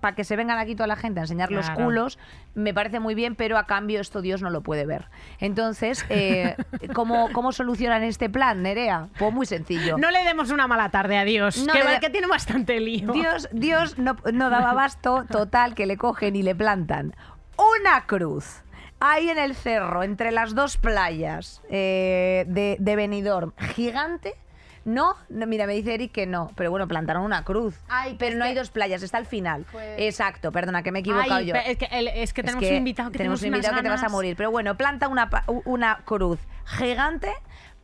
para 0.00 0.14
que 0.14 0.24
se 0.24 0.36
vengan 0.36 0.58
aquí 0.58 0.74
toda 0.74 0.86
la 0.86 0.96
gente 0.96 1.20
a 1.20 1.24
enseñar 1.24 1.50
los 1.50 1.68
culos, 1.70 2.18
me 2.54 2.72
parece 2.72 2.98
muy 2.98 3.14
bien, 3.14 3.36
pero 3.36 3.58
a 3.58 3.66
cambio 3.66 4.00
esto 4.00 4.22
Dios 4.22 4.40
no 4.40 4.48
lo 4.48 4.62
puede 4.62 4.86
ver. 4.86 5.08
Entonces, 5.38 6.04
eh, 6.08 6.56
¿cómo, 6.94 7.28
¿cómo 7.32 7.52
solucionan 7.52 8.02
este 8.04 8.30
plan, 8.30 8.62
Nerea? 8.62 9.08
Pues 9.18 9.32
muy 9.32 9.44
sencillo. 9.46 9.98
No 9.98 10.10
le 10.10 10.24
demos 10.24 10.50
una 10.50 10.66
mala 10.66 10.88
tarde 10.90 11.18
a 11.18 11.24
Dios, 11.24 11.64
No 11.66 11.74
de- 11.74 12.00
que 12.00 12.08
tiene 12.10 12.26
bastante 12.26 12.80
lío. 12.80 13.12
Dios, 13.12 13.48
Dios 13.52 13.98
no, 13.98 14.16
no 14.32 14.48
daba 14.48 14.70
abasto, 14.70 15.24
total, 15.30 15.74
que 15.74 15.84
le 15.86 15.96
cogen 15.98 16.34
y 16.34 16.42
le 16.42 16.54
plantan 16.54 17.14
una 17.56 18.06
cruz. 18.06 18.62
Ahí 19.00 19.28
en 19.30 19.38
el 19.38 19.54
cerro, 19.56 20.02
entre 20.04 20.30
las 20.30 20.54
dos 20.54 20.76
playas 20.76 21.60
eh, 21.68 22.44
de, 22.46 22.76
de 22.78 22.96
Benidorm, 22.96 23.52
gigante. 23.74 24.34
No, 24.84 25.14
no, 25.28 25.46
mira, 25.46 25.66
me 25.66 25.74
dice 25.74 25.94
Eric 25.94 26.10
que 26.12 26.26
no, 26.26 26.50
pero 26.56 26.70
bueno, 26.70 26.88
plantaron 26.88 27.22
una 27.24 27.44
cruz. 27.44 27.76
Ay, 27.88 28.16
pero 28.18 28.32
es 28.32 28.38
no 28.38 28.44
hay 28.44 28.54
dos 28.54 28.70
playas, 28.70 29.02
está 29.02 29.16
al 29.18 29.26
final. 29.26 29.64
Fue- 29.64 30.06
Exacto, 30.06 30.50
perdona, 30.50 30.82
que 30.82 30.90
me 30.90 30.98
he 30.98 31.02
equivocado 31.02 31.34
Ay, 31.34 31.46
yo. 31.46 31.54
es 31.54 31.76
que, 31.78 31.84
el- 31.92 32.08
es 32.08 32.32
que 32.32 32.40
Es 32.40 32.44
tenemos 32.46 32.60
que 32.64 32.70
un 32.70 32.76
invitado 32.78 33.10
que 33.12 33.18
tenemos 33.18 33.40
un 33.42 33.46
invitado 33.48 33.76
que 33.76 33.82
te 33.82 33.88
vas 33.88 34.02
a 34.02 34.08
morir. 34.08 34.34
Pero 34.36 34.50
bueno, 34.50 34.76
planta 34.76 35.06
una, 35.08 35.30
una 35.64 35.98
cruz 36.04 36.40
gigante 36.64 37.32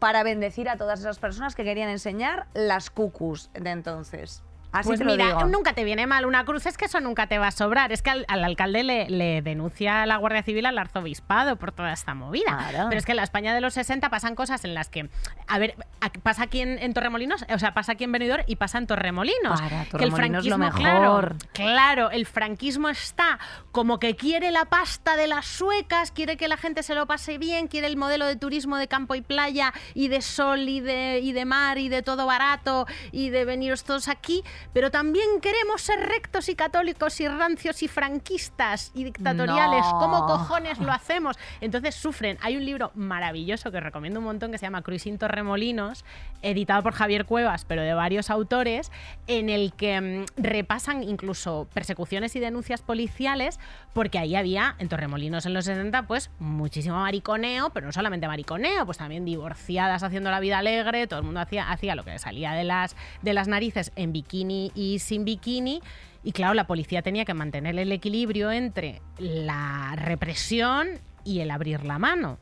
para 0.00 0.22
bendecir 0.24 0.68
a 0.68 0.76
todas 0.76 1.00
esas 1.00 1.18
personas 1.20 1.54
que 1.56 1.62
querían 1.64 1.88
enseñar 1.88 2.46
las 2.54 2.90
cucus 2.90 3.50
de 3.54 3.70
entonces. 3.70 4.42
Así 4.72 4.88
pues 4.88 4.98
te 4.98 5.04
lo 5.04 5.12
mira, 5.12 5.26
digo. 5.26 5.44
nunca 5.44 5.72
te 5.72 5.84
viene 5.84 6.06
mal 6.06 6.26
una 6.26 6.44
cruz, 6.44 6.66
es 6.66 6.76
que 6.76 6.84
eso 6.84 7.00
nunca 7.00 7.26
te 7.26 7.38
va 7.38 7.48
a 7.48 7.50
sobrar. 7.50 7.92
Es 7.92 8.02
que 8.02 8.10
al, 8.10 8.24
al 8.28 8.44
alcalde 8.44 8.82
le, 8.82 9.08
le 9.08 9.42
denuncia 9.42 10.02
a 10.02 10.06
la 10.06 10.16
Guardia 10.16 10.42
Civil 10.42 10.66
al 10.66 10.78
arzobispado 10.78 11.56
por 11.56 11.72
toda 11.72 11.92
esta 11.92 12.14
movida. 12.14 12.56
Claro. 12.70 12.86
Pero 12.88 12.98
es 12.98 13.06
que 13.06 13.12
en 13.12 13.16
la 13.16 13.22
España 13.22 13.54
de 13.54 13.60
los 13.60 13.74
60 13.74 14.08
pasan 14.10 14.34
cosas 14.34 14.64
en 14.64 14.74
las 14.74 14.88
que, 14.88 15.08
a 15.46 15.58
ver, 15.58 15.74
pasa 16.22 16.44
aquí 16.44 16.60
en, 16.60 16.78
en 16.78 16.94
Torremolinos, 16.94 17.44
o 17.48 17.58
sea, 17.58 17.72
pasa 17.74 17.92
aquí 17.92 18.04
en 18.04 18.12
Benidorm 18.12 18.44
y 18.46 18.56
pasa 18.56 18.78
en 18.78 18.86
Torremolinos. 18.86 19.60
Para, 19.60 19.84
que 19.84 20.04
el 20.04 20.10
Torremolinos 20.10 20.46
lo 20.46 20.56
franquismo, 20.56 20.58
mejor. 20.58 21.36
Claro, 21.52 21.68
claro, 21.72 22.10
el 22.10 22.26
franquismo 22.26 22.88
está 22.88 23.38
como 23.72 23.98
que 23.98 24.16
quiere 24.16 24.50
la 24.50 24.66
pasta 24.66 25.16
de 25.16 25.26
las 25.26 25.46
suecas, 25.46 26.12
quiere 26.12 26.36
que 26.36 26.48
la 26.48 26.56
gente 26.56 26.82
se 26.82 26.94
lo 26.94 27.06
pase 27.06 27.38
bien, 27.38 27.68
quiere 27.68 27.86
el 27.86 27.96
modelo 27.96 28.26
de 28.26 28.36
turismo 28.36 28.76
de 28.76 28.88
campo 28.88 29.14
y 29.14 29.20
playa 29.22 29.72
y 29.94 30.08
de 30.08 30.20
sol 30.20 30.68
y 30.68 30.80
de, 30.80 31.20
y 31.22 31.32
de 31.32 31.44
mar 31.44 31.78
y 31.78 31.88
de 31.88 32.02
todo 32.02 32.26
barato 32.26 32.86
y 33.12 33.30
de 33.30 33.44
veniros 33.44 33.84
todos 33.84 34.08
aquí, 34.08 34.42
pero 34.72 34.90
también 34.90 35.40
queremos 35.40 35.82
ser 35.82 36.00
rectos 36.00 36.48
y 36.48 36.54
católicos 36.54 37.20
y 37.20 37.28
rancios 37.28 37.82
y 37.82 37.88
franquistas 37.88 38.92
y 38.94 39.04
dictatoriales. 39.04 39.84
No. 39.84 39.98
¿Cómo 39.98 40.26
cojones 40.26 40.78
lo 40.78 40.92
hacemos? 40.92 41.36
Entonces 41.60 41.94
sufren. 41.94 42.38
Hay 42.40 42.56
un 42.56 42.64
libro 42.64 42.90
maravilloso 42.94 43.70
que 43.70 43.80
recomiendo 43.80 44.20
un 44.20 44.26
montón 44.26 44.52
que 44.52 44.58
se 44.58 44.66
llama 44.66 44.82
Cruising 44.82 45.18
Torremolinos, 45.18 46.04
editado 46.42 46.82
por 46.82 46.92
Javier 46.92 47.24
Cuevas, 47.24 47.64
pero 47.64 47.82
de 47.82 47.94
varios 47.94 48.30
autores, 48.30 48.90
en 49.26 49.48
el 49.48 49.72
que 49.72 50.00
mm, 50.00 50.42
repasan 50.42 51.02
incluso 51.02 51.68
persecuciones 51.72 52.34
y 52.36 52.40
denuncias 52.40 52.82
policiales, 52.82 53.58
porque 53.92 54.18
ahí 54.18 54.36
había, 54.36 54.76
en 54.78 54.88
Torremolinos 54.88 55.46
en 55.46 55.54
los 55.54 55.64
60, 55.64 56.06
pues 56.06 56.30
muchísimo 56.38 56.96
mariconeo, 56.96 57.70
pero 57.70 57.86
no 57.86 57.92
solamente 57.92 58.28
mariconeo, 58.28 58.86
pues 58.86 58.98
también 58.98 59.24
divorciadas 59.24 60.02
haciendo 60.02 60.30
la 60.30 60.40
vida 60.40 60.58
alegre, 60.58 61.06
todo 61.06 61.20
el 61.20 61.24
mundo 61.24 61.40
hacía, 61.40 61.70
hacía 61.70 61.94
lo 61.94 62.04
que 62.04 62.18
salía 62.18 62.52
de 62.52 62.64
las, 62.64 62.96
de 63.22 63.32
las 63.32 63.48
narices 63.48 63.92
en 63.96 64.12
bikini 64.12 64.47
y 64.50 64.98
sin 64.98 65.24
bikini. 65.24 65.80
Y 66.24 66.32
claro, 66.32 66.54
la 66.54 66.66
policía 66.66 67.02
tenía 67.02 67.24
que 67.24 67.34
mantener 67.34 67.78
el 67.78 67.92
equilibrio 67.92 68.50
entre 68.50 69.00
la 69.18 69.94
represión 69.96 71.00
y 71.24 71.40
el 71.40 71.50
abrir 71.50 71.84
la 71.84 71.98
mano. 71.98 72.38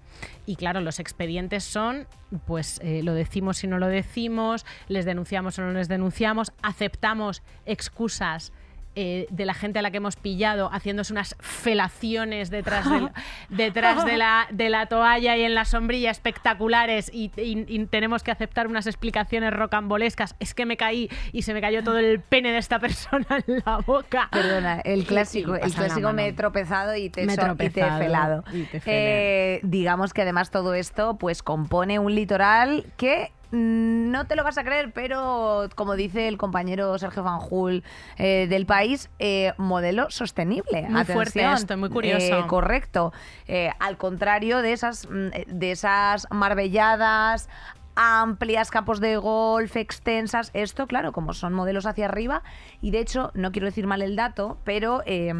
Y 0.46 0.56
claro, 0.56 0.80
los 0.80 1.00
expedientes 1.00 1.64
son, 1.64 2.06
pues 2.46 2.80
eh, 2.82 3.02
lo 3.02 3.14
decimos 3.14 3.58
si 3.58 3.66
no 3.66 3.78
lo 3.78 3.88
decimos, 3.88 4.64
les 4.88 5.04
denunciamos 5.04 5.58
o 5.58 5.62
no 5.62 5.72
les 5.72 5.88
denunciamos, 5.88 6.52
aceptamos 6.62 7.42
excusas. 7.66 8.52
Eh, 8.96 9.26
de 9.30 9.44
la 9.46 9.54
gente 9.54 9.78
a 9.78 9.82
la 9.82 9.90
que 9.90 9.98
hemos 9.98 10.16
pillado 10.16 10.68
haciéndose 10.72 11.12
unas 11.12 11.36
felaciones 11.40 12.50
detrás, 12.50 12.90
del- 12.90 13.10
detrás 13.50 14.04
de, 14.04 14.16
la, 14.16 14.46
de 14.50 14.70
la 14.70 14.86
toalla 14.86 15.36
y 15.36 15.42
en 15.42 15.54
la 15.54 15.64
sombrilla 15.64 16.10
espectaculares 16.10 17.10
y, 17.12 17.30
y- 17.36 17.64
y 17.68 17.86
tenemos 17.86 18.22
que 18.22 18.30
aceptar 18.30 18.66
unas 18.66 18.86
explicaciones 18.86 19.52
rocambolescas. 19.52 20.34
Es 20.40 20.54
que 20.54 20.66
me 20.66 20.76
caí 20.76 21.08
y 21.32 21.42
se 21.42 21.54
me 21.54 21.60
cayó 21.60 21.84
todo 21.84 21.98
el 21.98 22.20
pene 22.20 22.52
de 22.52 22.58
esta 22.58 22.78
persona 22.80 23.26
en 23.46 23.62
la 23.64 23.78
boca. 23.86 24.28
Perdona, 24.32 24.80
el 24.80 25.04
clásico, 25.04 25.54
el 25.54 25.60
la 25.70 25.74
clásico 25.76 26.12
me 26.12 26.28
he 26.28 26.32
tropezado 26.32 26.96
y 26.96 27.10
te, 27.10 27.22
he 27.22 27.26
felado. 27.28 28.44
y 28.52 28.62
te. 28.64 28.80
Eh, 28.86 29.60
digamos 29.62 30.12
que 30.14 30.22
además 30.22 30.50
todo 30.50 30.74
esto 30.74 31.16
pues 31.18 31.42
compone 31.42 31.98
un 31.98 32.14
litoral 32.14 32.86
que 32.96 33.30
no 33.56 34.26
te 34.26 34.36
lo 34.36 34.44
vas 34.44 34.58
a 34.58 34.64
creer, 34.64 34.92
pero 34.92 35.68
como 35.74 35.96
dice 35.96 36.28
el 36.28 36.38
compañero 36.38 36.98
Sergio 36.98 37.24
Fanjul 37.24 37.82
eh, 38.18 38.46
del 38.48 38.66
país, 38.66 39.10
eh, 39.18 39.52
modelo 39.56 40.10
sostenible. 40.10 40.82
Muy 40.88 41.04
fuerte 41.04 41.40
Atención. 41.40 41.54
esto, 41.54 41.76
muy 41.76 41.90
curioso. 41.90 42.38
Eh, 42.40 42.46
correcto. 42.46 43.12
Eh, 43.48 43.70
al 43.78 43.96
contrario 43.96 44.62
de 44.62 44.72
esas, 44.72 45.08
mm, 45.08 45.28
de 45.46 45.70
esas 45.70 46.26
marbelladas 46.30 47.48
amplias, 47.96 48.70
campos 48.70 49.00
de 49.00 49.16
golf 49.16 49.74
extensas. 49.76 50.50
Esto, 50.54 50.86
claro, 50.86 51.12
como 51.12 51.32
son 51.32 51.54
modelos 51.54 51.86
hacia 51.86 52.04
arriba. 52.04 52.42
Y 52.82 52.90
de 52.90 53.00
hecho, 53.00 53.30
no 53.34 53.52
quiero 53.52 53.66
decir 53.66 53.86
mal 53.86 54.02
el 54.02 54.16
dato, 54.16 54.58
pero 54.64 55.02
eh, 55.06 55.32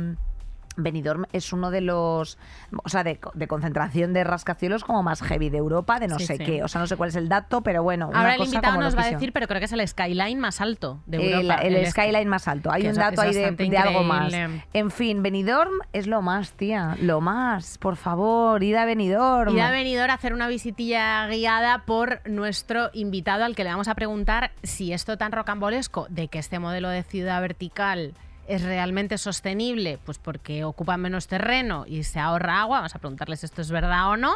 Benidorm 0.77 1.25
es 1.33 1.53
uno 1.53 1.71
de 1.71 1.81
los, 1.81 2.39
o 2.85 2.89
sea, 2.89 3.03
de, 3.05 3.19
de 3.35 3.49
concentración 3.49 4.13
de 4.13 4.25
rascacielos 4.25 4.85
como 4.85 5.03
más 5.03 5.23
heavy 5.23 5.51
de 5.51 5.59
Europa, 5.59 5.99
de 6.01 6.09
no 6.09 6.19
Sí, 6.19 6.27
sé 6.27 6.37
sí. 6.37 6.45
qué. 6.45 6.63
O 6.63 6.69
sea, 6.69 6.81
no 6.81 6.87
sé 6.87 6.97
cuál 6.97 7.09
es 7.11 7.17
el 7.17 7.29
dato, 7.29 7.63
pero 7.63 7.83
bueno. 7.83 8.09
una 8.09 8.19
Ahora 8.19 8.33
el 8.33 8.39
cosa 8.39 8.51
invitado 8.55 8.75
como 8.75 8.85
nos 8.85 8.97
va 8.97 9.03
a 9.03 9.11
decir, 9.11 9.33
pero 9.33 9.47
creo 9.49 9.59
que 9.59 9.65
es 9.67 9.73
el 9.73 9.87
skyline 9.89 10.39
más 10.39 10.61
alto 10.61 11.01
de 11.07 11.17
El- 11.19 11.33
Europa. 11.47 11.63
El, 11.63 11.77
es- 11.77 11.91
skyline 11.91 12.29
más 12.29 12.49
alto. 12.49 12.71
Hay 12.71 12.83
que 12.83 12.89
un 12.91 12.95
dato 12.97 13.21
ahí 13.23 13.33
de, 13.35 13.51
de 13.53 13.79
algo 13.79 14.03
más. 14.03 14.33
En 14.73 14.91
fin, 14.91 15.23
Benidorm 15.23 15.73
es 15.93 16.07
lo 16.07 16.23
más, 16.23 16.53
tía. 16.53 16.97
Lo 17.01 17.21
más. 17.21 17.79
Por 17.79 17.97
favor, 17.97 18.63
id 18.63 18.75
a 18.75 18.85
Benidorm. 18.85 19.57
Y 19.57 19.61
ha 19.61 19.71
venido 19.71 20.03
a 20.03 20.07
hacer 20.13 20.33
una 20.33 20.49
visitilla 20.49 21.27
guiada 21.27 21.85
por 21.87 22.21
nuestro 22.29 22.91
invitado 22.93 23.45
al 23.45 23.55
que 23.57 23.65
le 23.65 23.71
vamos 23.71 23.89
a 23.89 23.95
preguntar 23.95 24.53
si 24.63 24.93
esto 24.93 25.17
tan 25.17 25.33
rocambolesco 25.33 26.07
de 26.11 26.29
que 26.29 26.39
este 26.39 26.59
modelo 26.59 26.89
de 26.89 27.03
ciudad 27.03 27.41
vertical 27.41 28.15
es 28.49 28.63
realmente 28.63 29.19
sostenible, 29.19 29.99
pues 30.05 30.19
porque 30.19 30.65
ocupa 30.65 30.97
menos 30.97 31.27
terreno 31.27 31.85
y 31.87 32.05
se 32.05 32.19
ahorra 32.19 32.61
agua. 32.63 32.79
Vamos 32.79 32.95
a 32.95 32.99
preguntarles 32.99 33.41
si 33.41 33.47
esto 33.47 33.63
es 33.63 33.71
verdad 33.71 34.11
o 34.11 34.17
no. 34.17 34.35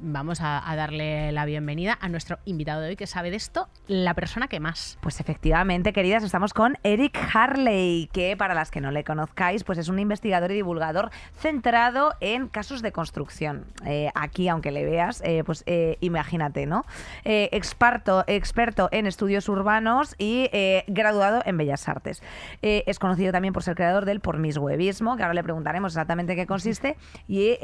Vamos 0.00 0.40
a, 0.42 0.62
darle 0.74 1.30
la 1.30 1.44
bienvenida 1.44 1.96
a 2.00 2.08
nuestro 2.08 2.38
invitado 2.44 2.80
de 2.80 2.88
hoy 2.88 2.96
que 2.96 3.06
sabe 3.06 3.30
de 3.30 3.36
esto, 3.36 3.68
la 3.86 4.12
persona 4.14 4.48
que 4.48 4.58
más. 4.58 4.98
Pues 5.00 5.20
efectivamente, 5.20 5.92
queridas, 5.92 6.24
estamos 6.24 6.52
con 6.52 6.76
Eric 6.82 7.16
Harley, 7.32 8.10
que 8.12 8.36
para 8.36 8.54
las 8.54 8.72
que 8.72 8.80
no 8.80 8.90
le 8.90 9.04
conozcáis, 9.04 9.62
pues 9.62 9.78
es 9.78 9.88
un 9.88 10.00
investigador 10.00 10.50
y 10.50 10.54
divulgador 10.54 11.10
centrado 11.38 12.14
en 12.20 12.48
casos 12.48 12.82
de 12.82 12.90
construcción. 12.90 13.66
Eh, 13.86 14.10
aquí, 14.16 14.48
aunque 14.48 14.72
le 14.72 14.84
veas, 14.84 15.22
eh, 15.24 15.44
pues 15.46 15.62
eh, 15.66 15.96
imagínate, 16.00 16.66
¿no? 16.66 16.84
Experto, 17.24 18.24
experto 18.26 18.88
en 18.90 19.06
estudios 19.06 19.48
urbanos 19.48 20.16
y 20.18 20.50
graduado 20.88 21.40
en 21.46 21.56
Bellas 21.56 21.88
Artes. 21.88 22.22
Es 22.62 22.98
conocido 22.98 23.30
también 23.30 23.54
por 23.54 23.62
ser 23.62 23.76
creador 23.76 24.06
del 24.06 24.20
pormiswebismo, 24.20 25.16
que 25.16 25.22
ahora 25.22 25.34
le 25.34 25.44
preguntaremos 25.44 25.92
exactamente 25.92 26.34
qué 26.34 26.46
consiste. 26.46 26.96
Y 27.28 27.56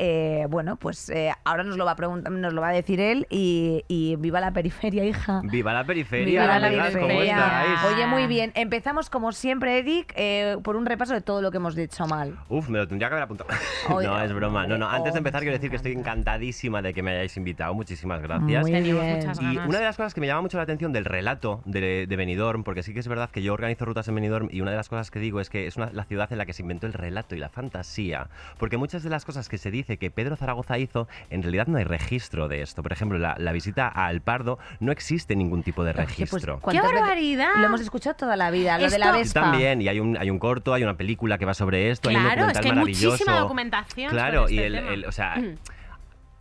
bueno, 0.49 0.77
pues 0.77 1.13
ahora 1.45 1.65
nos 1.65 1.77
lo 1.77 1.85
va 1.85 1.93
a 1.93 1.97
preguntar, 1.97 2.30
nos 2.31 2.53
lo 2.53 2.61
va 2.61 2.69
a 2.69 2.73
decir 2.73 3.01
él 3.01 3.27
y, 3.31 3.85
y 3.89 4.17
viva 4.17 4.41
la 4.41 4.53
periferia, 4.53 5.05
hija. 5.05 5.41
Viva 5.45 5.73
la 5.73 5.85
periferia, 5.85 6.43
Viva 6.43 6.59
la 6.59 6.67
amigas, 6.69 6.93
¿cómo 6.95 7.07
periferia. 7.09 7.65
estáis? 7.75 7.95
Oye, 7.95 8.07
muy 8.07 8.27
bien. 8.27 8.53
Empezamos 8.55 9.11
como 9.11 9.33
siempre, 9.33 9.79
Eric, 9.79 10.13
eh, 10.17 10.57
por 10.63 10.77
un 10.77 10.87
repaso 10.87 11.13
de 11.15 11.21
todo 11.21 11.43
lo 11.43 11.51
que 11.51 11.57
hemos 11.59 11.75
dicho 11.75 12.07
mal. 12.07 12.37
Uf, 12.49 12.69
me 12.69 12.79
lo 12.79 12.89
tendría 12.89 13.09
que 13.09 13.15
haber 13.15 13.25
apuntado. 13.25 13.51
Oye, 13.91 14.07
no, 14.07 14.21
es 14.23 14.33
broma. 14.33 14.67
No, 14.67 14.79
no, 14.79 14.89
antes 14.89 15.13
de 15.13 15.19
oh, 15.19 15.21
empezar 15.21 15.41
quiero 15.41 15.55
decir 15.57 15.71
que 15.71 15.77
estoy 15.77 15.93
encantadísima 15.93 16.83
de 16.83 16.95
que 16.95 17.03
me 17.03 17.13
hayáis 17.13 17.37
invitado. 17.37 17.75
Muchísimas 17.75 18.21
gracias. 18.23 18.63
Muy 18.63 18.71
bien. 18.73 18.87
Y 18.87 19.59
una 19.59 19.79
de 19.79 19.85
las 19.85 19.97
cosas 19.97 20.15
que 20.15 20.21
me 20.21 20.27
llama 20.27 20.43
mucho 20.43 20.57
la 20.57 20.63
atención 20.65 20.93
del 20.93 21.05
relato 21.05 21.63
de, 21.65 22.07
de 22.07 22.17
Benidorm, 22.17 22.65
porque 22.65 22.83
sí 22.83 22.93
que 22.95 23.01
es 23.01 23.09
verdad 23.09 23.31
que 23.31 23.43
yo 23.43 23.53
organizo 23.55 23.85
rutas 23.85 24.07
en 24.09 24.15
Benidorm 24.15 24.49
y 24.51 24.61
una 24.61 24.71
de 24.71 24.77
las 24.77 24.89
cosas 24.89 25.11
que 25.11 25.19
digo 25.19 25.41
es 25.41 25.51
que 25.51 25.67
es 25.67 25.77
una- 25.77 25.91
la 25.93 26.05
ciudad 26.05 26.31
en 26.33 26.39
la 26.39 26.47
que 26.47 26.53
se 26.53 26.63
inventó 26.63 26.87
el 26.87 26.93
relato 26.93 27.35
y 27.35 27.39
la 27.39 27.49
fantasía, 27.49 28.29
porque 28.59 28.77
muchas 28.77 29.03
de 29.03 29.11
las 29.11 29.25
cosas 29.25 29.49
que 29.49 29.59
se 29.59 29.71
dice 29.71 29.97
que 29.97 30.11
Pedro 30.11 30.37
Zaragoza 30.37 30.79
hizo, 30.79 31.09
en 31.31 31.43
realidad 31.43 31.67
no 31.67 31.79
hay 31.79 31.85
registro 31.85 32.10
de 32.11 32.63
esto. 32.63 32.83
Por 32.83 32.93
ejemplo, 32.93 33.19
la, 33.19 33.37
la 33.39 33.53
visita 33.53 33.87
a 33.89 34.07
Alpardo 34.07 34.59
no 34.81 34.91
existe 34.93 35.37
ningún 35.37 35.63
tipo 35.63 35.85
de 35.85 35.91
Oye, 35.91 35.97
pues, 36.05 36.09
registro. 36.19 36.59
¿cuántas 36.61 36.85
¡Qué 36.87 36.93
barbaridad! 36.97 37.51
Lo 37.57 37.67
hemos 37.67 37.81
escuchado 37.81 38.17
toda 38.17 38.37
la 38.37 38.51
vida, 38.51 38.79
lo 38.79 38.91
de 38.91 38.99
la 38.99 39.07
Esto- 39.07 39.19
Vespa. 39.19 39.41
también, 39.43 39.81
y 39.81 39.89
hay 39.89 40.01
un, 40.01 40.17
hay 40.17 40.29
un 40.31 40.39
corto, 40.39 40.75
hay 40.75 40.83
una 40.83 40.97
película 40.97 41.39
que 41.39 41.45
va 41.45 41.55
sobre 41.55 41.91
esto, 41.91 42.09
hay 42.09 42.17
un 42.17 42.23
Claro, 42.23 42.33
es 42.33 42.39
documental 42.49 42.63
que 42.63 42.69
hay 42.69 42.75
maravilloso. 42.75 43.11
muchísima 43.13 43.39
documentación 43.39 44.11
Claro, 44.11 44.43
sobre 44.43 44.55
y 44.55 44.57
este 44.59 44.67
el, 44.67 44.75
tema. 44.75 44.93
el- 44.93 45.05
o 45.07 45.13
sea, 45.13 45.37
Mm. 45.37 45.57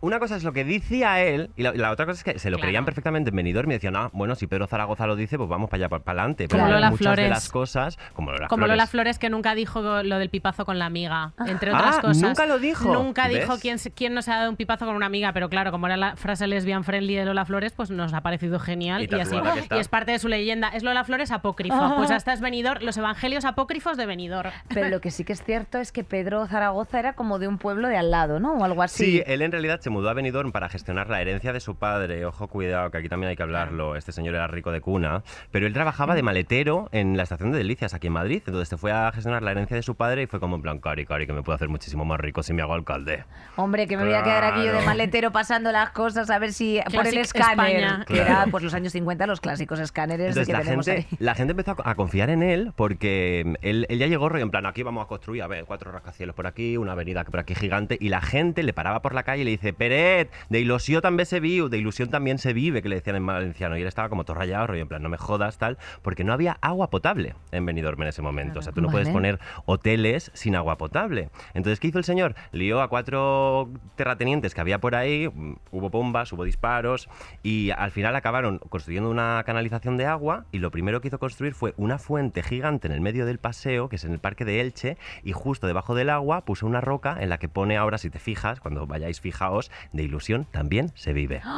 Una 0.00 0.18
cosa 0.18 0.36
es 0.36 0.44
lo 0.44 0.52
que 0.52 0.64
decía 0.64 1.20
él 1.22 1.50
y 1.56 1.62
la, 1.62 1.72
la 1.72 1.90
otra 1.90 2.06
cosa 2.06 2.18
es 2.18 2.24
que 2.24 2.38
se 2.38 2.50
lo 2.50 2.56
Claro. 2.56 2.68
creían 2.68 2.84
perfectamente 2.84 3.30
en 3.30 3.36
Benidorm 3.36 3.70
y 3.70 3.74
decían, 3.74 3.96
ah, 3.96 4.10
bueno, 4.12 4.34
si 4.34 4.46
Pedro 4.46 4.66
Zaragoza 4.66 5.06
lo 5.06 5.16
dice, 5.16 5.36
pues 5.38 5.48
vamos 5.48 5.68
para 5.70 5.84
allá, 5.84 5.88
para 5.88 6.02
adelante. 6.20 6.46
Pero 6.48 6.66
Lola 6.68 6.90
muchas 6.90 6.98
Flores. 7.06 7.24
de 7.24 7.30
las 7.30 7.48
cosas, 7.48 7.98
como 8.14 8.30
Lola 8.32 8.48
Como 8.48 8.60
Flores. 8.62 8.72
Lola 8.76 8.86
Flores 8.86 9.18
que 9.18 9.30
nunca 9.30 9.54
dijo 9.54 10.02
lo 10.02 10.18
del 10.18 10.30
pipazo 10.30 10.64
con 10.64 10.78
la 10.78 10.86
amiga, 10.86 11.32
entre 11.46 11.70
Ah, 11.72 11.78
otras 11.78 11.98
cosas. 11.98 12.22
nunca 12.22 12.46
lo 12.46 12.58
dijo. 12.58 12.92
Nunca 12.92 13.28
dijo 13.28 13.58
quién, 13.60 13.78
quién 13.94 14.14
no 14.14 14.22
se 14.22 14.32
ha 14.32 14.36
dado 14.38 14.50
un 14.50 14.56
pipazo 14.56 14.86
con 14.86 14.94
una 14.96 15.06
amiga, 15.06 15.32
pero 15.32 15.48
claro, 15.48 15.70
como 15.70 15.86
era 15.86 15.96
la 15.96 16.16
frase 16.16 16.46
lesbian 16.46 16.84
friendly 16.84 17.14
de 17.16 17.24
Lola 17.24 17.44
Flores, 17.44 17.72
pues 17.72 17.90
nos 17.90 18.12
ha 18.14 18.20
parecido 18.22 18.58
genial 18.58 19.02
Y 19.02 19.14
y, 19.14 19.20
así. 19.20 19.36
Y 19.70 19.78
es 19.78 19.88
parte 19.88 20.12
de 20.12 20.18
su 20.18 20.28
leyenda. 20.28 20.68
Es 20.68 20.82
Lola 20.82 21.04
Flores 21.04 21.30
apócrifo. 21.30 21.94
Pues 21.96 22.10
hasta 22.10 22.32
es 22.32 22.40
Benidorm, 22.40 22.82
los 22.84 22.96
evangelios 22.96 23.44
apócrifos 23.44 23.96
de 23.96 24.06
Benidorm. 24.06 24.50
Pero 24.68 24.88
lo 24.88 25.00
que 25.00 25.10
sí 25.10 25.24
que 25.24 25.32
es 25.32 25.42
cierto 25.42 25.78
es 25.78 25.92
que 25.92 26.04
Pedro 26.04 26.46
Zaragoza 26.46 26.98
era 26.98 27.12
como 27.14 27.38
de 27.38 27.48
un 27.48 27.58
pueblo 27.58 27.88
de 27.88 27.96
al 27.96 28.10
lado, 28.10 28.40
¿no? 28.40 28.54
O 28.54 28.64
algo 28.64 28.82
así. 28.82 29.04
Sí, 29.04 29.22
él 29.26 29.42
en 29.42 29.52
realidad 29.52 29.80
se 29.80 29.89
mudó 29.90 30.08
a 30.08 30.14
Benidorm 30.14 30.52
para 30.52 30.68
gestionar 30.68 31.10
la 31.10 31.20
herencia 31.20 31.52
de 31.52 31.60
su 31.60 31.74
padre. 31.76 32.24
Ojo, 32.24 32.48
cuidado, 32.48 32.90
que 32.90 32.98
aquí 32.98 33.08
también 33.08 33.30
hay 33.30 33.36
que 33.36 33.42
hablarlo. 33.42 33.96
Este 33.96 34.12
señor 34.12 34.34
era 34.34 34.46
rico 34.46 34.72
de 34.72 34.80
cuna. 34.80 35.22
Pero 35.50 35.66
él 35.66 35.72
trabajaba 35.72 36.14
de 36.14 36.22
maletero 36.22 36.88
en 36.92 37.16
la 37.16 37.24
estación 37.24 37.52
de 37.52 37.58
Delicias, 37.58 37.92
aquí 37.94 38.06
en 38.06 38.14
Madrid. 38.14 38.42
Entonces 38.46 38.68
se 38.68 38.76
fue 38.76 38.92
a 38.92 39.10
gestionar 39.12 39.42
la 39.42 39.50
herencia 39.50 39.76
de 39.76 39.82
su 39.82 39.94
padre 39.96 40.22
y 40.22 40.26
fue 40.26 40.40
como 40.40 40.56
en 40.56 40.62
plan, 40.62 40.78
cari, 40.78 41.04
cari, 41.06 41.26
que 41.26 41.32
me 41.32 41.42
puedo 41.42 41.54
hacer 41.56 41.68
muchísimo 41.68 42.04
más 42.04 42.18
rico 42.20 42.42
si 42.42 42.52
me 42.52 42.62
hago 42.62 42.74
alcalde. 42.74 43.24
Hombre, 43.56 43.86
que 43.86 43.96
me 43.96 44.04
voy 44.04 44.14
a 44.14 44.22
quedar 44.22 44.44
aquí 44.44 44.60
yo 44.60 44.64
de 44.66 44.70
Claro. 44.70 44.86
maletero 44.86 45.32
pasando 45.32 45.72
las 45.72 45.90
cosas 45.90 46.30
a 46.30 46.38
ver 46.38 46.52
si 46.52 46.80
por 46.84 47.06
el 47.06 47.12
Classic 47.12 47.20
escáner, 47.36 47.76
España. 47.76 48.04
que 48.06 48.14
Claro. 48.14 48.30
era 48.30 48.46
pues 48.50 48.62
los 48.64 48.72
años 48.74 48.92
50 48.92 49.26
los 49.26 49.40
clásicos 49.40 49.78
escáneres 49.80 50.28
Entonces 50.28 50.46
que 50.46 50.52
la 50.52 50.60
tenemos 50.62 50.86
gente, 50.86 51.06
ahí. 51.10 51.16
la 51.18 51.34
gente 51.34 51.50
empezó 51.52 51.72
a, 51.84 51.90
a 51.90 51.94
confiar 51.96 52.30
en 52.30 52.42
él 52.42 52.72
porque 52.76 53.42
mm, 53.44 53.54
él, 53.62 53.86
él 53.88 53.98
ya 53.98 54.06
llegó 54.06 54.28
rollo 54.28 54.44
en 54.44 54.50
plan, 54.50 54.64
aquí 54.66 54.82
vamos 54.82 55.04
a 55.04 55.08
construir, 55.08 55.42
a 55.42 55.46
ver, 55.48 55.64
cuatro 55.64 55.90
rascacielos 55.92 56.34
por 56.36 56.46
aquí, 56.46 56.76
una 56.76 56.92
avenida 56.92 57.24
que 57.24 57.30
por 57.30 57.40
aquí 57.40 57.54
gigante, 57.54 57.96
y 58.00 58.08
la 58.08 58.20
gente 58.20 58.62
le 58.62 58.72
paraba 58.72 59.02
por 59.02 59.14
la 59.14 59.22
calle 59.24 59.42
y 59.42 59.44
le 59.44 59.50
dice, 59.52 59.72
Peret, 59.80 60.30
de 60.50 60.60
ilusión 60.60 61.00
también 61.00 61.24
se 61.24 61.40
vive, 61.40 61.70
de 61.70 61.78
ilusión 61.78 62.10
también 62.10 62.36
se 62.36 62.52
vive, 62.52 62.82
que 62.82 62.90
le 62.90 62.96
decían 62.96 63.16
en 63.16 63.24
valenciano, 63.24 63.78
y 63.78 63.80
él 63.80 63.88
estaba 63.88 64.10
como 64.10 64.24
todo 64.24 64.34
rayado, 64.34 64.66
rollo 64.66 64.82
en 64.82 64.88
plan, 64.88 65.02
no 65.02 65.08
me 65.08 65.16
jodas, 65.16 65.56
tal, 65.56 65.78
porque 66.02 66.22
no 66.22 66.34
había 66.34 66.58
agua 66.60 66.90
potable 66.90 67.34
en 67.50 67.64
Benidorm 67.64 68.02
en 68.02 68.08
ese 68.08 68.20
momento, 68.20 68.58
o 68.58 68.62
sea, 68.62 68.74
tú 68.74 68.82
no 68.82 68.90
puedes 68.90 69.08
poner 69.08 69.40
hoteles 69.64 70.32
sin 70.34 70.54
agua 70.54 70.76
potable. 70.76 71.30
Entonces, 71.54 71.80
¿qué 71.80 71.88
hizo 71.88 71.96
el 71.96 72.04
señor? 72.04 72.34
Lió 72.52 72.82
a 72.82 72.88
cuatro 72.88 73.70
terratenientes 73.96 74.54
que 74.54 74.60
había 74.60 74.80
por 74.80 74.94
ahí, 74.94 75.28
mm, 75.28 75.54
hubo 75.70 75.88
bombas, 75.88 76.30
hubo 76.34 76.44
disparos, 76.44 77.08
y 77.42 77.70
al 77.70 77.90
final 77.90 78.14
acabaron 78.16 78.58
construyendo 78.58 79.08
una 79.08 79.42
canalización 79.46 79.96
de 79.96 80.04
agua, 80.04 80.44
y 80.52 80.58
lo 80.58 80.70
primero 80.70 81.00
que 81.00 81.08
hizo 81.08 81.18
construir 81.18 81.54
fue 81.54 81.72
una 81.78 81.96
fuente 81.96 82.42
gigante 82.42 82.86
en 82.86 82.92
el 82.92 83.00
medio 83.00 83.24
del 83.24 83.38
paseo, 83.38 83.88
que 83.88 83.96
es 83.96 84.04
en 84.04 84.12
el 84.12 84.18
parque 84.18 84.44
de 84.44 84.60
Elche, 84.60 84.98
y 85.22 85.32
justo 85.32 85.66
debajo 85.66 85.94
del 85.94 86.10
agua 86.10 86.44
puso 86.44 86.66
una 86.66 86.82
roca 86.82 87.16
en 87.18 87.30
la 87.30 87.38
que 87.38 87.48
pone 87.48 87.78
ahora, 87.78 87.96
si 87.96 88.10
te 88.10 88.18
fijas, 88.18 88.60
cuando 88.60 88.86
vayáis, 88.86 89.22
fijaos, 89.22 89.69
de 89.92 90.02
ilusión 90.02 90.46
también 90.50 90.90
se 90.94 91.12
vive. 91.12 91.40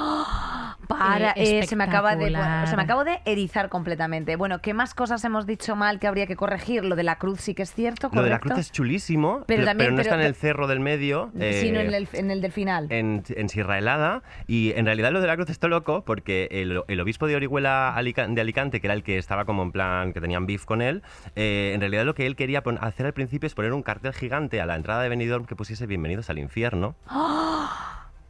Para, 0.88 1.32
Eh, 1.36 1.64
se 1.66 1.76
me 1.76 1.84
acaba 1.84 2.16
de 2.16 2.30
bueno, 2.30 2.66
se 2.66 2.76
me 2.76 2.82
acabo 2.82 3.04
de 3.04 3.20
erizar 3.24 3.68
completamente. 3.68 4.34
Bueno, 4.36 4.60
¿qué 4.60 4.74
más 4.74 4.94
cosas 4.94 5.24
hemos 5.24 5.46
dicho 5.46 5.76
mal 5.76 5.98
que 6.00 6.06
habría 6.08 6.26
que 6.26 6.36
corregir? 6.36 6.84
Lo 6.84 6.96
de 6.96 7.02
la 7.04 7.16
cruz 7.16 7.40
sí 7.40 7.54
que 7.54 7.62
es 7.62 7.72
cierto, 7.72 8.10
Lo 8.12 8.22
de 8.22 8.28
la 8.30 8.38
¿correcto? 8.38 8.56
cruz 8.56 8.66
es 8.66 8.72
chulísimo, 8.72 9.44
Pero 9.46 9.60
pero, 9.60 9.64
también- 9.66 9.90
no 9.90 9.96
pero- 9.96 10.02
está 10.02 10.14
en 10.20 10.26
el 10.26 10.34
cerro 10.34 10.66
del 10.66 10.80
medio. 10.80 11.30
sino 11.32 11.44
eh, 11.80 11.86
en 11.86 11.94
el, 11.94 12.08
en 12.12 12.30
el 12.30 12.40
del 12.42 12.52
final. 12.52 12.88
en, 12.90 13.22
en 13.28 13.48
Sierra 13.48 13.78
Helada 13.78 14.22
y 14.48 14.72
en 14.72 14.84
realidad 14.84 15.12
lo 15.12 15.20
de 15.20 15.28
la 15.28 15.36
cruz 15.36 15.50
está 15.50 15.68
loco 15.68 16.04
porque 16.04 16.48
el, 16.50 16.82
el 16.88 17.00
obispo 17.00 17.26
de 17.26 17.36
Orihuela 17.36 17.94
de 17.96 18.40
Alicante, 18.40 18.80
que 18.80 18.86
era 18.88 18.94
el 18.94 19.02
que 19.04 19.18
estaba 19.18 19.44
como 19.44 19.62
en 19.62 19.72
plan 19.72 20.12
que 20.12 20.20
tenían 20.20 20.46
beef 20.46 20.64
con 20.64 20.82
él, 20.82 21.02
eh, 21.36 21.72
en 21.74 21.80
realidad 21.80 22.04
lo 22.04 22.14
que 22.14 22.26
él 22.26 22.34
quería 22.36 22.62
hacer 22.80 23.06
al 23.06 23.12
principio 23.14 23.46
es 23.46 23.54
poner 23.54 23.72
un 23.72 23.82
cartel 23.82 24.12
gigante 24.12 24.60
a 24.60 24.66
la 24.66 24.74
entrada 24.74 25.02
de 25.02 25.08
Benidorm 25.08 25.46
que 25.46 25.54
pusiese 25.56 25.86
bienvenidos 25.86 26.28
al 26.28 26.38
infierno. 26.38 26.96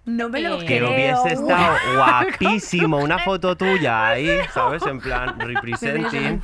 No 0.04 0.28
me 0.28 0.40
lo 0.40 0.60
Eh, 0.60 0.66
Que 0.66 0.82
hubiese 0.82 1.28
estado 1.34 1.76
guapísimo 1.96 2.98
una 2.98 3.18
foto 3.20 3.56
tuya 3.56 4.08
ahí, 4.08 4.28
¿sabes? 4.54 4.82
En 4.86 5.00
plan 5.00 5.38
representing. 5.40 6.42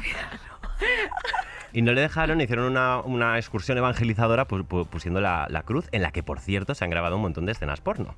Y 1.72 1.82
no 1.82 1.92
le 1.92 2.00
dejaron, 2.00 2.40
hicieron 2.40 2.64
una, 2.66 2.98
una 3.00 3.36
excursión 3.36 3.76
evangelizadora 3.78 4.46
pu- 4.48 4.66
pu- 4.66 4.86
pusiendo 4.88 5.20
la, 5.20 5.46
la 5.50 5.62
cruz, 5.62 5.86
en 5.92 6.02
la 6.02 6.10
que, 6.12 6.22
por 6.22 6.40
cierto, 6.40 6.74
se 6.74 6.84
han 6.84 6.90
grabado 6.90 7.16
un 7.16 7.22
montón 7.22 7.46
de 7.46 7.52
escenas 7.52 7.80
porno. 7.80 8.14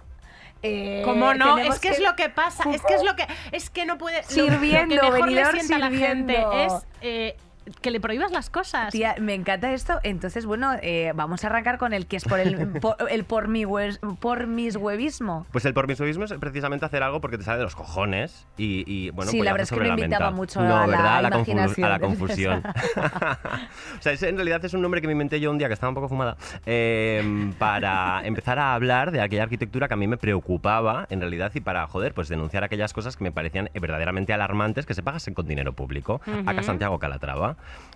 Eh, 0.62 1.02
¿Cómo 1.04 1.32
no? 1.34 1.56
Es 1.58 1.78
que, 1.80 1.88
es 1.88 2.00
lo 2.00 2.14
que 2.16 2.28
pasa, 2.28 2.64
es 2.70 2.82
que 2.82 2.94
es 2.94 3.02
lo 3.02 3.16
que 3.16 3.26
es 3.50 3.70
que 3.70 3.86
no 3.86 3.96
puede 3.96 4.22
Sirviendo, 4.24 4.94
lo 4.94 5.00
que 5.00 5.10
mejor 5.12 5.30
le 5.32 5.44
sienta 5.46 5.76
a 5.76 5.78
la 5.78 5.90
gente 5.90 6.44
es 6.64 6.72
eh, 7.00 7.36
que 7.82 7.90
le 7.90 8.00
prohíbas 8.00 8.32
las 8.32 8.50
cosas. 8.50 8.90
Tía, 8.92 9.14
me 9.20 9.34
encanta 9.34 9.72
esto. 9.72 10.00
Entonces, 10.02 10.46
bueno, 10.46 10.72
eh, 10.82 11.12
vamos 11.14 11.44
a 11.44 11.48
arrancar 11.48 11.78
con 11.78 11.92
el 11.92 12.06
que 12.06 12.16
es 12.16 12.24
por 12.24 12.40
el 12.40 12.68
por, 12.80 12.96
el 13.10 13.24
por 13.24 13.48
mi 13.48 13.64
hues- 13.64 13.98
por 14.18 14.46
mis 14.46 14.76
huevismo. 14.76 15.46
Pues 15.52 15.64
el 15.64 15.74
permisovismo 15.74 16.24
es 16.24 16.32
precisamente 16.34 16.84
hacer 16.86 17.02
algo 17.02 17.20
porque 17.20 17.38
te 17.38 17.44
sale 17.44 17.58
de 17.58 17.64
los 17.64 17.76
cojones 17.76 18.46
y, 18.56 18.84
y, 18.86 19.10
bueno, 19.10 19.30
Sí, 19.30 19.38
pues 19.38 19.44
la 19.46 19.52
verdad 19.52 19.62
es 19.64 19.78
que 19.78 19.86
la 19.86 19.88
invitaba 19.94 20.30
mucho 20.30 20.60
no, 20.60 20.76
a 20.76 20.80
la 20.80 20.86
¿verdad? 20.86 21.16
A 21.18 21.22
la, 21.22 21.30
confu- 21.30 21.48
imaginación. 21.52 21.86
a 21.86 21.88
la 21.90 21.98
confusión. 22.00 22.62
o 23.98 24.02
sea, 24.02 24.12
ese 24.12 24.28
en 24.28 24.36
realidad 24.36 24.64
es 24.64 24.74
un 24.74 24.82
nombre 24.82 25.00
que 25.00 25.06
me 25.06 25.12
inventé 25.12 25.40
yo 25.40 25.50
un 25.50 25.58
día 25.58 25.68
que 25.68 25.74
estaba 25.74 25.88
un 25.90 25.94
poco 25.94 26.08
fumada 26.08 26.36
eh, 26.66 27.52
para 27.58 28.22
empezar 28.24 28.58
a 28.58 28.74
hablar 28.74 29.10
de 29.10 29.20
aquella 29.20 29.44
arquitectura 29.44 29.88
que 29.88 29.94
a 29.94 29.96
mí 29.96 30.06
me 30.06 30.16
preocupaba 30.16 31.06
en 31.10 31.20
realidad 31.20 31.52
y 31.54 31.60
para, 31.60 31.86
joder, 31.86 32.14
pues 32.14 32.28
denunciar 32.28 32.64
aquellas 32.64 32.92
cosas 32.92 33.16
que 33.16 33.24
me 33.24 33.32
parecían 33.32 33.70
verdaderamente 33.74 34.32
alarmantes 34.32 34.86
que 34.86 34.94
se 34.94 35.02
pagasen 35.02 35.34
con 35.34 35.46
dinero 35.46 35.72
público. 35.72 36.20
Acá 36.46 36.62
Santiago 36.62 36.98
Calatrava. 36.98 37.49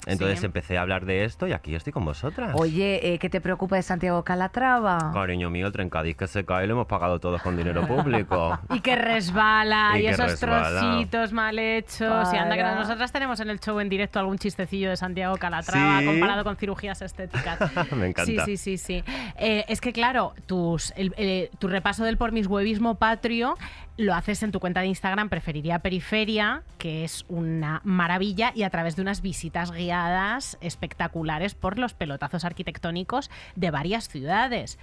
Entonces 0.07 0.41
Sí. 0.41 0.47
empecé 0.47 0.77
a 0.77 0.83
hablar 0.83 1.07
de 1.07 1.25
esto 1.25 1.47
y 1.49 1.53
aquí 1.53 1.75
estoy 1.75 1.93
con 1.93 2.05
vosotras. 2.05 2.53
Oye, 2.55 3.15
eh, 3.15 3.19
¿qué 3.19 3.31
te 3.31 3.41
preocupa 3.41 3.77
de 3.77 3.83
Santiago 3.83 4.23
Calatrava? 4.23 5.11
Cariño 5.15 5.49
mío, 5.49 5.67
el 5.67 5.73
trencadís 5.73 6.15
que 6.17 6.27
se 6.27 6.45
cae 6.45 6.67
lo 6.67 6.75
hemos 6.75 6.87
pagado 6.87 7.21
todos 7.21 7.41
con 7.41 7.57
dinero 7.57 7.87
público. 7.87 8.59
Y 8.75 8.81
que 8.81 8.97
resbala, 8.97 9.93
Y 9.95 10.01
y, 10.01 10.03
que 10.03 10.11
esos 10.11 10.27
resbala. 10.41 10.81
trocitos 10.81 11.33
mal 11.33 11.59
hechos. 11.59 12.33
Y 12.33 12.37
anda 12.37 12.55
que 12.57 12.63
Para. 12.63 12.75
nosotras 12.75 13.13
tenemos 13.13 13.41
en 13.41 13.49
el 13.51 13.61
show 13.61 13.81
en 13.81 13.89
directo 13.89 14.19
algún 14.19 14.37
chistecillo 14.39 14.91
de 14.91 14.97
Santiago 14.97 15.37
Calatrava 15.39 16.01
¿Sí? 16.01 16.07
comparado 16.07 16.45
con 16.45 16.57
cirugías 16.57 17.01
estéticas. 17.01 17.59
Me 17.97 18.09
encanta. 18.09 18.45
Sí, 18.45 18.57
sí, 18.57 18.57
sí, 18.57 18.79
sí. 18.79 19.05
Eh, 19.39 19.65
es 19.69 19.81
que 19.81 19.93
claro, 19.95 20.35
tus, 20.47 20.93
el- 20.97 21.15
eh, 21.17 21.51
tu 21.59 21.69
repaso 21.69 22.05
del 22.05 22.19
por 22.19 22.33
mis 22.33 22.47
huevismo 22.47 22.97
patrio 22.97 23.57
lo 23.97 24.15
haces 24.15 24.43
en 24.43 24.51
tu 24.51 24.61
cuenta 24.61 24.81
de 24.81 24.89
Instagram 24.89 25.29
Preferiría 25.29 25.79
Periferia, 25.79 26.63
que 26.79 27.05
es 27.05 27.25
una 27.29 27.81
maravilla, 27.85 28.53
y 28.55 28.65
a 28.65 28.71
través 28.71 28.97
de 28.97 29.03
unas 29.03 29.23
visitas 29.23 29.71
guiadas 29.71 30.59
espectaculares 30.61 31.55
por 31.55 31.79
los 31.79 31.95
pelotazos 31.95 32.45
arquitectónicos 32.45 33.31
de 33.55 33.71
varias 33.71 34.09
ciudades. 34.09 34.79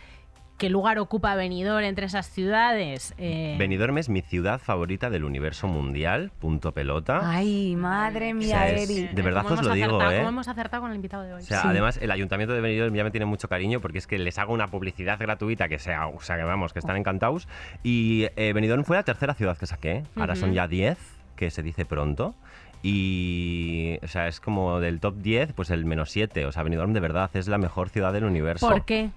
¿Qué 0.61 0.69
lugar 0.69 0.99
ocupa 0.99 1.33
Benidorm 1.33 1.83
entre 1.85 2.05
esas 2.05 2.29
ciudades? 2.29 3.15
Eh, 3.17 3.55
Benidorm 3.57 3.97
es 3.97 4.09
mi 4.09 4.21
ciudad 4.21 4.59
favorita 4.59 5.09
del 5.09 5.23
universo 5.23 5.67
mundial, 5.67 6.29
punto 6.39 6.71
pelota. 6.71 7.21
Ay, 7.23 7.75
madre 7.75 8.35
mía, 8.35 8.59
sea, 8.59 8.69
es- 8.69 8.87
Eri. 8.87 9.07
de 9.07 9.21
verdad 9.23 9.41
¿cómo 9.41 9.55
os 9.55 9.65
lo 9.65 9.73
digo, 9.73 9.87
acertado- 9.87 10.11
¿eh? 10.11 10.17
¿Cómo 10.17 10.29
hemos 10.29 10.47
acertado 10.47 10.81
con 10.83 10.91
el 10.91 10.97
invitado 10.97 11.23
de 11.23 11.33
hoy? 11.33 11.41
O 11.41 11.43
sea, 11.45 11.63
Sí. 11.63 11.67
además 11.67 11.97
el 11.99 12.11
ayuntamiento 12.11 12.53
de 12.53 12.61
Benidorm 12.61 12.93
ya 12.93 13.03
me 13.03 13.09
tiene 13.09 13.25
mucho 13.25 13.47
cariño 13.49 13.81
porque 13.81 13.97
es 13.97 14.05
que 14.05 14.19
les 14.19 14.37
hago 14.37 14.53
una 14.53 14.67
publicidad 14.67 15.17
gratuita 15.17 15.67
que 15.67 15.79
sea, 15.79 16.05
o 16.05 16.21
sea, 16.21 16.37
que 16.37 16.43
vamos, 16.43 16.73
que 16.73 16.79
están 16.79 16.95
encantados. 16.95 17.47
Y 17.81 18.27
eh, 18.35 18.53
Benidorm 18.53 18.83
fue 18.83 18.97
la 18.97 19.03
tercera 19.03 19.33
ciudad 19.33 19.57
que 19.57 19.65
saqué. 19.65 20.03
Ahora 20.15 20.35
son 20.35 20.49
Ujú. 20.49 20.57
ya 20.57 20.67
10, 20.67 20.99
que 21.37 21.49
se 21.49 21.63
dice 21.63 21.85
pronto. 21.85 22.35
Y, 22.83 23.97
o 24.03 24.07
sea, 24.07 24.27
es 24.27 24.39
como 24.39 24.79
del 24.79 24.99
top 24.99 25.15
10, 25.17 25.53
pues 25.53 25.71
el 25.71 25.85
menos 25.85 26.11
7. 26.11 26.45
O 26.45 26.51
sea, 26.51 26.61
Benidorm 26.61 26.93
de 26.93 26.99
verdad 26.99 27.31
es 27.33 27.47
la 27.47 27.57
mejor 27.57 27.89
ciudad 27.89 28.13
del 28.13 28.25
universo. 28.25 28.67
¿Por 28.69 28.85
qué? 28.85 29.09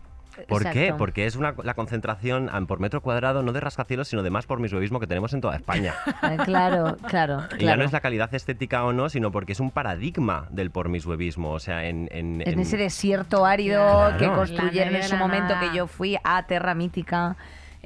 ¿Por 0.49 0.70
qué? 0.70 0.95
Porque 0.97 1.26
es 1.26 1.37
una, 1.37 1.55
la 1.62 1.74
concentración 1.74 2.49
ah, 2.53 2.61
por 2.66 2.80
metro 2.80 3.01
cuadrado 3.01 3.43
no 3.43 3.53
de 3.53 3.61
rascacielos, 3.61 4.09
sino 4.09 4.22
de 4.22 4.30
más 4.30 4.47
por 4.47 4.61
mismo 4.80 5.01
que 5.01 5.07
tenemos 5.07 5.32
en 5.32 5.41
toda 5.41 5.57
España. 5.57 5.95
Eh, 6.22 6.37
Claro, 6.45 6.97
claro, 7.09 7.43
Y 7.59 7.64
ya 7.64 7.76
no 7.76 7.85
es 7.85 7.93
la 7.93 8.01
calidad 8.01 8.32
estética 8.35 8.85
o 8.85 8.93
no, 8.93 9.09
sino 9.09 9.30
porque 9.32 9.53
es 9.53 9.61
un 9.61 9.70
paradigma 9.70 10.47
del 10.51 10.70
pormishuevismo. 10.70 11.51
O 11.53 11.59
sea, 11.61 11.85
en... 11.87 12.09
en- 12.12 12.41
En 12.43 12.49
en- 12.55 12.61
ese 12.61 12.76
desierto 12.76 13.45
árido 13.47 13.82
Claro. 13.82 14.18
que 14.18 14.26
construyeron 14.26 14.97
en 14.97 15.03
su 15.05 15.16
momento 15.16 15.55
nada. 15.55 15.61
que 15.70 15.76
yo 15.76 15.87
fui 15.87 16.16
a 16.24 16.43
Terra 16.47 16.74
Mítica. 16.74 17.37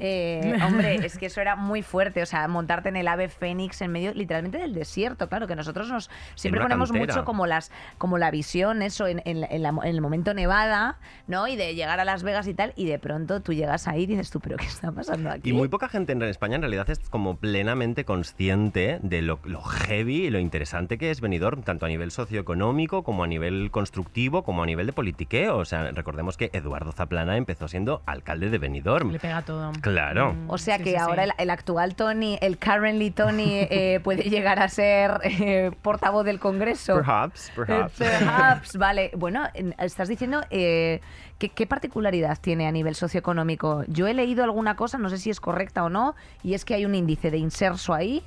Eh, 0.01 0.57
hombre, 0.65 0.95
es 1.05 1.17
que 1.17 1.25
eso 1.25 1.41
era 1.41 1.55
muy 1.55 1.81
fuerte, 1.83 2.21
o 2.21 2.25
sea, 2.25 2.47
montarte 2.47 2.89
en 2.89 2.95
el 2.95 3.07
ave 3.07 3.27
fénix 3.29 3.81
en 3.81 3.91
medio 3.91 4.13
literalmente 4.13 4.57
del 4.57 4.73
desierto, 4.73 5.27
claro, 5.27 5.45
que 5.45 5.55
nosotros 5.55 5.89
nos 5.89 6.09
siempre 6.35 6.61
ponemos 6.61 6.91
cantera. 6.91 7.13
mucho 7.13 7.25
como 7.25 7.45
las 7.47 7.71
como 7.97 8.17
la 8.17 8.31
visión, 8.31 8.81
eso, 8.81 9.07
en, 9.07 9.21
en 9.25 9.41
la- 9.41 9.47
en 9.47 9.61
la- 9.63 9.69
en 9.69 9.83
el 9.95 10.01
momento 10.01 10.33
nevada, 10.33 10.97
¿no? 11.27 11.47
Y 11.47 11.55
de 11.55 11.75
llegar 11.75 11.99
a 11.99 12.05
Las 12.05 12.23
Vegas 12.23 12.47
y 12.47 12.53
tal, 12.53 12.73
y 12.75 12.85
de 12.85 12.97
pronto 12.99 13.41
tú 13.41 13.53
llegas 13.53 13.87
ahí 13.87 14.03
y 14.03 14.05
dices 14.07 14.31
tú, 14.31 14.39
pero 14.39 14.55
¿qué 14.57 14.65
está 14.65 14.91
pasando 14.91 15.29
aquí? 15.29 15.49
Y 15.49 15.53
muy 15.53 15.67
poca 15.67 15.89
gente 15.89 16.13
en 16.13 16.23
España 16.23 16.55
en 16.55 16.61
realidad 16.61 16.89
es 16.89 16.99
como 17.09 17.35
plenamente 17.37 18.05
consciente 18.05 18.99
de 19.03 19.21
lo, 19.21 19.39
lo 19.43 19.61
heavy 19.61 20.25
y 20.25 20.29
lo 20.29 20.39
interesante 20.39 20.97
que 20.97 21.11
es 21.11 21.19
Benidorm, 21.19 21.63
tanto 21.63 21.85
a 21.85 21.89
nivel 21.89 22.11
socioeconómico 22.11 23.03
como 23.03 23.23
a 23.23 23.27
nivel 23.27 23.69
constructivo, 23.71 24.43
como 24.43 24.63
a 24.63 24.65
nivel 24.65 24.85
de 24.85 24.93
politiqueo. 24.93 25.57
O 25.57 25.65
sea, 25.65 25.91
recordemos 25.91 26.37
que 26.37 26.49
Eduardo 26.53 26.91
Zaplana 26.91 27.35
empezó 27.37 27.67
siendo 27.67 28.01
alcalde 28.05 28.49
de 28.49 28.57
Benidorm. 28.57 29.11
Le 29.11 29.19
pega 29.19 29.41
todo. 29.41 29.71
Claro. 29.81 29.88
Mm, 29.89 30.49
O 30.49 30.57
sea 30.57 30.77
sí, 30.77 30.83
que 30.83 30.89
sí, 30.91 30.95
sí. 30.95 31.01
ahora 31.01 31.23
el, 31.25 31.31
el 31.37 31.49
actual 31.49 31.95
Tony, 31.95 32.37
el 32.41 32.57
currently 32.57 33.11
Tony, 33.11 33.51
eh, 33.69 33.99
puede 34.03 34.23
llegar 34.29 34.59
a 34.59 34.67
ser 34.69 35.19
eh, 35.23 35.71
portavoz 35.81 36.23
del 36.25 36.39
Congreso. 36.39 36.95
Perhaps, 36.95 37.51
perhaps. 37.55 38.01
Eh, 38.01 38.05
perhaps, 38.19 38.75
vale. 38.77 39.11
Bueno, 39.15 39.43
en- 39.53 39.75
estás 39.79 40.07
diciendo 40.07 40.41
eh, 40.49 41.01
¿qué, 41.37 41.49
qué 41.49 41.65
particularidad 41.67 42.37
tiene 42.39 42.67
a 42.67 42.71
nivel 42.71 42.95
socioeconómico. 42.95 43.83
Yo 43.87 44.07
he 44.07 44.13
leído 44.13 44.43
alguna 44.43 44.75
cosa, 44.75 44.97
no 44.97 45.09
sé 45.09 45.17
si 45.17 45.29
es 45.29 45.39
correcta 45.39 45.83
o 45.83 45.89
no, 45.89 46.15
y 46.43 46.53
es 46.53 46.65
que 46.65 46.73
hay 46.75 46.85
un 46.85 46.95
índice 46.95 47.31
de 47.31 47.37
inserso 47.37 47.93
ahí 47.93 48.23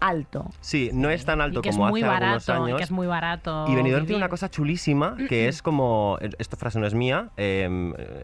alto. 0.00 0.50
Sí, 0.60 0.90
no 0.92 1.10
es 1.10 1.24
tan 1.24 1.40
alto 1.40 1.60
y 1.60 1.62
que 1.62 1.70
como 1.70 1.86
es 1.86 1.90
muy 1.90 2.02
hace 2.02 2.08
barato, 2.10 2.52
algunos 2.52 2.68
y 2.68 2.70
años. 2.72 2.78
que 2.78 2.84
es 2.84 2.90
muy 2.90 3.06
barato. 3.06 3.64
Y 3.68 3.74
Benidorm 3.74 4.06
tiene 4.06 4.18
una 4.18 4.28
cosa 4.28 4.50
chulísima 4.50 5.16
que 5.28 5.48
es 5.48 5.62
como, 5.62 6.18
esta 6.38 6.56
frase 6.56 6.78
no 6.78 6.86
es 6.86 6.94
mía, 6.94 7.30
eh, 7.36 7.68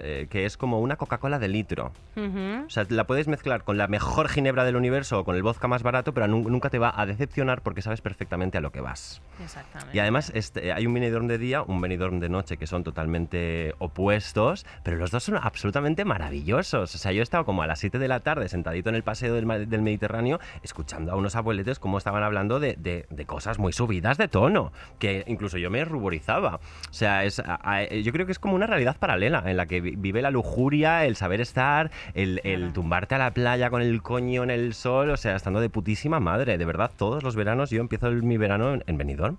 eh, 0.00 0.26
que 0.30 0.44
es 0.46 0.56
como 0.56 0.80
una 0.80 0.96
Coca-Cola 0.96 1.38
de 1.38 1.48
litro. 1.48 1.92
O 2.16 2.70
sea, 2.70 2.86
la 2.88 3.04
puedes 3.06 3.28
mezclar 3.28 3.64
con 3.64 3.76
la 3.78 3.88
mejor 3.88 4.28
ginebra 4.28 4.64
del 4.64 4.76
universo 4.76 5.20
o 5.20 5.24
con 5.24 5.36
el 5.36 5.42
vodka 5.42 5.68
más 5.68 5.82
barato, 5.82 6.12
pero 6.14 6.28
nu- 6.28 6.48
nunca 6.48 6.70
te 6.70 6.78
va 6.78 6.92
a 6.94 7.06
decepcionar 7.06 7.62
porque 7.62 7.82
sabes 7.82 8.00
perfectamente 8.00 8.58
a 8.58 8.60
lo 8.60 8.70
que 8.72 8.80
vas. 8.80 9.22
Exactamente. 9.42 9.96
Y 9.96 10.00
además 10.00 10.30
este, 10.34 10.72
hay 10.72 10.86
un 10.86 10.94
Benidorm 10.94 11.26
de 11.26 11.38
día, 11.38 11.62
un 11.62 11.80
Benidorm 11.80 12.20
de 12.20 12.28
noche 12.28 12.56
que 12.56 12.66
son 12.66 12.84
totalmente 12.84 13.74
opuestos, 13.78 14.66
pero 14.82 14.96
los 14.96 15.10
dos 15.10 15.24
son 15.24 15.36
absolutamente 15.36 16.04
maravillosos. 16.04 16.94
O 16.94 16.98
sea, 16.98 17.12
yo 17.12 17.20
he 17.20 17.22
estado 17.22 17.44
como 17.44 17.62
a 17.62 17.66
las 17.66 17.78
7 17.80 17.98
de 17.98 18.08
la 18.08 18.20
tarde 18.20 18.48
sentadito 18.48 18.88
en 18.88 18.94
el 18.94 19.02
paseo 19.02 19.34
del, 19.34 19.46
Mediterráneo 19.82 20.38
escuchando 20.62 21.12
a 21.12 21.16
unos 21.16 21.34
cómo 21.78 21.98
estaban 21.98 22.22
hablando 22.22 22.60
de, 22.60 22.76
de- 22.76 23.06
de 23.10 23.24
cosas 23.26 23.58
muy 23.58 23.72
subidas 23.72 24.18
de 24.18 24.28
tono, 24.28 24.72
que 24.98 25.24
incluso 25.26 25.58
yo 25.58 25.70
me 25.70 25.84
ruborizaba. 25.84 26.56
O 26.56 26.92
sea, 26.92 27.24
es, 27.24 27.38
a- 27.40 27.58
a- 27.62 27.84
yo 27.86 28.12
creo 28.12 28.26
que 28.26 28.32
es 28.32 28.38
como 28.38 28.54
una 28.54 28.66
realidad 28.66 28.96
paralela 28.98 29.42
en 29.46 29.56
la 29.56 29.66
que 29.66 29.80
vi- 29.80 29.96
vive 29.96 30.22
la 30.22 30.30
lujuria, 30.30 31.04
el 31.04 31.16
saber 31.16 31.40
estar, 31.40 31.90
el, 32.14 32.40
el 32.44 32.72
tumbarte 32.72 33.14
a 33.14 33.18
la 33.18 33.30
playa 33.32 33.70
con 33.70 33.82
el 33.82 34.02
coño 34.02 34.42
en 34.42 34.50
el 34.50 34.74
sol, 34.74 35.10
o 35.10 35.16
sea, 35.16 35.36
estando 35.36 35.60
de 35.60 35.70
putísima 35.70 36.20
madre. 36.20 36.58
De 36.58 36.64
verdad, 36.64 36.90
todos 36.96 37.22
los 37.22 37.36
veranos 37.36 37.70
yo 37.70 37.80
empiezo 37.80 38.08
el- 38.08 38.22
mi 38.22 38.36
verano 38.36 38.74
en, 38.74 38.84
en 38.86 38.98
Benidorm. 38.98 39.36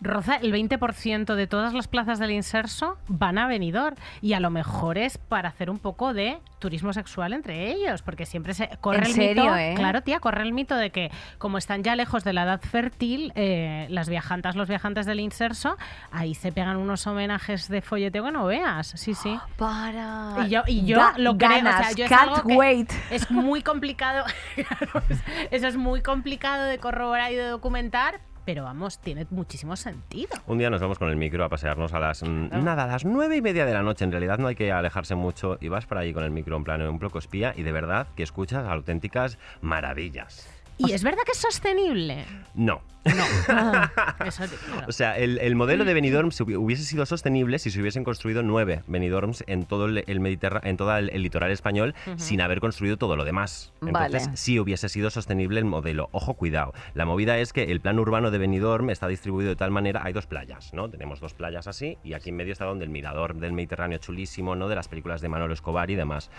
Roza, 0.00 0.36
el 0.36 0.52
20% 0.52 1.34
de 1.34 1.46
todas 1.46 1.74
las 1.74 1.88
plazas 1.88 2.18
del 2.18 2.30
inserso 2.30 2.98
van 3.08 3.36
a 3.38 3.46
Benidorm 3.48 3.96
y 4.22 4.34
a 4.34 4.40
lo 4.40 4.50
mejor 4.50 4.96
es 4.98 5.18
para 5.18 5.48
hacer 5.48 5.70
un 5.70 5.78
poco 5.78 6.14
de 6.14 6.38
turismo 6.60 6.92
sexual 6.92 7.32
entre 7.32 7.70
ellos, 7.70 8.02
porque 8.02 8.26
siempre 8.26 8.52
se 8.54 8.68
corre 8.80 8.98
¿En 8.98 9.04
el 9.06 9.12
serio, 9.12 9.42
mito, 9.44 9.56
eh? 9.56 9.74
claro, 9.76 10.02
tía, 10.02 10.18
corre 10.20 10.42
el 10.42 10.52
mito 10.52 10.74
de 10.76 10.90
que 10.90 11.10
como 11.38 11.58
están 11.58 11.82
ya 11.82 11.94
lejos 11.96 12.24
de 12.24 12.32
la 12.32 12.42
edad 12.44 12.60
fértil, 12.60 13.32
eh, 13.36 13.86
las 13.90 14.08
viajantas, 14.08 14.56
los 14.56 14.68
viajantes 14.68 15.06
del 15.06 15.20
inserso, 15.20 15.76
ahí 16.10 16.34
se 16.34 16.50
pegan 16.52 16.76
unos 16.76 17.06
homenajes 17.06 17.68
de 17.68 17.80
folleteo 17.82 18.24
que 18.24 18.32
no 18.32 18.46
veas, 18.46 18.88
sí, 18.96 19.14
sí. 19.14 19.38
Para. 19.56 20.34
Y 20.46 20.50
yo, 20.50 20.62
y 20.66 20.84
yo 20.84 20.98
Ga- 20.98 21.16
lo 21.18 21.36
creo, 21.36 21.48
o 21.50 21.52
sea, 21.52 21.62
ganas, 21.62 21.96
yo 21.96 22.04
es 22.04 22.10
can't 22.10 22.30
algo 22.32 22.48
que 22.48 22.56
wait. 22.56 22.92
es 23.10 23.30
muy 23.30 23.62
complicado, 23.62 24.24
eso 25.50 25.66
es 25.66 25.76
muy 25.76 26.02
complicado 26.02 26.64
de 26.64 26.78
corroborar 26.78 27.32
y 27.32 27.36
de 27.36 27.44
documentar, 27.48 28.20
pero 28.48 28.64
vamos, 28.64 28.98
tiene 28.98 29.26
muchísimo 29.28 29.76
sentido. 29.76 30.30
Un 30.46 30.56
día 30.56 30.70
nos 30.70 30.80
vamos 30.80 30.98
con 30.98 31.10
el 31.10 31.16
micro 31.16 31.44
a 31.44 31.50
pasearnos 31.50 31.92
a 31.92 31.98
las 31.98 32.22
mm, 32.22 32.64
nada, 32.64 32.84
a 32.84 32.86
las 32.86 33.04
nueve 33.04 33.36
y 33.36 33.42
media 33.42 33.66
de 33.66 33.74
la 33.74 33.82
noche. 33.82 34.06
En 34.06 34.10
realidad 34.10 34.38
no 34.38 34.46
hay 34.46 34.54
que 34.54 34.72
alejarse 34.72 35.14
mucho 35.14 35.58
y 35.60 35.68
vas 35.68 35.84
por 35.84 35.98
ahí 35.98 36.14
con 36.14 36.24
el 36.24 36.30
micro 36.30 36.56
en 36.56 36.64
plan 36.64 36.80
un 36.80 36.98
poco 36.98 37.18
espía 37.18 37.52
y 37.54 37.62
de 37.62 37.72
verdad 37.72 38.08
que 38.16 38.22
escuchas 38.22 38.66
auténticas 38.66 39.36
maravillas. 39.60 40.48
¿Y 40.78 40.92
es 40.92 41.02
verdad 41.02 41.22
que 41.26 41.32
es 41.32 41.38
sostenible? 41.38 42.24
No. 42.54 42.80
Eso, 43.08 44.44
claro. 44.66 44.86
O 44.86 44.92
sea, 44.92 45.16
el, 45.16 45.38
el 45.38 45.54
modelo 45.56 45.84
de 45.84 45.94
Benidorm 45.94 46.30
se 46.30 46.44
hubi- 46.44 46.56
hubiese 46.58 46.82
sido 46.82 47.06
sostenible 47.06 47.58
si 47.58 47.70
se 47.70 47.80
hubiesen 47.80 48.04
construido 48.04 48.42
nueve 48.42 48.82
Benidorms 48.86 49.44
en 49.46 49.64
todo 49.64 49.86
el, 49.86 50.04
en 50.06 50.76
todo 50.76 50.96
el, 50.96 51.08
el 51.10 51.22
litoral 51.22 51.50
español 51.50 51.94
sin 52.16 52.40
haber 52.42 52.60
construido 52.60 52.98
todo 52.98 53.16
lo 53.16 53.24
demás. 53.24 53.72
Entonces, 53.80 54.26
Vale. 54.26 54.36
sí 54.36 54.58
hubiese 54.60 54.88
sido 54.90 55.08
sostenible 55.10 55.58
el 55.58 55.64
modelo. 55.64 56.08
Ojo, 56.12 56.34
cuidado. 56.34 56.74
La 56.94 57.06
movida 57.06 57.38
es 57.38 57.52
que 57.54 57.64
el 57.64 57.80
plan 57.80 57.98
urbano 57.98 58.30
de 58.30 58.38
Benidorm 58.38 58.90
está 58.90 59.08
distribuido 59.08 59.48
de 59.48 59.56
tal 59.56 59.70
manera, 59.70 60.02
hay 60.04 60.12
dos 60.12 60.26
playas, 60.26 60.74
¿no? 60.74 60.90
Tenemos 60.90 61.20
dos 61.20 61.32
playas 61.32 61.66
así 61.66 61.96
y 62.04 62.12
aquí 62.12 62.28
en 62.28 62.36
medio 62.36 62.52
está 62.52 62.66
donde 62.66 62.84
el 62.84 62.90
mirador 62.90 63.34
del 63.36 63.52
Mediterráneo 63.52 63.98
chulísimo, 63.98 64.54
¿no? 64.54 64.68
De 64.68 64.74
las 64.74 64.88
películas 64.88 65.20
de 65.22 65.28
Manolo 65.30 65.54
Escobar 65.54 65.90
y 65.90 65.94
demás. 65.94 66.30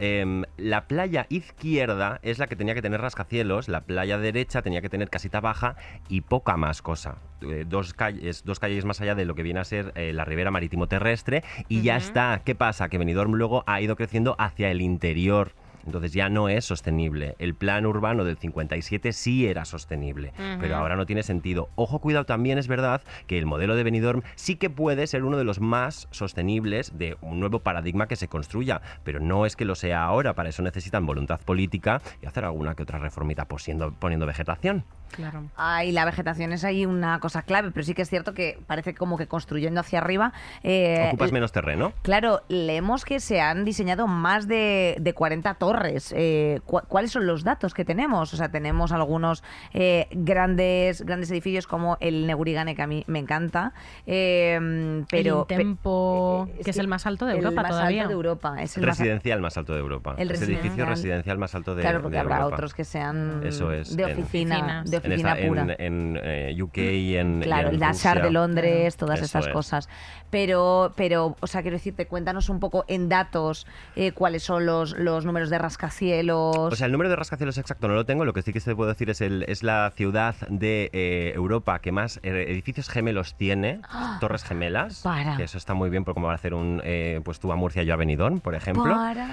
Em, 0.00 0.42
la 0.56 0.88
playa 0.88 1.26
izquierda 1.28 2.18
es 2.22 2.38
la 2.38 2.46
que 2.48 2.56
tenía 2.56 2.74
que 2.74 2.82
tener 2.82 3.00
rascacielos, 3.00 3.68
la 3.68 3.82
playa 3.86 4.18
derecha 4.18 4.62
tenía 4.62 4.82
que 4.82 4.88
tener 4.88 5.08
casita 5.08 5.40
baja 5.40 5.76
y 6.08 6.20
poca 6.22 6.56
más 6.56 6.82
cosa. 6.82 7.16
Eh, 7.40 7.64
dos, 7.66 7.94
calles, 7.94 8.44
dos 8.44 8.58
calles 8.58 8.84
más 8.84 9.00
allá 9.00 9.14
de 9.14 9.24
lo 9.24 9.34
que 9.34 9.42
viene 9.42 9.60
a 9.60 9.64
ser 9.64 9.92
eh, 9.94 10.12
la 10.12 10.24
ribera 10.24 10.50
marítimo 10.50 10.86
terrestre 10.86 11.44
y 11.68 11.82
ya 11.82 11.96
está. 11.96 12.42
¿Qué 12.44 12.54
pasa? 12.54 12.88
Que 12.88 12.98
Benidorm 12.98 13.32
luego 13.34 13.64
ha 13.66 13.80
ido 13.80 13.96
creciendo 13.96 14.36
hacia 14.38 14.70
el 14.70 14.82
interior. 14.82 15.52
Entonces 15.86 16.12
ya 16.12 16.28
no 16.28 16.48
es 16.48 16.64
sostenible. 16.64 17.36
El 17.38 17.54
plan 17.54 17.86
urbano 17.86 18.24
del 18.24 18.36
57 18.36 19.12
sí 19.12 19.46
era 19.46 19.64
sostenible, 19.64 20.32
pero 20.60 20.76
ahora 20.76 20.96
no 20.96 21.06
tiene 21.06 21.22
sentido. 21.22 21.70
Ojo, 21.76 22.00
cuidado, 22.00 22.26
también 22.26 22.58
es 22.58 22.68
verdad 22.68 23.02
que 23.26 23.38
el 23.38 23.46
modelo 23.46 23.76
de 23.76 23.84
Benidorm 23.84 24.22
sí 24.34 24.56
que 24.56 24.68
puede 24.68 25.06
ser 25.06 25.24
uno 25.24 25.38
de 25.38 25.44
los 25.44 25.60
más 25.60 26.08
sostenibles 26.10 26.98
de 26.98 27.16
un 27.20 27.40
nuevo 27.40 27.60
paradigma 27.60 28.08
que 28.08 28.16
se 28.16 28.28
construya, 28.28 28.82
pero 29.04 29.20
no 29.20 29.46
es 29.46 29.56
que 29.56 29.64
lo 29.64 29.74
sea 29.74 30.04
ahora. 30.04 30.34
Para 30.34 30.48
eso 30.48 30.62
necesitan 30.62 31.06
voluntad 31.06 31.40
política 31.40 32.02
y 32.20 32.26
hacer 32.26 32.44
alguna 32.44 32.74
que 32.74 32.82
otra 32.82 32.98
reformita 32.98 33.46
poniendo, 33.46 33.92
poniendo 33.92 34.26
vegetación. 34.26 34.84
Claro. 35.12 35.44
Ay, 35.56 35.92
la 35.92 36.04
vegetación 36.04 36.52
es 36.52 36.64
ahí 36.64 36.84
una 36.86 37.18
cosa 37.20 37.42
clave, 37.42 37.70
pero 37.70 37.84
sí 37.84 37.94
que 37.94 38.02
es 38.02 38.10
cierto 38.10 38.34
que 38.34 38.58
parece 38.66 38.94
como 38.94 39.16
que 39.16 39.26
construyendo 39.26 39.80
hacia 39.80 39.98
arriba. 39.98 40.32
eh, 40.62 41.06
Ocupas 41.08 41.32
menos 41.32 41.52
terreno. 41.52 41.92
Claro, 42.02 42.42
leemos 42.48 43.04
que 43.04 43.20
se 43.20 43.40
han 43.40 43.64
diseñado 43.64 44.06
más 44.06 44.46
de, 44.48 44.96
de 45.00 45.14
40 45.14 45.54
torres. 45.54 46.12
Eh, 46.16 46.60
cu- 46.66 46.82
¿Cuáles 46.88 47.12
son 47.12 47.26
los 47.26 47.44
datos 47.44 47.72
que 47.72 47.84
tenemos? 47.84 48.34
O 48.34 48.36
sea, 48.36 48.50
tenemos 48.50 48.92
algunos 48.92 49.42
eh, 49.72 50.08
grandes, 50.10 51.02
grandes 51.02 51.30
edificios 51.30 51.66
como 51.66 51.96
el 52.00 52.26
Neurigane, 52.26 52.74
que 52.74 52.82
a 52.82 52.86
mí 52.86 53.04
me 53.06 53.18
encanta. 53.18 53.72
eh, 54.06 55.04
pero, 55.10 55.40
el 55.42 55.46
pe- 55.46 55.54
Intempo, 55.54 56.48
eh, 56.58 56.60
que 56.64 56.70
es 56.70 56.78
el 56.78 56.88
más 56.88 57.06
alto 57.06 57.26
de 57.26 57.32
el 57.32 57.38
Europa 57.38 57.62
más 57.62 57.70
todavía. 57.70 58.02
alto 58.02 58.08
de 58.08 58.14
Europa. 58.14 58.56
Es 58.62 58.76
el 58.76 58.86
más 58.86 58.98
Residencial 58.98 59.40
más 59.40 59.56
alto 59.56 59.72
de 59.74 59.80
Europa. 59.80 60.14
El 60.18 60.30
el 60.30 60.42
edificio 60.42 60.84
residencial. 60.86 61.38
más 61.38 61.54
alto 61.54 61.74
de 61.74 61.82
Claro, 61.82 62.02
porque 62.02 62.14
de 62.14 62.20
habrá 62.20 62.36
Europa. 62.36 62.54
otros 62.56 62.74
que 62.74 62.84
sean 62.84 63.42
Eso 63.44 63.72
es, 63.72 63.96
de 63.96 64.02
en- 64.04 64.10
oficina, 64.22 64.56
Oficinas. 64.56 64.90
De 65.02 65.06
En, 65.08 65.12
esta- 65.12 65.36
pura. 65.46 65.62
en, 65.62 65.70
en, 65.78 66.20
eh, 66.22 66.56
UK 66.62 66.78
y 66.78 67.16
en, 67.16 67.40
y 67.40 67.44
Claro, 67.44 67.68
en 67.68 67.74
el 67.74 67.80
Dashar 67.80 68.22
de 68.22 68.30
Londres, 68.30 68.96
todas 68.96 69.18
Eso 69.18 69.24
estas 69.26 69.46
es. 69.46 69.52
cosas. 69.52 69.88
Pero, 70.30 70.92
pero, 70.96 71.36
o 71.40 71.46
sea, 71.46 71.62
quiero 71.62 71.76
decirte, 71.76 72.06
cuéntanos 72.06 72.48
un 72.48 72.58
poco 72.60 72.84
en 72.88 73.08
datos 73.08 73.66
eh, 73.94 74.12
cuáles 74.12 74.42
son 74.42 74.66
los, 74.66 74.96
los 74.98 75.24
números 75.24 75.50
de 75.50 75.58
rascacielos. 75.58 76.56
O 76.56 76.76
sea, 76.76 76.86
el 76.86 76.92
número 76.92 77.08
de 77.10 77.16
rascacielos 77.16 77.58
exacto 77.58 77.86
no 77.88 77.94
lo 77.94 78.04
tengo. 78.04 78.24
Lo 78.24 78.32
que 78.32 78.42
sí 78.42 78.52
que 78.52 78.60
te 78.60 78.74
puedo 78.74 78.88
decir 78.90 79.08
es 79.10 79.20
el, 79.20 79.44
es 79.48 79.62
la 79.62 79.92
ciudad 79.96 80.34
de 80.48 80.90
eh, 80.92 81.32
Europa 81.34 81.78
que 81.78 81.92
más 81.92 82.18
eh, 82.22 82.46
edificios 82.48 82.88
gemelos 82.88 83.36
tiene, 83.36 83.80
torres 84.20 84.42
gemelas. 84.44 85.02
Para. 85.02 85.36
Que 85.36 85.44
eso 85.44 85.58
está 85.58 85.74
muy 85.74 85.90
bien, 85.90 86.04
porque 86.04 86.16
como 86.16 86.26
va 86.26 86.32
a 86.32 86.36
hacer 86.36 86.54
un, 86.54 86.80
eh, 86.84 87.20
pues 87.24 87.38
tú 87.38 87.52
a 87.52 87.56
Murcia, 87.56 87.82
yo 87.84 87.94
a 87.94 87.96
Benidorm, 87.96 88.40
por 88.40 88.54
ejemplo. 88.54 88.84
Para. 88.94 89.28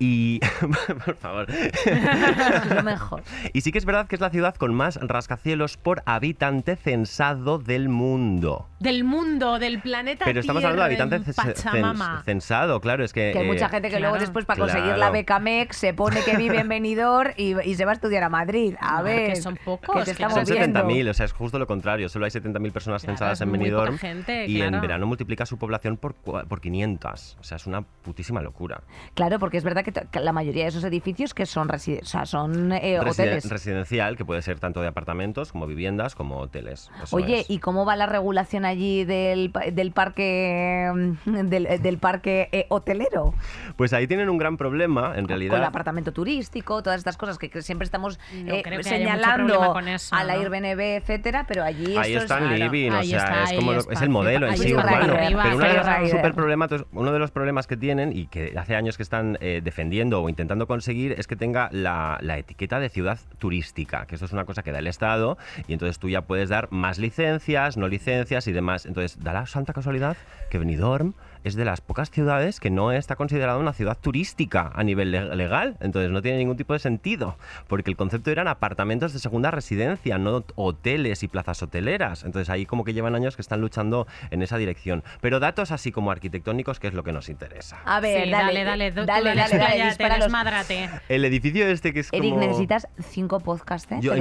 Y, 0.00 0.40
por 1.04 1.16
favor. 1.16 1.46
Lo 2.74 2.82
mejor. 2.82 3.22
Y 3.52 3.60
sí 3.60 3.70
que 3.72 3.78
es 3.78 3.84
verdad 3.84 4.06
que 4.06 4.14
es 4.16 4.20
la 4.20 4.30
ciudad 4.30 4.54
con 4.56 4.74
más 4.74 4.98
rascacielos 5.08 5.76
por 5.76 6.02
habitante 6.06 6.76
censado 6.76 7.58
del 7.58 7.88
mundo. 7.88 8.68
Del 8.80 9.04
mundo, 9.04 9.58
del 9.60 9.80
planeta 9.80 10.24
Pero 10.24 10.40
estamos 10.40 10.64
hablando 10.64 11.06
de 11.08 11.20
Pachamama. 11.32 12.22
censado, 12.24 12.80
claro, 12.80 13.04
es 13.04 13.12
que... 13.12 13.30
Que 13.32 13.38
hay 13.38 13.44
eh, 13.44 13.48
mucha 13.52 13.68
gente 13.68 13.90
que 13.90 14.00
luego 14.00 14.18
después 14.18 14.44
para 14.44 14.56
Claro. 14.56 14.72
conseguir 14.72 14.98
la 14.98 15.10
beca 15.10 15.38
MEC 15.38 15.72
se 15.72 15.94
pone 15.94 16.20
que 16.24 16.36
vive 16.36 16.58
en 16.60 16.68
Benidorm 16.68 17.30
y, 17.36 17.60
y 17.62 17.74
se 17.76 17.84
va 17.84 17.92
a 17.92 17.94
estudiar 17.94 18.24
a 18.24 18.28
Madrid. 18.28 18.74
A 18.80 18.98
No, 18.98 19.04
ver. 19.04 19.30
que 19.34 19.36
son 19.36 19.56
pocos, 19.64 19.94
que 19.94 20.00
te 20.00 20.04
que 20.06 20.10
estamos 20.12 20.34
Son 20.34 20.42
Estamos 20.42 20.58
viendo. 20.58 20.80
70.000, 21.06 21.10
o 21.10 21.14
sea, 21.14 21.26
es 21.26 21.32
justo 21.32 21.58
lo 21.58 21.66
contrario. 21.66 22.08
Solo 22.08 22.24
hay 22.24 22.30
70.000 22.32 22.72
personas 22.72 23.02
Claro, 23.02 23.12
censadas 23.18 23.40
en 23.40 23.52
Benidorm. 23.52 23.98
gente, 23.98 24.46
y 24.46 24.60
en 24.62 24.80
verano 24.80 25.06
multiplica 25.06 25.46
su 25.46 25.58
población 25.58 25.96
por, 25.96 26.14
por 26.14 26.60
500. 26.60 27.36
O 27.40 27.44
sea, 27.44 27.56
es 27.56 27.66
una 27.66 27.82
putísima 27.82 28.42
locura. 28.42 28.82
Claro, 29.14 29.38
porque 29.38 29.58
es 29.58 29.64
verdad 29.64 29.84
que, 29.84 30.20
la 30.20 30.32
mayoría 30.32 30.64
de 30.64 30.68
esos 30.70 30.84
edificios 30.84 31.34
que 31.34 31.46
son, 31.46 31.70
o 31.70 31.78
sea, 31.78 32.26
son 32.26 32.72
eh, 32.72 32.98
Residen- 33.00 33.08
hoteles. 33.10 33.48
residencial, 33.50 34.16
que 34.16 34.24
puede 34.24 34.42
ser 34.42 34.58
tanto 34.58 34.80
de 34.80 34.88
apartamentos 34.92 35.52
como 35.52 35.66
viviendas 35.66 36.14
como 36.14 36.38
hoteles. 36.38 36.90
Eso 37.02 37.16
Oye, 37.16 37.40
es. 37.40 37.50
¿y 37.50 37.58
cómo 37.58 37.84
va 37.84 37.96
la 37.96 38.06
regulación 38.06 38.64
allí 38.64 39.04
del, 39.04 39.52
del 39.72 39.92
parque 39.92 40.90
mm, 41.24 41.30
del, 41.48 41.82
del 41.82 41.98
parque 41.98 42.48
eh, 42.52 42.66
hotelero? 42.68 43.34
Pues 43.76 43.92
ahí 43.92 44.06
tienen 44.06 44.28
un 44.28 44.38
gran 44.38 44.56
problema, 44.56 45.14
en 45.16 45.28
realidad. 45.28 45.52
turístico, 45.52 45.56
el 45.56 45.64
apartamento 45.64 46.12
turístico, 46.12 46.82
todas 46.82 46.98
estas 46.98 47.16
cosas 47.16 47.38
que 47.38 47.52
que 47.52 47.62
siempre 47.62 47.84
estamos 47.84 48.18
No 48.34 48.54
eh, 48.54 48.62
que 48.62 48.82
señalando 48.82 49.72
con 49.72 49.86
al 49.88 49.98
¿no? 50.26 50.32
Airbnb, 50.32 50.80
etcétera, 50.80 51.44
pero 51.46 51.62
allí 51.62 51.96
Ahí 51.96 52.14
esto 52.14 52.24
está 52.24 52.38
es... 52.38 52.50
el 52.52 52.58
living, 52.60 52.90
o 52.90 52.96
ahí 52.96 53.08
sea, 53.08 53.18
está, 53.18 53.42
es 53.44 53.50
ahí 53.50 53.56
como 53.56 53.72
es 53.72 54.02
el 54.02 54.08
modelo 54.08 54.46
en 54.46 54.56
sí 54.56 54.72
arriba, 54.72 55.42
Pero 55.44 55.56
uno 55.56 55.68
de 55.68 56.00
los 56.00 56.10
super 56.10 56.34
problemas, 56.34 56.70
uno 56.92 57.12
de 57.12 57.18
los 57.18 57.30
problemas 57.30 57.66
que 57.66 57.76
tienen 57.76 58.16
y 58.16 58.26
que 58.26 58.54
hace 58.56 58.74
años 58.74 58.96
que 58.96 59.02
están 59.02 59.38
eh, 59.40 59.60
defendiendo 59.62 60.22
o 60.22 60.28
intentando 60.28 60.66
conseguir 60.66 61.12
es 61.18 61.26
que 61.26 61.36
tenga 61.36 61.68
la, 61.72 62.18
la 62.22 62.38
etiqueta 62.38 62.80
de 62.80 62.88
ciudad 62.88 63.18
turística, 63.38 64.06
que 64.06 64.14
eso 64.14 64.24
es 64.24 64.32
una 64.32 64.44
cosa 64.44 64.62
que 64.62 64.72
da 64.72 64.80
el 64.82 64.88
Estado 64.88 65.38
y 65.66 65.72
entonces 65.72 65.98
tú 65.98 66.08
ya 66.08 66.22
puedes 66.22 66.48
dar 66.48 66.68
más 66.70 66.98
licencias, 66.98 67.76
no 67.76 67.88
licencias 67.88 68.46
y 68.46 68.52
demás. 68.52 68.86
Entonces, 68.86 69.18
da 69.22 69.32
la 69.32 69.46
santa 69.46 69.72
casualidad 69.72 70.16
que 70.50 70.58
Benidorm 70.58 71.14
es 71.44 71.54
de 71.54 71.64
las 71.64 71.80
pocas 71.80 72.10
ciudades 72.10 72.60
que 72.60 72.70
no 72.70 72.92
está 72.92 73.16
considerada 73.16 73.58
una 73.58 73.72
ciudad 73.72 73.96
turística 74.00 74.70
a 74.74 74.82
nivel 74.84 75.10
le- 75.10 75.34
legal. 75.36 75.76
Entonces 75.80 76.10
no 76.10 76.22
tiene 76.22 76.38
ningún 76.38 76.56
tipo 76.56 76.72
de 76.72 76.78
sentido, 76.78 77.36
porque 77.68 77.90
el 77.90 77.96
concepto 77.96 78.30
eran 78.30 78.48
apartamentos 78.48 79.12
de 79.12 79.18
segunda 79.18 79.50
residencia, 79.50 80.18
no 80.18 80.44
hoteles 80.54 81.22
y 81.22 81.28
plazas 81.28 81.62
hoteleras. 81.62 82.24
Entonces 82.24 82.48
ahí 82.50 82.66
como 82.66 82.84
que 82.84 82.92
llevan 82.94 83.14
años 83.14 83.36
que 83.36 83.42
están 83.42 83.60
luchando 83.60 84.06
en 84.30 84.42
esa 84.42 84.56
dirección. 84.58 85.02
Pero 85.20 85.40
datos 85.40 85.72
así 85.72 85.92
como 85.92 86.10
arquitectónicos, 86.10 86.78
que 86.80 86.88
es 86.88 86.94
lo 86.94 87.02
que 87.02 87.12
nos 87.12 87.28
interesa. 87.28 87.78
A 87.84 88.00
ver, 88.00 88.24
Sí, 88.24 88.30
dale, 88.30 88.64
dale, 88.64 88.90
dale, 88.92 89.06
dale, 89.06 89.34
dale, 89.34 89.58
dale, 89.98 90.14
desmádrate. 90.20 90.88
El 91.08 91.24
edificio 91.24 91.66
este 91.66 91.92
que 91.92 92.00
es 92.00 92.08
Eric, 92.12 92.30
como... 92.34 92.46
necesitas 92.46 92.88
cinco 93.10 93.40
podcasts, 93.40 93.90
¿eh? 93.92 93.98
Yo. 94.00 94.12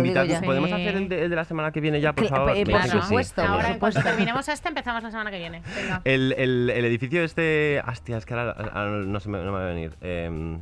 ¿Podemos 0.44 0.70
Sí. 0.70 0.76
hacer 0.76 0.96
el 0.96 1.10
de, 1.10 1.24
el 1.24 1.30
de 1.30 1.36
la 1.36 1.46
semana 1.46 1.72
que 1.72 1.82
viene 1.82 2.00
ya, 2.02 2.14
por 2.14 2.28
favor? 2.28 2.56
eh, 2.56 2.66
por 2.66 2.84
supuesto. 2.88 3.42
Ahora, 3.42 3.72
en 3.72 3.80
cuanto 3.80 4.00
supuesto. 4.00 4.02
terminemos 4.10 4.48
este, 4.48 4.70
empezamos 4.70 5.04
la 5.04 5.12
semana 5.12 5.32
que 5.32 5.38
viene. 5.38 5.62
Venga. 5.76 6.02
El, 6.04 6.34
el- 6.38 6.70
el 6.70 6.86
edificio 6.86 7.11
este... 7.20 7.82
Hostia, 7.88 8.18
es 8.18 8.26
que 8.26 8.34
ahora, 8.34 8.52
ahora 8.52 8.92
no, 8.92 9.20
se 9.20 9.30
me, 9.30 9.38
no 9.40 9.46
me 9.46 9.52
va 9.52 9.64
a 9.64 9.74
venir. 9.74 9.96
Em, 10.02 10.62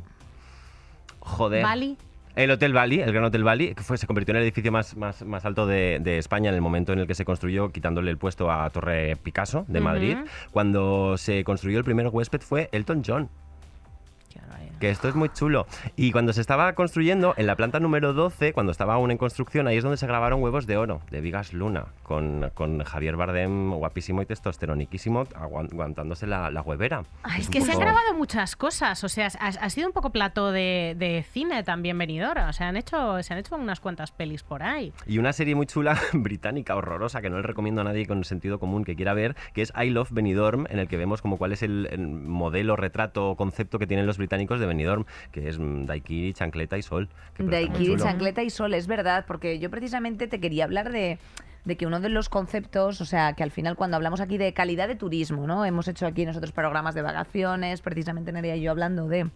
joder. 1.20 1.62
Bali. 1.62 1.96
El 2.36 2.50
Hotel 2.52 2.72
Bali, 2.72 3.00
el 3.00 3.12
Gran 3.12 3.24
Hotel 3.24 3.42
Bali, 3.42 3.74
que 3.74 3.82
fue, 3.82 3.98
se 3.98 4.06
convirtió 4.06 4.32
en 4.32 4.38
el 4.38 4.44
edificio 4.44 4.70
más, 4.70 4.96
más, 4.96 5.22
más 5.24 5.44
alto 5.44 5.66
de, 5.66 5.98
de 6.00 6.18
España 6.18 6.48
en 6.48 6.54
el 6.54 6.60
momento 6.60 6.92
en 6.92 7.00
el 7.00 7.06
que 7.06 7.14
se 7.14 7.24
construyó, 7.24 7.70
quitándole 7.70 8.10
el 8.10 8.18
puesto 8.18 8.50
a 8.50 8.70
Torre 8.70 9.16
Picasso 9.16 9.64
de 9.68 9.80
Madrid. 9.80 10.16
Cuando 10.52 11.18
se 11.18 11.42
construyó 11.42 11.78
el 11.78 11.84
primer 11.84 12.08
huésped 12.08 12.40
fue 12.40 12.68
Elton 12.72 13.02
John. 13.04 13.28
Que 14.80 14.88
esto 14.90 15.08
es 15.08 15.14
muy 15.14 15.28
chulo. 15.28 15.66
Y 15.96 16.10
cuando 16.10 16.32
se 16.32 16.40
estaba 16.40 16.72
construyendo, 16.72 17.34
en 17.36 17.46
la 17.46 17.54
planta 17.54 17.80
número 17.80 18.14
12, 18.14 18.52
cuando 18.54 18.72
estaba 18.72 18.94
aún 18.94 19.10
en 19.10 19.18
construcción, 19.18 19.66
ahí 19.66 19.76
es 19.76 19.82
donde 19.82 19.98
se 19.98 20.06
grabaron 20.06 20.42
Huevos 20.42 20.66
de 20.66 20.78
Oro, 20.78 21.02
de 21.10 21.20
Vigas 21.20 21.52
Luna, 21.52 21.86
con, 22.02 22.50
con 22.54 22.82
Javier 22.84 23.16
Bardem, 23.16 23.72
guapísimo 23.74 24.22
y 24.22 24.26
testosteroniquísimo, 24.26 25.24
aguan- 25.34 25.70
aguantándose 25.72 26.26
la, 26.26 26.50
la 26.50 26.62
huevera. 26.62 27.04
Ay, 27.22 27.42
Es 27.42 27.50
que 27.50 27.60
se 27.60 27.72
han 27.72 27.78
grabado 27.78 28.14
muchas 28.14 28.56
cosas, 28.56 29.02
o 29.04 29.08
sea, 29.08 29.28
ha, 29.38 29.48
ha 29.48 29.70
sido 29.70 29.86
un 29.86 29.92
poco 29.92 30.10
plato 30.10 30.50
de, 30.50 30.94
de 30.98 31.24
cine 31.30 31.62
también 31.62 31.98
venidora, 31.98 32.48
o 32.48 32.52
sea, 32.54 32.68
han 32.68 32.76
hecho, 32.78 33.22
se 33.22 33.34
han 33.34 33.38
hecho 33.40 33.56
unas 33.56 33.80
cuantas 33.80 34.12
pelis 34.12 34.42
por 34.42 34.62
ahí. 34.62 34.92
Y 35.06 35.18
una 35.18 35.32
serie 35.34 35.54
muy 35.54 35.66
chula, 35.66 35.98
británica, 36.14 36.74
horrorosa, 36.74 37.20
que 37.20 37.28
no 37.30 37.36
le 37.36 37.42
recomiendo 37.42 37.82
a 37.82 37.84
nadie 37.84 38.06
con 38.06 38.24
sentido 38.24 38.58
común 38.58 38.84
que 38.84 38.96
quiera 38.96 39.12
ver, 39.12 39.36
que 39.52 39.62
es 39.62 39.72
I 39.78 39.90
Love 39.90 40.10
Benidorm, 40.10 40.66
en 40.70 40.78
el 40.78 40.88
que 40.88 40.96
vemos 40.96 41.20
como 41.20 41.36
cuál 41.36 41.52
es 41.52 41.62
el, 41.62 41.86
el 41.90 42.06
modelo, 42.08 42.76
retrato, 42.76 43.34
concepto 43.36 43.78
que 43.78 43.86
tienen 43.86 44.06
los 44.06 44.16
británicos 44.16 44.39
de 44.46 44.66
Benidorm, 44.66 45.04
que 45.32 45.48
es 45.48 45.58
mm, 45.58 45.86
daiquiri, 45.86 46.32
chancleta 46.32 46.78
y 46.78 46.82
sol. 46.82 47.08
que 47.34 47.44
Daiquiri, 47.44 47.96
chancleta 47.96 48.42
y 48.42 48.50
sol, 48.50 48.74
es 48.74 48.86
verdad, 48.86 49.24
porque 49.26 49.58
yo 49.58 49.70
precisamente 49.70 50.26
te 50.26 50.40
quería 50.40 50.64
hablar 50.64 50.90
de, 50.90 51.18
de 51.64 51.76
que 51.76 51.86
uno 51.86 52.00
de 52.00 52.08
los 52.08 52.28
conceptos, 52.28 53.00
o 53.00 53.04
sea, 53.04 53.34
que 53.34 53.42
al 53.42 53.50
final 53.50 53.76
cuando 53.76 53.96
hablamos 53.96 54.20
aquí 54.20 54.38
de 54.38 54.52
calidad 54.52 54.88
de 54.88 54.96
turismo, 54.96 55.46
¿no? 55.46 55.64
Hemos 55.64 55.88
hecho 55.88 56.06
aquí 56.06 56.24
nosotros 56.24 56.52
programas 56.52 56.94
de 56.94 57.02
vacaciones, 57.02 57.80
precisamente 57.80 58.32
Nerea 58.32 58.56
y 58.56 58.62
yo 58.62 58.70
hablando 58.70 59.06
de 59.08 59.30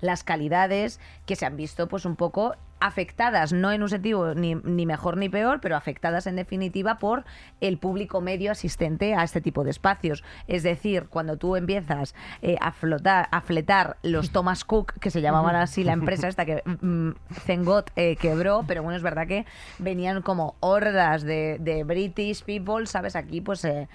las 0.00 0.24
calidades 0.24 1.00
que 1.26 1.36
se 1.36 1.44
han 1.46 1.56
visto 1.56 1.88
pues 1.88 2.04
un 2.04 2.16
poco 2.16 2.54
afectadas, 2.80 3.52
no 3.52 3.72
en 3.72 3.82
un 3.82 3.88
sentido 3.88 4.34
ni, 4.34 4.54
ni 4.54 4.86
mejor 4.86 5.16
ni 5.16 5.28
peor, 5.28 5.60
pero 5.60 5.76
afectadas 5.76 6.26
en 6.26 6.36
definitiva 6.36 6.98
por 6.98 7.24
el 7.60 7.78
público 7.78 8.20
medio 8.20 8.52
asistente 8.52 9.14
a 9.14 9.22
este 9.24 9.40
tipo 9.40 9.64
de 9.64 9.70
espacios. 9.70 10.24
Es 10.46 10.62
decir, 10.62 11.06
cuando 11.08 11.36
tú 11.36 11.56
empiezas 11.56 12.14
eh, 12.42 12.56
a 12.60 12.72
flotar, 12.72 13.28
a 13.30 13.40
fletar 13.40 13.96
los 14.02 14.30
Thomas 14.32 14.64
Cook, 14.64 14.94
que 15.00 15.10
se 15.10 15.20
llamaban 15.20 15.56
así 15.56 15.84
la 15.84 15.92
empresa 15.92 16.28
esta 16.28 16.44
que 16.44 16.62
mm, 16.64 17.10
Zengot 17.40 17.90
eh, 17.96 18.16
quebró, 18.16 18.64
pero 18.66 18.82
bueno, 18.82 18.96
es 18.96 19.02
verdad 19.02 19.26
que 19.26 19.46
venían 19.78 20.22
como 20.22 20.56
hordas 20.60 21.22
de, 21.22 21.56
de 21.60 21.84
British 21.84 22.44
people, 22.44 22.86
¿sabes? 22.86 23.16
Aquí 23.16 23.40
pues 23.40 23.64
eh, 23.64 23.88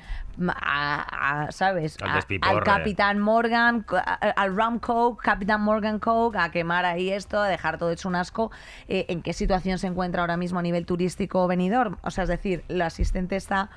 a- 0.47 1.45
a- 1.45 1.51
¿sabes? 1.51 1.97
Al 2.01 2.09
A- 2.09 2.13
al 2.49 2.55
Capitán 2.79 3.19
Morgan, 3.19 3.86
al 4.36 4.55
Ram 4.55 4.79
Coke, 4.79 5.23
Capitán 5.23 5.61
Morgan 5.61 5.99
Coke, 5.99 6.38
a 6.38 6.49
quemar 6.49 6.86
ahí 6.86 7.09
esto, 7.11 7.39
a 7.39 7.47
dejar 7.47 7.77
todo 7.77 7.91
hecho 7.91 8.09
un 8.09 8.15
asco. 8.15 8.51
Eh, 8.88 9.05
¿En 9.09 9.21
qué 9.21 9.34
situación 9.34 9.80
se 9.80 9.88
encuentra 9.88 10.21
ahora 10.21 10.38
mismo 10.38 10.59
a 10.59 10.61
nivel 10.61 10.86
turístico 10.86 11.47
Benidorm? 11.47 11.97
O 12.03 12.11
sea, 12.11 12.24
es 12.24 12.30
decir, 12.30 12.63
el 12.69 12.82
asistente 12.82 13.36
está... 13.36 13.69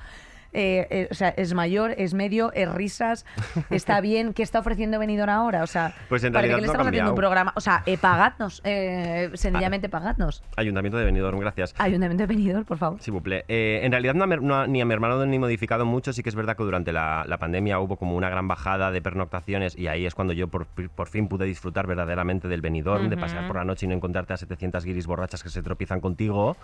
eh, 0.57 0.87
eh, 0.89 1.07
o 1.11 1.13
sea, 1.13 1.29
es 1.29 1.53
mayor, 1.53 1.93
es 1.97 2.15
medio, 2.15 2.51
es 2.53 2.67
risas, 2.73 3.25
está 3.69 4.01
bien. 4.01 4.33
¿Qué 4.33 4.41
está 4.41 4.57
ofreciendo 4.59 4.97
Benidorm 4.97 5.29
ahora? 5.29 5.61
O 5.61 5.67
sea, 5.67 5.93
Pues 6.09 6.23
en 6.23 6.33
¿para 6.33 6.47
qué 6.47 6.47
realidad 6.47 6.61
le 6.61 6.65
no 6.65 6.71
estamos 6.71 6.87
haciendo 6.87 7.11
un 7.11 7.15
programa? 7.15 7.53
O 7.55 7.61
sea, 7.61 7.83
eh, 7.85 7.97
pagadnos, 7.97 8.61
eh, 8.63 9.29
sencillamente 9.35 9.87
pagadnos. 9.87 10.43
Ayuntamiento 10.55 10.97
de 10.97 11.05
Benidorm, 11.05 11.39
gracias. 11.39 11.75
Ayuntamiento 11.77 12.23
de 12.23 12.27
Benidorm, 12.27 12.65
por 12.65 12.79
favor. 12.79 12.99
Sí, 13.01 13.11
buple. 13.11 13.45
En 13.47 13.91
realidad 13.91 14.15
no 14.15 14.25
no 14.25 14.65
ni 14.67 14.81
ha 14.81 14.85
mermado 14.85 15.25
ni 15.25 15.37
modificado 15.37 15.85
mucho. 15.85 16.11
Sí 16.11 16.23
que 16.23 16.29
es 16.29 16.35
verdad 16.35 16.57
que 16.57 16.63
durante 16.63 16.91
la, 16.91 17.23
la 17.27 17.37
pandemia 17.37 17.79
hubo 17.79 17.97
como 17.97 18.15
una 18.15 18.29
gran 18.29 18.47
bajada 18.47 18.91
de 18.91 19.01
pernoctaciones 19.01 19.77
y 19.77 19.87
ahí 19.87 20.05
es 20.07 20.15
cuando 20.15 20.33
yo 20.33 20.47
por, 20.47 20.65
por 20.65 21.07
fin 21.07 21.27
pude 21.27 21.45
disfrutar 21.45 21.85
verdaderamente 21.85 22.47
del 22.47 22.61
Benidorm, 22.61 23.09
de 23.09 23.17
pasear 23.17 23.45
por 23.47 23.57
la 23.57 23.63
noche 23.63 23.85
y 23.85 23.89
no 23.89 23.95
encontrarte 23.95 24.33
a 24.33 24.37
700 24.37 24.83
guiris 24.83 25.05
borrachas 25.05 25.43
que 25.43 25.49
se 25.49 25.61
tropiezan 25.61 25.99
contigo. 26.01 26.57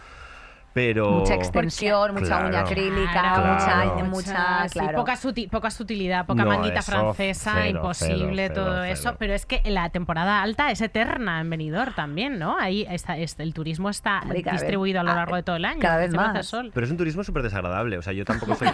Pero... 0.74 1.12
Mucha 1.12 1.36
extensión, 1.36 2.14
mucha 2.14 2.26
Claro. 2.26 2.48
uña 2.48 2.60
acrílica, 2.62 3.12
Claro. 3.12 3.54
mucha, 3.54 4.04
mucha, 4.06 4.70
sí, 4.70 4.80
poca, 4.96 5.14
suti- 5.16 5.48
poca 5.50 5.70
sutilidad, 5.70 6.26
poca 6.26 6.44
No, 6.44 6.50
manguita 6.50 6.80
eso, 6.80 6.92
francesa, 6.92 7.52
cero, 7.58 7.70
imposible 7.78 8.48
cero, 8.48 8.56
todo 8.56 8.74
cero, 8.74 8.84
eso. 8.86 9.02
cero. 9.04 9.16
Pero 9.20 9.34
es 9.36 9.46
que 9.46 9.62
la 9.66 9.90
temporada 9.90 10.42
alta 10.42 10.72
es 10.72 10.82
eterna 10.82 11.42
en 11.42 11.50
Benidorm 11.52 11.94
también, 11.94 12.40
¿no? 12.40 12.58
Ahí 12.58 12.86
está, 12.90 13.18
es- 13.18 13.40
el 13.40 13.54
turismo 13.54 13.90
está 13.92 14.22
Hombre, 14.24 14.42
cada 14.42 14.54
vez- 14.54 14.62
distribuido 14.62 15.00
a 15.00 15.04
lo 15.04 15.12
ah, 15.12 15.16
largo 15.16 15.36
de 15.36 15.44
todo 15.44 15.56
el 15.58 15.66
año. 15.66 15.80
cada 15.80 15.98
vez 15.98 16.12
más. 16.14 16.46
sol. 16.48 16.72
Pero 16.74 16.86
es 16.86 16.92
un 16.92 16.98
turismo 16.98 17.24
súper 17.24 17.44
desagradable. 17.44 17.98
O 17.98 18.02
sea, 18.02 18.14
yo 18.14 18.26
tampoco 18.26 18.56
soy. 18.56 18.68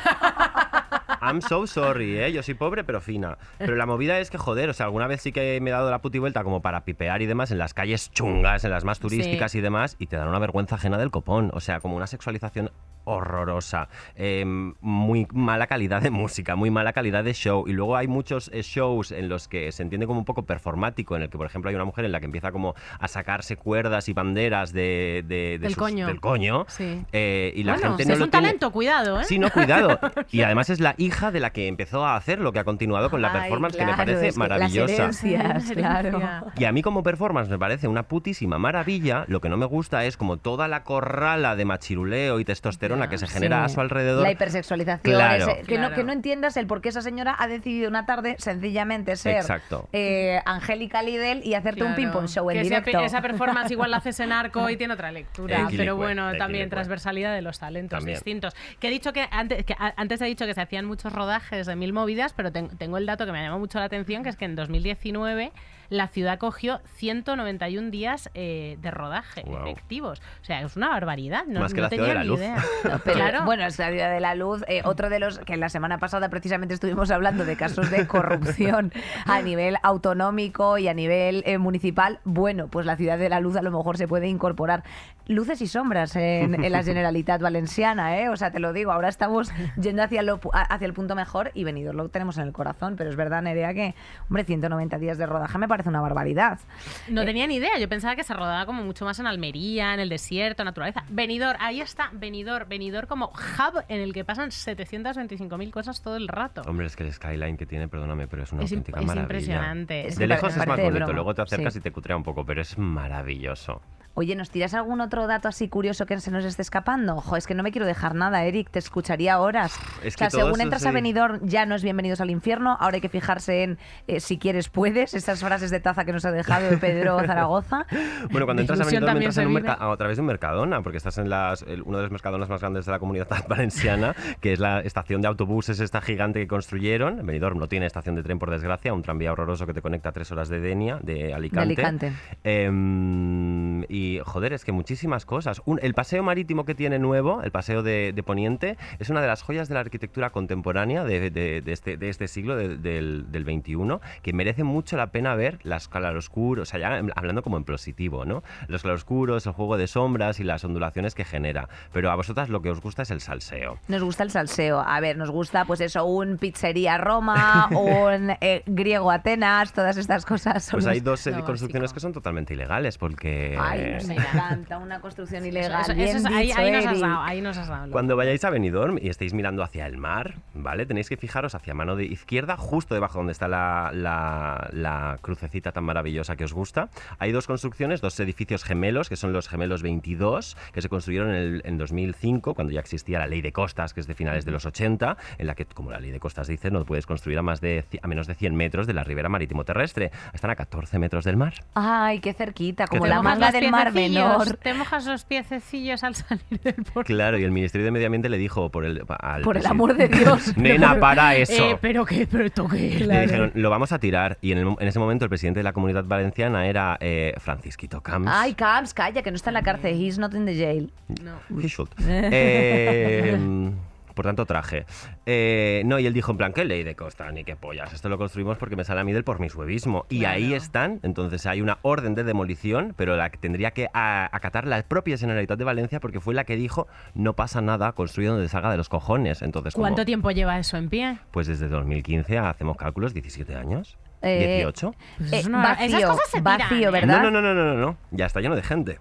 I'm 1.22 1.42
so 1.42 1.68
sorry, 1.68 2.18
¿eh? 2.20 2.32
Yo 2.32 2.44
soy 2.44 2.54
pobre 2.54 2.84
pero 2.84 3.02
fina. 3.02 3.38
Pero 3.58 3.76
la 3.76 3.86
movida 3.86 4.20
es 4.20 4.30
que, 4.30 4.38
joder, 4.38 4.70
o 4.70 4.74
sea, 4.74 4.86
alguna 4.86 5.08
vez 5.08 5.22
sí 5.22 5.32
que 5.32 5.60
me 5.62 5.70
he 5.70 5.74
dado 5.74 5.90
la 5.92 6.00
puta 6.00 6.18
y 6.18 6.20
vuelta 6.20 6.44
como 6.44 6.62
para 6.62 6.86
pipear 6.86 7.22
y 7.22 7.26
demás 7.26 7.52
en 7.52 7.58
las 7.58 7.74
calles 7.74 8.12
chungas, 8.12 8.64
en 8.64 8.72
las 8.72 8.84
más 8.86 9.00
turísticas 9.00 9.52
Sí. 9.52 9.58
y 9.58 9.62
demás, 9.62 9.96
y 10.00 10.08
te 10.08 10.16
dan 10.16 10.28
una 10.28 10.40
vergüenza 10.40 10.76
ajena 10.76 10.98
del 10.98 11.12
copón. 11.12 11.52
O 11.54 11.60
sea, 11.60 11.80
como 11.80 11.96
una 11.96 12.08
sexualización 12.08 12.72
horrorosa, 13.06 13.90
eh, 14.16 14.44
muy 14.82 15.28
mala 15.34 15.68
calidad 15.68 16.02
de 16.02 16.10
música, 16.12 16.56
muy 16.56 16.70
mala 16.72 16.94
calidad 16.94 17.24
de 17.24 17.34
show. 17.34 17.66
Y 17.68 17.74
luego 17.74 17.96
hay 17.98 18.08
muchos 18.08 18.50
eh, 18.54 18.62
shows 18.62 19.12
en 19.12 19.30
los 19.30 19.48
que 19.48 19.72
se 19.72 19.84
entiende 19.84 20.06
como 20.08 20.20
un 20.20 20.26
poco 20.26 20.44
performático, 20.44 21.16
en 21.16 21.24
el 21.24 21.30
que, 21.30 21.38
por 21.38 21.48
ejemplo, 21.48 21.70
hay 21.70 21.76
una 21.76 21.86
mujer 21.86 22.06
en 22.06 22.12
la 22.12 22.20
que 22.20 22.26
empieza 22.26 22.52
como 22.52 22.76
a 23.00 23.08
sacarse 23.08 23.56
cuerdas 23.58 24.10
y 24.10 24.14
banderas 24.14 24.74
de, 24.74 25.24
de- 25.28 25.40
de 25.40 25.60
Del 25.60 25.70
sus- 25.74 25.78
coño. 25.78 26.08
del 26.08 26.20
coño. 26.20 26.66
Sí. 26.68 27.04
eh, 27.12 27.52
y 27.56 27.64
la 27.64 27.74
bueno, 27.74 27.90
gente 27.90 28.06
no 28.06 28.14
es 28.14 28.20
lo 28.20 28.26
un 28.26 28.32
tiene- 28.32 28.48
talento, 28.48 28.72
cuidado, 28.72 29.20
¿eh? 29.22 29.24
Sí, 29.24 29.40
no, 29.40 29.50
cuidado. 29.50 30.00
Y 30.32 30.42
además 30.42 30.70
es 30.70 30.80
la 30.80 30.94
hija 30.98 31.32
de 31.32 31.40
la 31.40 31.52
que 31.52 31.68
empezó 31.68 32.06
a 32.06 32.16
hacer 32.16 32.40
lo 32.40 32.52
que 32.52 32.60
ha 32.60 32.64
continuado 32.64 33.10
con 33.10 33.22
la 33.22 33.32
Ay, 33.34 33.42
performance, 33.42 33.76
que 33.78 33.86
me 33.86 33.94
parece 33.96 34.28
es 34.28 34.34
que 34.36 34.40
maravillosa. 34.40 35.08
Las 35.08 35.24
herencias, 35.24 35.72
claro. 35.74 36.22
Y 36.58 36.66
a 36.66 36.72
mí 36.72 36.82
como 36.82 37.02
performance 37.04 37.50
me 37.50 37.58
parece 37.58 37.88
una 37.88 38.04
putísima 38.04 38.58
maravilla. 38.60 39.26
Lo 39.28 39.42
que 39.42 39.50
no 39.50 39.58
me 39.58 39.66
gusta 39.66 40.06
es 40.06 40.18
como 40.18 40.38
toda 40.38 40.68
la 40.68 40.84
corrala 40.84 41.56
de 41.56 41.66
machiruleo 41.66 42.40
y 42.40 42.46
testosterona 42.46 42.89
que 43.10 43.18
se 43.18 43.28
genera 43.28 43.64
a 43.66 43.70
su 43.70 43.80
alrededor. 43.82 44.24
La 44.24 44.32
hipersexualización. 44.32 45.16
Claro. 45.16 45.50
ese- 45.52 45.62
que, 45.64 45.78
no, 45.78 45.92
que 45.94 46.04
no 46.04 46.12
entiendas 46.12 46.58
el 46.58 46.68
por 46.68 46.82
qué 46.82 46.90
esa 46.90 47.02
señora 47.02 47.36
ha 47.38 47.48
decidido 47.48 47.90
una 47.90 48.06
tarde 48.06 48.36
sencillamente 48.40 49.16
ser 49.16 49.36
Exacto. 49.38 49.88
eh, 49.94 50.42
Angélica 50.46 51.02
Lidl 51.04 51.42
y 51.46 51.54
hacerte 51.54 51.84
un 51.84 51.96
ping-pong 51.96 52.28
show 52.28 52.50
en 52.50 52.56
Que 52.58 52.62
esa- 52.62 52.80
directo. 52.82 53.00
Esa, 53.04 53.22
performance 53.22 53.72
igual 53.72 53.92
la 53.92 53.98
haces 53.98 54.20
en 54.20 54.32
arco 54.32 54.70
y 54.70 54.78
tiene 54.78 54.94
otra 54.94 55.12
lectura. 55.12 55.56
Equilicue, 55.58 55.78
pero 55.78 55.96
bueno, 55.96 56.24
también 56.32 56.48
equilicue. 56.64 56.70
transversalidad 56.70 57.34
de 57.36 57.42
los 57.42 57.60
talentos 57.60 58.00
También. 58.00 58.16
distintos. 58.18 58.56
Que 58.80 58.88
he 58.88 58.92
dicho 58.92 59.14
que 59.14 59.28
antes, 59.32 59.64
que 59.66 59.76
antes 59.96 60.22
he 60.22 60.26
dicho 60.26 60.46
que 60.46 60.54
se 60.54 60.62
hacían 60.62 60.86
muchos 60.86 61.14
rodajes 61.14 61.68
de 61.68 61.76
mil 61.76 61.94
movidas, 61.94 62.34
pero 62.34 62.52
ten- 62.52 62.70
tengo 62.78 62.98
el 62.98 63.06
dato 63.06 63.26
que 63.26 63.32
me 63.32 63.42
llamó 63.42 63.60
mucho 63.60 63.80
la 63.80 63.86
atención, 63.86 64.24
que 64.24 64.30
es 64.30 64.36
que 64.36 64.46
en 64.46 64.56
2019 64.56 65.52
la 65.90 66.08
ciudad 66.08 66.38
cogió 66.38 66.82
191 66.96 67.90
días 67.90 68.30
eh, 68.34 68.78
de 68.82 68.92
rodaje 68.92 69.44
efectivos. 69.62 70.22
O 70.42 70.46
sea, 70.46 70.62
es 70.62 70.76
una 70.76 70.90
barbaridad. 70.90 71.46
No, 71.48 71.62
Más 71.62 71.74
que 71.74 71.82
no 71.82 71.84
la 71.84 71.90
ciudad 71.90 72.06
tenía 72.06 72.08
de 72.08 72.14
la 72.16 72.22
ni 72.24 72.28
luz. 72.28 72.40
idea. 72.40 72.56
No, 72.90 73.00
pero, 73.04 73.16
Claro. 73.16 73.46
Bueno, 73.46 73.66
es 73.66 73.78
la 73.80 73.90
Ciudad 73.90 74.12
de 74.12 74.20
la 74.20 74.36
Luz. 74.36 74.64
eh, 74.68 74.82
otro 74.86 75.10
de 75.10 75.20
los 75.20 75.40
que 75.40 75.58
la 75.58 75.70
semana 75.70 75.98
pasada 75.98 76.30
precisamente 76.30 76.74
estuvimos 76.74 77.12
hablando 77.12 77.44
de 77.46 77.56
casos 77.56 77.90
de 77.92 78.08
corrupción 78.08 78.92
a 79.26 79.42
nivel 79.42 79.78
autonómico 79.84 80.78
y 80.78 80.88
a 80.88 80.94
nivel 80.94 81.44
eh, 81.46 81.58
municipal. 81.58 82.20
Bueno, 82.24 82.68
pues 82.68 82.86
la 82.86 82.96
Ciudad 82.96 83.18
de 83.18 83.30
la 83.30 83.40
Luz 83.40 83.56
a 83.56 83.62
lo 83.62 83.72
mejor 83.72 83.98
se 83.98 84.08
puede 84.08 84.28
incorporar 84.28 84.84
luces 85.28 85.62
y 85.62 85.68
sombras 85.68 86.16
en, 86.16 86.64
en 86.64 86.72
la 86.72 86.84
Generalitat 86.84 87.42
Valenciana, 87.42 88.18
¿eh? 88.20 88.30
O 88.30 88.36
sea, 88.38 88.52
te 88.52 88.60
lo 88.60 88.74
digo, 88.74 88.92
ahora 88.92 89.10
estamos 89.10 89.52
yendo 89.80 90.02
hacia, 90.04 90.24
lo, 90.24 90.40
hacia 90.54 90.86
el 90.86 90.94
punto 90.94 91.16
mejor 91.16 91.52
y 91.54 91.64
Benidorm 91.64 91.98
lo 91.98 92.10
tenemos 92.10 92.38
en 92.38 92.46
el 92.48 92.54
corazón. 92.54 92.96
Pero 92.98 93.10
es 93.10 93.16
verdad, 93.16 93.42
Nerea, 93.42 93.74
que, 93.74 93.94
hombre, 94.30 94.44
190 94.44 94.98
días 94.98 95.18
de 95.18 95.26
rodaje 95.26 95.58
me 95.58 95.68
parece 95.68 95.79
una 95.88 96.02
barbaridad. 96.02 96.60
No 97.08 97.24
tenía 97.26 97.48
ni 97.48 97.56
idea, 97.56 97.78
yo 97.80 97.88
pensaba 97.88 98.16
que 98.16 98.24
se 98.24 98.34
rodaba 98.34 98.66
como 98.66 98.84
mucho 98.84 99.06
más 99.06 99.20
en 99.20 99.28
Almería, 99.28 99.94
en 99.94 100.00
el 100.00 100.10
desierto, 100.10 100.64
naturaleza. 100.64 101.04
Benidorm, 101.10 101.58
ahí 101.62 101.80
está, 101.82 102.10
Benidorm, 102.14 102.68
Benidorm 102.68 103.08
como 103.08 103.28
hub 103.28 103.84
en 103.88 104.02
el 104.02 104.14
que 104.14 104.26
pasan 104.26 104.50
725.000 104.50 105.72
cosas 105.72 106.02
todo 106.02 106.16
el 106.18 106.28
rato. 106.28 106.62
Hombre, 106.68 106.88
es 106.88 106.96
que 106.96 107.04
el 107.04 107.14
skyline 107.14 107.58
que 107.58 107.66
tiene, 107.66 107.88
perdóname, 107.88 108.28
pero 108.28 108.44
es 108.44 108.52
una 108.52 108.64
Es, 108.64 108.72
auténtica 108.72 109.00
es 109.00 109.06
maravilla. 109.06 109.24
impresionante. 109.24 110.08
Es 110.08 110.18
De 110.18 110.28
lejos 110.28 110.56
es 110.56 110.68
más 110.68 110.78
bonito, 110.78 110.92
broma. 110.96 111.14
luego 111.14 111.34
te 111.36 111.42
acercas 111.42 111.74
Sí. 111.74 111.80
y 111.80 111.82
te 111.82 111.92
cutrea 111.92 112.16
un 112.18 112.24
poco, 112.24 112.46
pero 112.46 112.62
es 112.62 112.78
maravilloso. 112.78 113.82
Oye, 114.16 114.36
¿nos 114.36 114.50
tiras 114.50 114.74
algún 114.74 115.00
otro 115.02 115.28
dato 115.28 115.48
así 115.48 115.70
curioso 115.70 116.06
que 116.06 116.20
se 116.20 116.30
nos 116.32 116.44
esté 116.44 116.62
escapando? 116.62 117.16
Ojo, 117.18 117.38
es 117.38 117.48
que 117.48 117.54
no 117.56 117.64
me 117.64 117.72
quiero 117.72 117.86
dejar 117.88 118.16
nada, 118.16 118.44
Eric, 118.44 118.70
te 118.70 118.80
escucharía 118.80 119.40
horas. 119.40 119.74
Es 120.04 120.16
o 120.16 120.18
sea, 120.18 120.28
que 120.28 120.32
según 120.38 120.60
entras 120.62 120.82
sí. 120.82 120.88
a 120.88 120.92
Benidorm 120.92 121.40
ya 121.44 121.66
no 121.66 121.76
es 121.76 121.84
bienvenidos 121.84 122.20
al 122.20 122.30
infierno, 122.30 122.76
ahora 122.80 122.96
hay 122.96 123.02
que 123.02 123.08
fijarse 123.10 123.64
en 123.64 123.78
eh, 124.08 124.20
si 124.20 124.38
quieres 124.38 124.68
puedes, 124.70 125.14
esas 125.14 125.40
frases 125.40 125.70
de 125.72 125.80
taza 125.80 126.04
que 126.06 126.12
nos 126.12 126.26
ha 126.26 126.32
dejado 126.32 126.70
de 126.70 126.78
Pedro 126.80 127.18
Zaragoza. 127.20 127.86
Bueno, 128.30 128.46
cuando 128.46 128.62
entras 128.62 128.82
a 128.82 128.84
Benidorm 128.86 129.18
entras 129.18 129.38
en 129.38 129.48
un 129.48 129.68
a 129.70 129.96
través 129.98 130.18
de 130.18 130.22
un 130.22 130.28
Mercadona, 130.28 130.82
porque 130.82 130.98
estás 130.98 131.18
en 131.18 131.30
las, 131.30 131.62
el- 131.62 131.84
uno 131.84 131.98
de 131.98 132.04
los 132.04 132.12
Mercadonas 132.12 132.50
más 132.50 132.60
grandes 132.60 132.86
de 132.86 132.92
la 132.92 133.00
comunidad 133.00 133.28
valenciana, 133.48 134.16
que 134.42 134.52
es 134.54 134.60
la 134.60 134.82
estación 134.82 135.22
de 135.22 135.28
autobuses 135.30 135.80
esta 135.80 136.02
gigante 136.02 136.40
que 136.42 136.48
construyeron. 136.48 137.26
Benidorm 137.26 137.58
no 137.58 137.68
tiene 137.68 137.86
estación 137.86 138.16
de 138.16 138.24
tren, 138.24 138.38
por 138.40 138.50
desgracia, 138.50 138.94
un 138.94 139.02
tranvía 139.02 139.32
horroroso 139.32 139.66
que 139.66 139.74
te 139.74 139.82
conecta 139.82 140.10
a 140.10 140.12
tres 140.12 140.32
horas 140.32 140.50
de 140.50 140.60
Denia, 140.60 141.00
de 141.02 141.34
Alicante. 141.34 141.60
Alicante. 141.74 142.14
Em, 142.44 143.84
y, 143.84 143.99
joder, 144.24 144.54
es 144.54 144.66
que 144.66 144.72
muchísimas 144.72 145.26
cosas. 145.26 145.62
Un- 145.66 145.80
el 145.82 145.94
paseo 145.94 146.24
marítimo 146.24 146.66
que 146.66 146.76
tiene 146.76 147.00
nuevo, 147.00 147.42
el 147.44 147.52
paseo 147.52 147.84
de, 147.84 148.14
de 148.14 148.24
Poniente, 148.24 148.78
es 149.00 149.10
una 149.10 149.22
de 149.22 149.28
las 149.28 149.42
joyas 149.42 149.68
de 149.68 149.74
la 149.76 149.80
arquitectura 149.82 150.30
contemporánea 150.30 151.04
de, 151.04 151.30
de- 151.30 151.62
de 151.62 151.72
este, 151.72 151.98
este 152.10 152.28
siglo, 152.28 152.56
de- 152.56 152.78
del, 152.78 153.32
del 153.32 153.44
21, 153.46 154.02
que 154.22 154.34
merece 154.34 154.64
mucho 154.64 154.98
la 154.98 155.08
pena 155.08 155.36
ver 155.36 155.60
las 155.64 155.88
claroscuros, 155.88 156.64
o 156.64 156.72
sea, 156.72 156.80
ya 156.80 157.02
hablando 157.16 157.42
como 157.44 157.58
en 157.58 157.64
positivo, 157.64 158.26
¿no? 158.26 158.44
Los 158.68 158.82
claroscuros, 158.84 159.46
el 159.46 159.54
juego 159.54 159.78
de 159.78 159.88
sombras 159.88 160.40
y 160.40 160.44
las 160.44 160.64
ondulaciones 160.64 161.16
que 161.16 161.26
genera. 161.26 161.70
Pero 161.94 162.12
a 162.12 162.16
vosotras 162.16 162.50
lo 162.50 162.62
que 162.62 162.70
os 162.70 162.82
gusta 162.82 163.04
es 163.04 163.12
el 163.12 163.22
salseo. 163.22 163.80
Nos 163.88 164.04
gusta 164.04 164.24
el 164.24 164.32
salseo. 164.32 164.80
A 164.80 165.00
ver, 165.00 165.18
nos 165.18 165.30
gusta, 165.32 165.66
pues 165.66 165.82
eso, 165.82 166.06
un 166.06 166.38
pizzería 166.38 166.98
Roma, 166.98 167.68
un 167.72 168.32
eh, 168.42 168.64
griego 168.66 169.12
Atenas, 169.12 169.74
todas 169.74 169.98
estas 169.98 170.26
cosas. 170.26 170.64
son 170.64 170.78
Pues 170.80 170.88
hay 170.88 171.00
dos 171.00 171.26
eh, 171.28 171.32
construcciones 171.46 171.90
básico. 171.90 171.94
que 171.96 172.00
son 172.00 172.14
totalmente 172.14 172.54
ilegales, 172.54 172.98
porque... 172.98 173.58
Ay, 173.60 173.89
nos 173.94 174.10
encanta 174.10 174.78
una 174.78 175.00
construcción 175.02 175.46
ilegal. 175.46 175.82
eso- 175.82 175.92
eso 175.94 176.28
ahí, 176.30 176.48
dicho, 176.48 176.60
ahí 176.60 176.72
nos 176.72 176.86
has 176.86 177.00
dado, 177.00 177.22
ahí 177.22 177.42
nos 177.42 177.58
has 177.58 177.68
dado. 177.68 177.82
loco. 177.88 177.92
Cuando 177.94 178.16
vayáis 178.16 178.44
a 178.46 178.50
Benidorm 178.50 178.98
y 179.02 179.10
estéis 179.10 179.34
mirando 179.34 179.64
hacia 179.64 179.86
el 179.86 179.98
mar, 179.98 180.36
¿vale? 180.54 180.86
Tenéis 180.86 181.10
que 181.10 181.18
fijaros 181.18 181.56
hacia 181.56 181.74
mano 181.74 181.96
de 181.96 182.06
izquierda, 182.06 182.58
justo 182.58 182.94
debajo 182.94 183.18
donde 183.20 183.32
está 183.34 183.48
la, 183.48 183.92
la- 183.94 184.70
la 184.72 185.18
crucecita 185.22 185.72
tan 185.72 185.84
maravillosa 185.84 186.36
que 186.36 186.44
os 186.44 186.54
gusta. 186.54 186.90
Hay 187.20 187.32
dos 187.32 187.48
construcciones, 187.48 188.02
dos 188.02 188.20
edificios 188.20 188.64
gemelos, 188.64 189.10
que 189.10 189.16
son 189.16 189.34
los 189.34 189.48
gemelos 189.50 189.82
22, 189.84 190.58
que 190.74 190.82
se 190.82 190.90
construyeron 190.90 191.30
en, 191.30 191.36
el- 191.36 191.62
en 191.66 191.78
2005, 191.78 192.54
cuando 192.54 192.74
ya 192.74 192.80
existía 192.80 193.20
la 193.20 193.28
ley 193.28 193.42
de 193.42 193.52
costas, 193.52 193.94
que 193.94 194.00
es 194.02 194.08
de 194.08 194.16
finales 194.16 194.46
de 194.46 194.52
los 194.52 194.66
80, 194.66 195.18
en 195.38 195.48
la 195.48 195.56
que, 195.56 195.66
como 195.66 195.92
la 195.92 196.00
ley 196.00 196.12
de 196.12 196.20
costas 196.20 196.48
dice, 196.48 196.72
no 196.72 196.84
puedes 196.86 197.06
construir 197.06 197.38
a, 197.40 197.42
más 197.42 197.62
de, 197.62 197.86
a 198.02 198.08
menos 198.08 198.28
de 198.28 198.36
100 198.36 198.56
metros 198.56 198.88
de 198.88 198.94
la 198.94 199.04
ribera 199.04 199.30
marítimo 199.30 199.64
terrestre. 199.64 200.12
Están 200.34 200.52
a 200.52 200.56
14 200.56 201.00
metros 201.00 201.24
del 201.26 201.38
mar. 201.38 201.54
Ay, 201.76 202.20
qué 202.20 202.34
cerquita, 202.34 202.88
como 202.88 203.06
la 203.08 203.22
manga 203.22 203.52
del 203.52 203.70
mar 203.72 203.79
piececillos, 203.86 204.38
menor. 204.38 204.58
Te 204.58 204.74
mojas 204.74 205.06
los 205.06 205.26
piececillos 205.26 206.04
al 206.04 206.16
salir 206.16 206.60
del 206.64 206.76
puerto. 206.76 207.04
Claro, 207.04 207.38
y 207.38 207.44
el 207.44 207.52
Ministerio 207.52 207.86
de 207.86 207.92
Medio 207.92 208.08
Ambiente 208.08 208.30
le 208.30 208.38
dijo 208.38 208.70
por 208.70 208.86
el... 208.86 209.04
al 209.20 209.42
Por 209.42 209.58
el 209.58 209.66
amor 209.66 209.96
de 209.96 210.08
Dios. 210.10 210.56
Nena, 210.58 211.00
para 211.00 211.36
eso. 211.36 211.54
Eh, 211.72 211.78
pero 211.82 212.06
qué, 212.06 212.28
pero 212.30 212.46
esto 212.46 212.68
qué 212.68 212.98
es? 212.98 213.08
Le 213.08 213.22
dijeron, 213.22 213.52
lo 213.56 213.70
vamos 213.70 213.92
a 213.92 214.00
tirar. 214.00 214.38
Y 214.42 214.52
en, 214.52 214.60
el 214.60 214.68
en 214.80 214.88
ese 214.88 215.00
momento 215.00 215.26
el 215.26 215.30
presidente 215.30 215.60
de 215.60 215.64
la 215.64 215.74
comunidad 215.74 216.04
valenciana 216.06 216.68
era 216.68 216.98
eh, 217.00 217.34
Francisquito 217.40 218.02
Camps. 218.02 218.30
Ay, 218.32 218.54
Camps, 218.54 218.94
calla, 218.94 219.22
que 219.22 219.32
no 219.32 219.36
está 219.36 219.50
en 219.50 219.56
la 219.56 219.64
cárcel. 219.64 220.00
He's 220.00 220.18
not 220.18 220.34
in 220.34 220.46
the 220.46 220.56
jail. 220.56 220.92
No. 221.24 221.40
He 221.62 221.68
should. 221.68 221.90
Eh, 222.08 223.38
por 224.20 224.26
tanto, 224.26 224.46
traje. 224.46 224.86
Eh, 225.26 225.82
no, 225.86 225.98
y 225.98 226.06
él 226.06 226.14
dijo 226.14 226.32
en 226.34 226.38
plan, 226.38 226.52
¿qué 226.52 226.66
ley 226.66 226.84
de 226.84 226.94
costa? 226.94 227.32
Ni 227.32 227.46
qué 227.46 227.56
pollas. 227.56 227.94
Esto 227.94 228.10
lo 228.10 228.18
construimos 228.18 228.58
porque 228.58 228.76
me 228.76 228.84
sale 228.84 229.00
a 229.00 229.06
mí 229.06 229.14
del 229.14 229.24
por 229.24 229.40
mi 229.40 229.48
suevismo. 229.48 230.06
Y 230.10 230.20
Claro. 230.20 230.36
ahí 230.36 230.54
están. 230.54 231.00
Entonces 231.04 231.46
hay 231.46 231.62
una 231.62 231.78
orden 231.84 232.16
de 232.16 232.26
demolición, 232.26 232.94
pero 232.98 233.16
la 233.16 233.30
que 233.30 233.38
tendría 233.38 233.72
que 233.72 233.88
a- 233.94 234.28
acatar 234.36 234.68
la 234.68 234.84
propia 234.84 235.18
Generalitat 235.18 235.58
de 235.58 235.64
Valencia 235.64 236.02
porque 236.02 236.20
fue 236.20 236.34
la 236.34 236.44
que 236.44 236.58
dijo, 236.58 236.88
no 237.14 237.34
pasa 237.34 237.62
nada, 237.62 237.94
construye 237.94 238.28
donde 238.28 238.50
salga 238.50 238.70
de 238.70 238.76
los 238.76 238.90
cojones. 238.90 239.42
Entonces, 239.42 239.74
como- 239.74 239.84
¿Cuánto 239.86 240.04
tiempo 240.04 240.32
lleva 240.32 240.60
eso 240.60 240.76
en 240.76 240.90
pie? 240.90 241.18
Pues 241.32 241.48
desde 241.48 241.70
2015 241.70 242.38
hacemos 242.40 242.76
cálculos, 242.76 243.14
17 243.14 243.56
años. 243.56 243.98
Eh, 244.22 244.58
18. 244.58 244.94
Pues 245.18 245.32
Eh, 245.32 245.38
es 245.40 245.48
una- 245.48 245.60
vacío, 245.64 245.86
esas 245.98 246.10
cosas 246.10 246.30
se 246.30 246.40
tiran, 246.40 246.58
vacío, 246.60 246.90
¿eh? 246.90 246.92
¿verdad? 246.92 247.22
No, 247.24 247.32
no, 247.32 247.42
no, 247.42 247.54
no, 247.54 247.64
no, 247.64 247.74
no. 247.76 247.98
Ya 248.12 248.26
está 248.26 248.42
lleno 248.42 248.58
de 248.58 248.64
gente. 248.64 249.00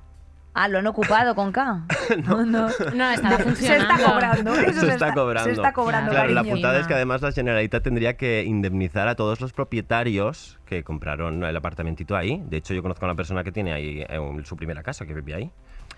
Ah, 0.61 0.67
lo 0.67 0.79
han 0.79 0.87
ocupado 0.89 1.37
con 1.37 1.53
K. 1.53 1.85
no, 2.27 2.45
no. 2.45 2.69
No, 2.93 3.11
estará 3.13 3.37
Se 3.37 3.43
funcionando. 3.45 3.95
está 3.95 4.11
cobrando. 4.11 4.55
Eso 4.55 4.81
se, 4.81 4.89
está, 4.89 5.15
cobrando. 5.15 5.45
Se 5.45 5.53
está 5.53 5.73
cobrando, 5.73 6.11
Claro, 6.11 6.33
la 6.33 6.43
putada 6.43 6.81
es 6.81 6.89
que 6.89 6.95
además 6.95 7.23
la 7.23 7.31
Generalitat 7.31 7.85
tendría 7.85 8.17
que 8.17 8.43
indemnizar 8.43 9.07
a 9.07 9.15
todos 9.15 9.41
los 9.41 9.53
propietarios 9.53 10.59
que 10.67 10.83
compraron 10.83 11.45
el 11.45 11.57
apartamentito 11.57 12.17
ahí. 12.17 12.43
De 12.45 12.57
hecho, 12.57 12.75
yo 12.75 12.83
conozco 12.83 13.05
a 13.05 13.09
una 13.09 13.15
persona 13.15 13.45
que 13.45 13.53
tiene 13.53 13.73
ahí 13.73 14.05
eh, 14.09 14.19
su 14.43 14.57
primera 14.57 14.83
casa, 14.83 15.07
que 15.07 15.15
vive 15.15 15.35
ahí. 15.35 15.53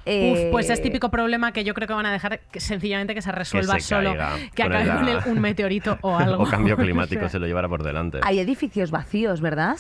Eh, 0.07 0.33
Uf, 0.47 0.53
pues 0.53 0.71
es 0.71 0.81
típico 0.81 1.11
problema 1.11 1.53
que 1.53 1.63
yo 1.63 1.75
creo 1.75 1.87
que 1.87 1.93
van 1.95 2.07
a 2.07 2.13
dejar 2.13 2.41
que 2.51 2.59
sencillamente 2.59 3.15
que 3.15 3.21
se 3.21 3.31
resuelva 3.33 3.75
se 3.75 3.81
solo, 3.81 4.11
caiga 4.17 4.37
que 4.55 4.63
acabe 4.63 4.83
el- 4.85 4.89
con 4.97 5.09
el- 5.09 5.37
un 5.37 5.41
meteorito 5.43 5.99
o 6.03 6.17
algo. 6.17 6.43
o 6.43 6.47
cambio 6.49 6.77
climático 6.77 7.21
O 7.27 7.29
sea, 7.29 7.29
se 7.33 7.39
lo 7.39 7.47
llevará 7.47 7.69
por 7.69 7.83
delante. 7.83 8.19
Hay 8.23 8.39
edificios 8.41 8.91
vacíos, 8.91 9.41
¿verdad? 9.43 9.77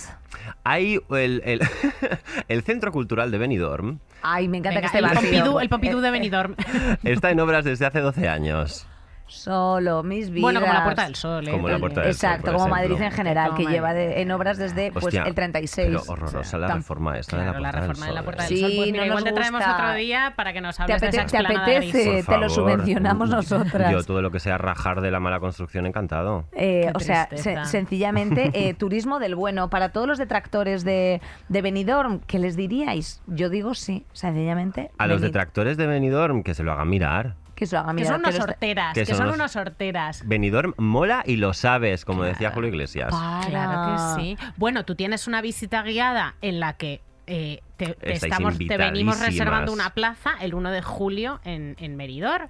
Hay 0.62 1.00
el, 1.10 1.42
el, 1.46 1.60
el 2.48 2.62
Centro 2.62 2.92
Cultural 2.92 3.30
de 3.30 3.38
Benidorm. 3.38 3.98
Ay, 4.22 4.46
me 4.48 4.58
encanta 4.58 4.80
venga, 4.80 4.80
que 4.80 4.86
esté 4.86 4.98
el 4.98 5.04
vacío. 5.04 5.20
Pompidou, 5.30 5.60
el 5.60 5.68
Pompidou 5.70 6.00
de 6.00 6.10
Benidorm. 6.10 6.54
Está 7.02 7.30
en 7.30 7.40
obras 7.40 7.64
desde 7.64 7.86
hace 7.86 8.00
12 8.00 8.28
años. 8.28 8.86
Solo, 9.30 10.02
mis 10.02 10.30
vidas. 10.30 10.42
bueno, 10.42 10.60
como 10.60 10.72
la 10.72 10.84
Puerta 10.84 11.04
del 11.04 11.14
Sol. 11.14 11.48
¿eh? 11.48 11.50
Como 11.52 11.68
la. 11.68 11.78
Puerta 11.78 12.00
del 12.02 12.14
Sol, 12.14 12.28
Exacto, 12.30 12.44
por 12.46 12.52
como 12.60 12.66
ejemplo. 12.76 12.90
Madrid 12.96 13.06
en 13.06 13.12
general, 13.12 13.54
que 13.54 13.64
lleva 13.66 13.92
de- 13.94 14.20
en 14.22 14.30
obras 14.32 14.58
desde 14.58 14.92
pues, 14.92 15.04
Hostia, 15.06 15.22
el 15.22 15.34
36. 15.34 15.88
Pero 15.88 16.02
horrorosa 16.08 16.58
la 16.58 16.68
Tam- 16.68 16.76
reforma 16.76 17.18
esta 17.18 17.36
de 17.38 17.44
la 17.46 17.52
Claro, 17.52 17.60
la 17.62 17.70
Puerta 17.70 17.80
del 17.80 17.88
reforma 17.90 18.06
de 18.06 18.12
la 18.12 18.18
Sol, 18.20 18.24
Puerta 18.24 18.42
¿eh? 18.44 18.48
del 18.48 18.56
Sí, 18.58 18.62
Sol. 18.62 18.70
Pues 18.76 18.86
no 18.88 18.92
mira, 18.92 19.06
igual 19.06 19.24
te 19.24 19.32
traemos 19.32 19.60
gusta. 19.60 19.74
otro 19.84 19.94
día 19.94 20.32
para 20.36 20.52
que 20.52 20.60
nos 20.60 20.76
¿Te, 20.76 20.82
hables 20.82 21.00
de 21.00 21.08
esa 21.08 21.26
te 21.26 21.36
apetece? 21.38 22.24
Te 22.26 22.38
lo 22.38 22.48
subvencionamos 22.50 23.28
nosotras. 23.30 23.92
Yo 23.92 24.02
todo 24.04 24.20
lo 24.22 24.30
que 24.30 24.40
sea 24.40 24.58
rajar 24.58 25.00
de 25.00 25.10
la 25.10 25.20
mala 25.20 25.40
construcción, 25.40 25.86
encantado. 25.86 26.44
Eh, 26.52 26.90
o 26.94 27.00
sea, 27.00 27.28
se- 27.34 27.64
sencillamente, 27.64 28.50
eh, 28.54 28.74
turismo 28.78 29.18
del 29.18 29.34
bueno. 29.36 29.70
Para 29.70 29.90
todos 29.90 30.06
los 30.06 30.18
detractores 30.18 30.84
de, 30.84 31.20
de 31.48 31.62
Benidorm, 31.62 32.20
¿qué 32.26 32.38
les 32.38 32.56
diríais? 32.56 33.22
Yo 33.26 33.48
digo 33.48 33.74
sí, 33.74 34.04
sencillamente. 34.12 34.90
A 34.98 35.06
los 35.06 35.20
detractores 35.20 35.76
de 35.76 35.86
Benidorm, 35.86 36.42
que 36.42 36.54
se 36.54 36.62
lo 36.62 36.72
hagan 36.72 36.88
mirar. 36.88 37.34
Que 37.60 37.66
se 37.66 37.76
lo 37.76 37.82
hagan 37.82 37.94
Que 37.96 38.02
mirar, 38.02 38.14
son 38.14 38.20
unos 38.22 38.30
que 38.32 38.38
los- 38.38 38.48
horteras, 38.48 38.94
que 38.94 39.00
que 39.00 39.06
son 39.06 39.16
son 39.18 39.26
unos- 39.26 39.36
unos 39.36 39.56
horteras. 39.56 40.22
Benidorm 40.26 40.72
mola 40.78 41.22
y 41.26 41.36
lo 41.36 41.52
sabes, 41.52 42.04
como 42.06 42.24
decía 42.24 42.50
Julio 42.52 42.70
Iglesias. 42.70 43.10
Para. 43.12 43.46
Claro 43.46 44.16
que 44.16 44.22
sí. 44.22 44.38
Bueno, 44.56 44.84
tú 44.86 44.94
tienes 44.94 45.28
una 45.28 45.42
visita 45.42 45.82
guiada 45.82 46.34
en 46.40 46.58
la 46.58 46.72
que 46.78 47.02
eh, 47.26 47.60
te, 47.76 47.96
estamos, 48.02 48.56
te 48.58 48.76
venimos 48.76 49.20
reservando 49.20 49.72
una 49.72 49.90
plaza 49.90 50.30
el 50.40 50.54
1 50.54 50.70
de 50.70 50.82
julio 50.82 51.40
en, 51.44 51.76
en 51.78 51.96
Meridor. 51.96 52.48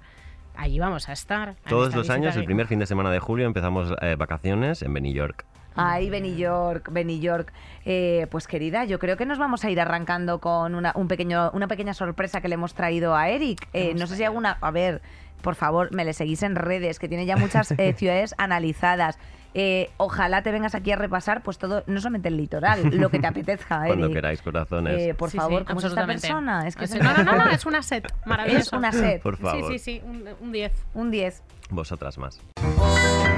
Allí 0.55 0.79
vamos 0.79 1.07
a 1.09 1.13
estar. 1.13 1.55
Todos 1.67 1.93
los 1.93 2.09
años, 2.09 2.35
el 2.35 2.45
primer 2.45 2.67
fin 2.67 2.79
de 2.79 2.85
semana 2.85 3.11
de 3.11 3.19
julio, 3.19 3.45
empezamos 3.45 3.93
eh, 4.01 4.15
vacaciones 4.17 4.81
en 4.81 4.93
Benidorm. 4.93 5.35
Ay, 5.75 6.09
Benny 6.09 6.35
York, 6.35 6.89
Benny 6.91 7.19
York. 7.19 7.51
Eh, 7.85 8.27
pues 8.29 8.47
querida, 8.47 8.85
yo 8.85 8.99
creo 8.99 9.17
que 9.17 9.25
nos 9.25 9.37
vamos 9.39 9.63
a 9.65 9.69
ir 9.71 9.79
arrancando 9.79 10.39
con 10.39 10.75
una, 10.75 10.91
un 10.95 11.07
pequeño, 11.07 11.49
una 11.53 11.67
pequeña 11.67 11.93
sorpresa 11.93 12.41
que 12.41 12.47
le 12.47 12.55
hemos 12.55 12.73
traído 12.73 13.15
a 13.15 13.29
Eric. 13.29 13.67
Eh, 13.73 13.93
no 13.95 14.05
sé 14.07 14.15
si 14.17 14.23
alguna... 14.23 14.57
A 14.61 14.71
ver, 14.71 15.01
por 15.41 15.55
favor, 15.55 15.91
me 15.93 16.05
le 16.05 16.13
seguís 16.13 16.43
en 16.43 16.55
redes, 16.55 16.99
que 16.99 17.07
tiene 17.07 17.25
ya 17.25 17.35
muchas 17.37 17.71
eh, 17.71 17.93
ciudades 17.97 18.35
analizadas. 18.37 19.17
Eh, 19.53 19.89
ojalá 19.97 20.43
te 20.43 20.51
vengas 20.51 20.75
aquí 20.75 20.91
a 20.93 20.95
repasar 20.95 21.43
pues 21.43 21.57
todo, 21.57 21.83
no 21.85 21.99
solamente 21.99 22.29
el 22.29 22.37
litoral, 22.37 22.83
lo 22.97 23.09
que 23.09 23.19
te 23.19 23.27
apetezca, 23.27 23.75
Eric. 23.85 23.87
Cuando 23.97 24.09
queráis, 24.13 24.41
corazones. 24.41 24.97
Eh, 25.01 25.13
por 25.13 25.29
Sí, 25.29 25.37
favor, 25.37 25.61
sí, 25.61 25.65
¿cómo 25.65 25.79
es 25.79 25.85
esta 25.87 26.05
persona? 26.05 26.67
Es 26.67 26.75
que 26.77 26.87
Sí, 26.87 26.93
se 26.93 26.99
no, 27.03 27.13
no, 27.17 27.23
no, 27.23 27.35
no, 27.45 27.51
es 27.51 27.65
una 27.65 27.81
set 27.81 28.07
maravillosa. 28.25 28.59
Es 28.61 28.71
una 28.73 28.91
set. 28.93 29.21
Por 29.21 29.35
favor, 29.37 29.71
Sí, 29.73 29.79
sí, 29.79 29.99
sí, 29.99 30.01
un, 30.05 30.25
un 30.39 30.51
10. 30.53 30.71
Un 30.93 31.11
10. 31.11 31.43
vosotras 31.69 32.17
más. 32.17 32.39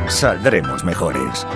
Saldremos 0.07 0.84
mejores. 0.84 1.47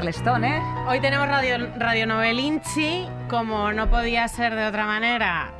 ¿Eh? 0.00 0.62
Hoy 0.88 1.00
tenemos 1.00 1.28
Radio, 1.28 1.68
Radio 1.76 2.06
Novelinchi, 2.06 3.06
como 3.28 3.72
no 3.72 3.90
podía 3.90 4.26
ser 4.26 4.54
de 4.54 4.66
otra 4.66 4.86
manera, 4.86 5.52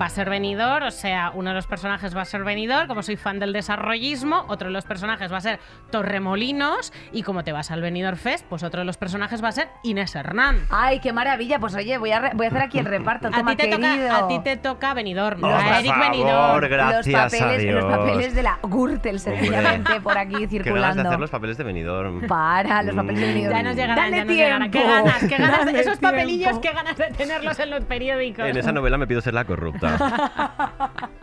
va 0.00 0.06
a 0.06 0.08
ser 0.08 0.30
venidor, 0.30 0.82
o 0.82 0.90
sea, 0.90 1.30
uno 1.34 1.50
de 1.50 1.54
los 1.56 1.66
personajes 1.66 2.16
va 2.16 2.22
a 2.22 2.24
ser 2.24 2.44
venidor, 2.44 2.86
como 2.86 3.02
soy 3.02 3.16
fan 3.16 3.38
del 3.38 3.52
desarrollismo, 3.52 4.44
otro 4.48 4.68
de 4.68 4.72
los 4.72 4.84
personajes 4.84 5.32
va 5.32 5.38
a 5.38 5.40
ser 5.40 5.60
Torremolinos, 5.90 6.92
y 7.12 7.22
como 7.22 7.44
te 7.44 7.52
vas 7.52 7.70
al 7.70 7.80
Venidor 7.82 8.16
Fest, 8.16 8.44
pues 8.48 8.62
otro 8.62 8.80
de 8.80 8.84
los 8.84 8.96
personajes 8.96 9.42
va 9.42 9.48
a 9.48 9.52
ser 9.52 9.68
Inés 9.82 10.14
Hernán. 10.14 10.66
Ay, 10.70 10.98
qué 11.00 11.12
maravilla. 11.12 11.58
Pues 11.58 11.74
oye, 11.74 11.98
voy 11.98 12.10
a, 12.12 12.32
voy 12.34 12.46
a 12.46 12.48
hacer 12.48 12.62
aquí 12.62 12.78
el 12.78 12.84
reparto. 12.86 13.28
A 13.28 13.30
Toma, 13.30 13.52
ti, 13.52 13.56
te 13.58 13.70
querido. 13.70 14.08
toca, 14.08 14.18
a 14.18 14.28
ti 14.28 14.38
te 14.40 14.56
toca 14.56 14.94
Benidorm, 14.94 15.42
Oh, 15.44 15.46
a 15.48 15.78
Eric 15.78 15.92
favor, 15.92 16.10
Benidorm. 16.10 16.68
gracias 16.70 17.06
los 17.06 17.14
papeles, 17.32 17.42
a 17.42 17.58
Dios. 17.62 17.74
los 17.84 17.96
papeles 17.96 18.34
de 18.34 18.42
la 18.42 18.58
Gürtel, 18.62 19.20
sencillamente, 19.20 20.00
por 20.00 20.18
aquí 20.18 20.30
Qué 20.30 20.38
ganas 20.38 20.50
de 20.50 20.62
circulando. 20.64 21.02
hacer 21.08 21.20
los 21.20 21.30
papeles 21.30 21.56
de 21.58 21.64
Benidorm. 21.64 22.26
Para, 22.26 22.82
los 22.82 22.94
papeles 22.94 23.20
de 23.20 23.26
Mm. 23.26 23.30
Benidorm. 23.34 23.56
Ya 23.56 23.62
nos 23.62 23.76
llegarán, 23.76 23.96
Dale 24.10 24.16
ya 24.16 24.24
nos 24.24 24.34
llegarán. 24.36 24.70
Qué 24.70 24.82
ganas, 24.82 25.18
qué 25.20 25.36
ganas. 25.36 25.66
Dale 25.66 25.80
Esos 25.80 25.98
papelillos, 25.98 26.58
qué 26.58 26.72
ganas 26.72 26.96
de 26.96 27.04
tenerlos 27.10 27.58
en 27.58 27.70
los 27.70 27.84
periódicos. 27.84 28.44
En 28.46 28.56
esa 28.56 28.72
novela 28.72 28.98
me 28.98 29.06
pido 29.06 29.20
ser 29.20 29.34
la 29.34 29.39
corrupta. 29.44 30.90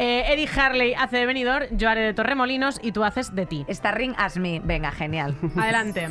Eh, 0.00 0.32
Eric 0.32 0.56
Harley 0.56 0.94
hace 0.94 1.16
de 1.16 1.26
venidor, 1.26 1.66
yo 1.72 1.90
haré 1.90 2.02
de 2.02 2.14
Torremolinos 2.14 2.78
y 2.80 2.92
tú 2.92 3.02
haces 3.02 3.34
de 3.34 3.46
ti. 3.46 3.66
Starring 3.68 4.14
as 4.16 4.38
me. 4.38 4.60
Venga, 4.62 4.92
genial. 4.92 5.34
Adelante. 5.56 6.08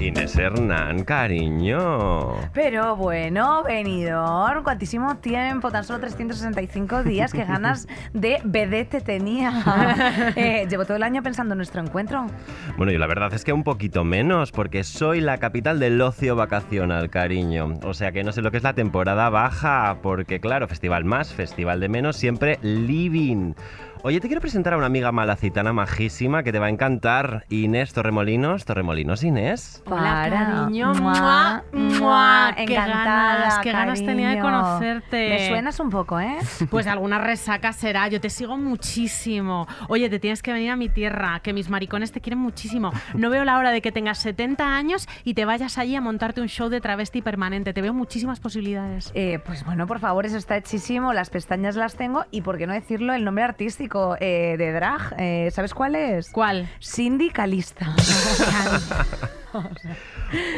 Inés 0.00 0.34
Hernán, 0.36 1.04
cariño. 1.04 2.34
Pero 2.54 2.96
bueno, 2.96 3.62
venidor, 3.62 4.62
cuantísimo 4.62 5.16
tiempo, 5.16 5.70
tan 5.70 5.84
solo 5.84 6.00
365 6.00 7.02
días, 7.02 7.34
qué 7.34 7.44
ganas 7.44 7.86
de 8.14 8.40
vedette 8.44 9.02
tenía. 9.02 9.52
Eh, 10.36 10.66
llevo 10.70 10.84
todo 10.84 10.96
el 10.96 11.02
año 11.02 11.22
pensando 11.22 11.54
en 11.54 11.58
nuestro 11.58 11.82
encuentro. 11.82 12.26
Bueno, 12.76 12.92
yo 12.92 12.98
la 12.98 13.06
verdad 13.06 13.32
es 13.34 13.44
que 13.44 13.52
un 13.52 13.64
poquito 13.64 14.04
menos, 14.04 14.52
porque 14.52 14.84
soy 14.84 15.20
la 15.20 15.38
capital 15.38 15.78
del 15.80 16.00
ocio 16.00 16.36
vacacional, 16.36 17.10
cariño. 17.10 17.74
O 17.82 17.94
sea 17.94 18.12
que 18.12 18.22
no 18.22 18.32
sé 18.32 18.42
lo 18.42 18.50
que 18.50 18.56
es 18.58 18.62
la 18.62 18.74
temporada 18.74 19.28
baja, 19.28 19.98
porque 20.02 20.40
claro, 20.40 20.68
festival 20.68 21.04
más, 21.04 21.32
festival 21.34 21.80
de 21.80 21.88
menos, 21.88 22.16
siempre 22.16 22.58
living. 22.62 23.54
Oye, 24.02 24.18
te 24.18 24.28
quiero 24.28 24.40
presentar 24.40 24.72
a 24.72 24.78
una 24.78 24.86
amiga 24.86 25.12
malacitana 25.12 25.74
majísima 25.74 26.42
que 26.42 26.52
te 26.52 26.58
va 26.58 26.66
a 26.66 26.68
encantar, 26.70 27.44
Inés 27.50 27.92
Torremolinos. 27.92 28.64
Torremolinos, 28.64 29.22
Inés. 29.22 29.82
Hola, 29.84 30.00
Para. 30.22 30.46
cariño. 30.46 30.94
Mua, 30.94 31.64
Mua, 31.70 31.98
mua. 32.00 32.52
Qué 32.56 32.62
Encantada. 32.62 33.04
ganas, 33.34 33.58
qué 33.58 33.72
ganas 33.72 34.02
tenía 34.02 34.30
de 34.30 34.40
conocerte. 34.40 35.28
Me 35.28 35.48
suenas 35.48 35.78
un 35.80 35.90
poco, 35.90 36.18
¿eh? 36.18 36.38
Pues 36.70 36.86
alguna 36.86 37.18
resaca 37.18 37.74
será. 37.74 38.08
Yo 38.08 38.22
te 38.22 38.30
sigo 38.30 38.56
muchísimo. 38.56 39.66
Oye, 39.88 40.08
te 40.08 40.18
tienes 40.18 40.40
que 40.42 40.54
venir 40.54 40.70
a 40.70 40.76
mi 40.76 40.88
tierra, 40.88 41.40
que 41.40 41.52
mis 41.52 41.68
maricones 41.68 42.10
te 42.10 42.22
quieren 42.22 42.38
muchísimo. 42.38 42.92
No 43.12 43.28
veo 43.28 43.44
la 43.44 43.58
hora 43.58 43.70
de 43.70 43.82
que 43.82 43.92
tengas 43.92 44.16
70 44.18 44.64
años 44.76 45.08
y 45.24 45.34
te 45.34 45.44
vayas 45.44 45.76
allí 45.76 45.94
a 45.94 46.00
montarte 46.00 46.40
un 46.40 46.48
show 46.48 46.70
de 46.70 46.80
travesti 46.80 47.20
permanente. 47.20 47.74
Te 47.74 47.82
veo 47.82 47.92
muchísimas 47.92 48.40
posibilidades. 48.40 49.10
Eh, 49.14 49.40
pues 49.44 49.62
bueno, 49.66 49.86
por 49.86 49.98
favor, 49.98 50.24
eso 50.24 50.38
está 50.38 50.56
hechísimo. 50.56 51.12
Las 51.12 51.28
pestañas 51.28 51.76
las 51.76 51.96
tengo 51.96 52.24
y, 52.30 52.40
¿por 52.40 52.56
qué 52.56 52.66
no 52.66 52.72
decirlo, 52.72 53.12
el 53.12 53.24
nombre 53.26 53.44
artístico 53.44 53.89
eh, 54.20 54.56
de 54.58 54.72
drag? 54.72 55.14
Eh, 55.18 55.50
¿Sabes 55.52 55.74
cuál 55.74 55.94
es? 55.94 56.30
¿Cuál? 56.30 56.68
Sindicalista. 56.78 57.94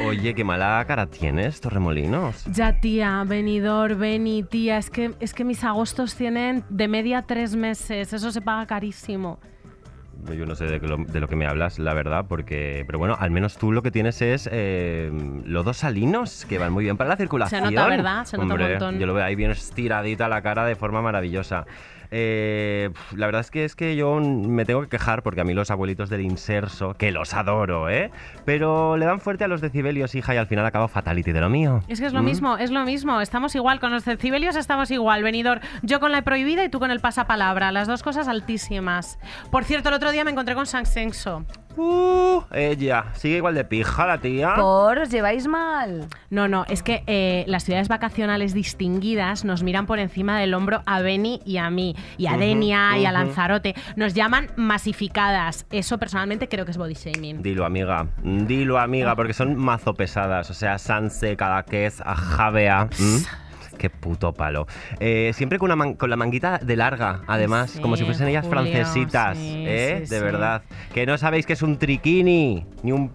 Oye, 0.07 0.35
qué 0.35 0.45
mala 0.45 0.85
cara 0.87 1.07
tienes, 1.07 1.61
Torremolinos. 1.61 2.45
Ya, 2.47 2.81
tía, 2.81 3.25
venidor, 3.27 3.97
vení, 3.97 4.43
tía. 4.43 4.77
Es 4.77 4.91
que, 4.91 5.13
es 5.21 5.33
que 5.33 5.45
mis 5.45 5.65
agostos 5.65 6.15
tienen 6.15 6.65
de 6.69 6.89
media 6.89 7.23
tres 7.23 7.57
meses. 7.57 8.13
Eso 8.13 8.31
se 8.31 8.43
paga 8.43 8.67
carísimo. 8.67 9.39
Yo 10.37 10.47
no 10.47 10.55
sé 10.55 10.67
de, 10.67 10.79
lo, 10.79 10.99
de 10.99 11.21
lo 11.21 11.27
que 11.27 11.35
me 11.35 11.47
hablas, 11.47 11.81
la 11.81 11.95
verdad, 11.95 12.27
porque... 12.29 12.85
Pero 12.87 12.99
bueno, 12.99 13.17
al 13.19 13.33
menos 13.33 13.57
tú 13.57 13.73
lo 13.73 13.83
que 13.83 13.91
tienes 13.91 14.23
es 14.23 14.49
eh, 14.53 15.11
lodos 15.45 15.79
salinos, 15.79 16.45
que 16.49 16.59
van 16.59 16.73
muy 16.73 16.85
bien 16.85 16.97
para 16.97 17.11
la 17.11 17.17
circulación. 17.17 17.65
nota, 17.65 17.89
¿verdad? 17.89 18.25
Se 18.25 18.37
nota 18.37 18.55
un 18.55 18.61
montón. 18.61 18.99
Yo 19.01 19.07
lo 19.07 19.15
veo 19.15 19.25
ahí 19.25 19.35
bien 19.35 19.51
estiradita 19.51 20.29
la 20.29 20.43
cara 20.43 20.65
de 20.65 20.77
forma 20.77 21.03
maravillosa. 21.03 21.67
Eh, 22.15 22.91
la 23.17 23.25
verdad 23.25 23.41
es 23.41 23.51
que 23.51 23.65
es 23.65 23.75
que 23.75 23.97
yo 23.97 24.21
me 24.21 24.67
tengo 24.67 24.83
que 24.83 24.89
quejar 24.89 25.23
porque 25.23 25.41
a 25.41 25.45
mí 25.45 25.55
los 25.55 25.71
abuelitos 25.71 26.11
del 26.11 26.21
inserso, 26.21 26.93
que 26.93 27.11
los 27.11 27.33
adoro, 27.33 27.89
¿eh? 27.89 28.11
Pero 28.45 28.99
le 28.99 29.07
dan 29.07 29.19
fuerte 29.19 29.45
a 29.45 29.49
los 29.49 29.63
decibelios, 29.63 30.15
hija, 30.15 30.35
y 30.35 30.37
al 30.37 30.47
final 30.47 30.67
acaba 30.67 30.89
fatality 30.89 31.33
de 31.33 31.41
lo 31.41 31.49
mío. 31.49 31.81
Es 31.89 32.01
que 32.01 32.07
es 32.07 32.13
lo 32.13 32.23
¿Mm? 32.23 32.27
mismo, 32.27 32.57
es 32.59 32.71
lo 32.71 32.85
mismo. 32.85 33.21
Estamos 33.23 33.55
igual, 33.55 33.81
con 33.81 33.91
los 33.91 34.05
decibelios 34.05 34.57
estamos 34.57 34.91
igual. 34.91 35.23
Venidor, 35.23 35.61
yo 35.83 36.01
con 36.01 36.13
la 36.13 36.21
prohibida 36.21 36.63
y 36.65 36.69
tú 36.69 36.81
con 36.81 36.91
el 36.91 37.01
pasapalabra. 37.01 37.73
Las 37.73 37.89
dos 37.89 38.03
cosas 38.03 38.29
altísimas. 38.29 39.19
Por 39.51 39.65
cierto, 39.65 39.89
el 39.89 39.95
otro 39.95 40.13
día 40.13 40.23
me 40.25 40.33
encontré 40.33 40.55
con 40.55 40.67
Sanxenso. 40.67 41.47
Uh, 41.77 42.43
ella, 42.53 43.07
sigue 43.15 43.37
igual 43.37 43.55
de 43.55 43.65
pija 43.65 44.07
la 44.07 44.19
tía. 44.19 44.55
Por, 44.57 44.99
os 44.99 45.11
lleváis 45.11 45.47
mal. 45.47 46.07
No, 46.31 46.49
no, 46.49 46.65
es 46.69 46.83
que 46.83 47.03
eh, 47.07 47.45
las 47.47 47.65
ciudades 47.65 47.89
vacacionales 47.89 48.55
distinguidas 48.55 49.45
nos 49.45 49.63
miran 49.63 49.87
por 49.87 49.99
encima 49.99 50.39
del 50.39 50.55
hombro 50.55 50.83
a 50.87 51.01
Beni 51.01 51.41
y 51.45 51.57
a 51.59 51.71
mí, 51.71 51.95
y 52.19 52.27
a 52.27 52.37
Denia 52.37 52.99
y 52.99 53.07
a. 53.07 53.13
Lanzarote. 53.13 53.75
Nos 53.95 54.15
llaman 54.15 54.51
masificadas. 54.57 55.67
Eso 55.71 55.99
personalmente 55.99 56.49
creo 56.49 56.65
que 56.65 56.71
es 56.71 56.79
body 56.79 56.95
shaming. 56.95 57.43
Dilo, 57.43 57.65
amiga. 57.65 58.07
Dilo, 58.23 58.79
amiga, 58.79 59.15
porque 59.15 59.35
son 59.35 59.57
mazo 59.57 59.95
pesadas. 59.95 60.51
O 60.51 60.55
sea, 60.55 60.79
Sanse, 60.79 61.37
Cadaqués, 61.37 62.03
Javea. 62.05 62.89
Qué 63.79 63.91
puto 63.91 64.33
palo. 64.33 64.67
Eh, 65.01 65.33
siempre 65.35 65.59
con, 65.59 65.67
una 65.67 65.77
man- 65.77 65.95
con 65.95 66.11
la 66.11 66.17
manguita 66.17 66.59
de 66.59 66.77
larga, 66.77 67.23
además, 67.27 67.71
Sí, 67.73 67.81
como 67.81 67.97
si 67.97 68.05
fuesen 68.05 68.29
ellas 68.29 68.45
Julio, 68.47 68.63
francesitas. 68.63 69.37
sí, 69.37 69.65
¿eh? 69.67 70.03
sí, 70.05 70.15
de 70.15 70.21
verdad. 70.21 70.63
Que 70.95 71.07
no 71.07 71.17
sabéis 71.19 71.47
que 71.47 71.55
es 71.55 71.63
un 71.63 71.79
triquini, 71.79 72.67
ni 72.83 72.93
un 72.93 73.11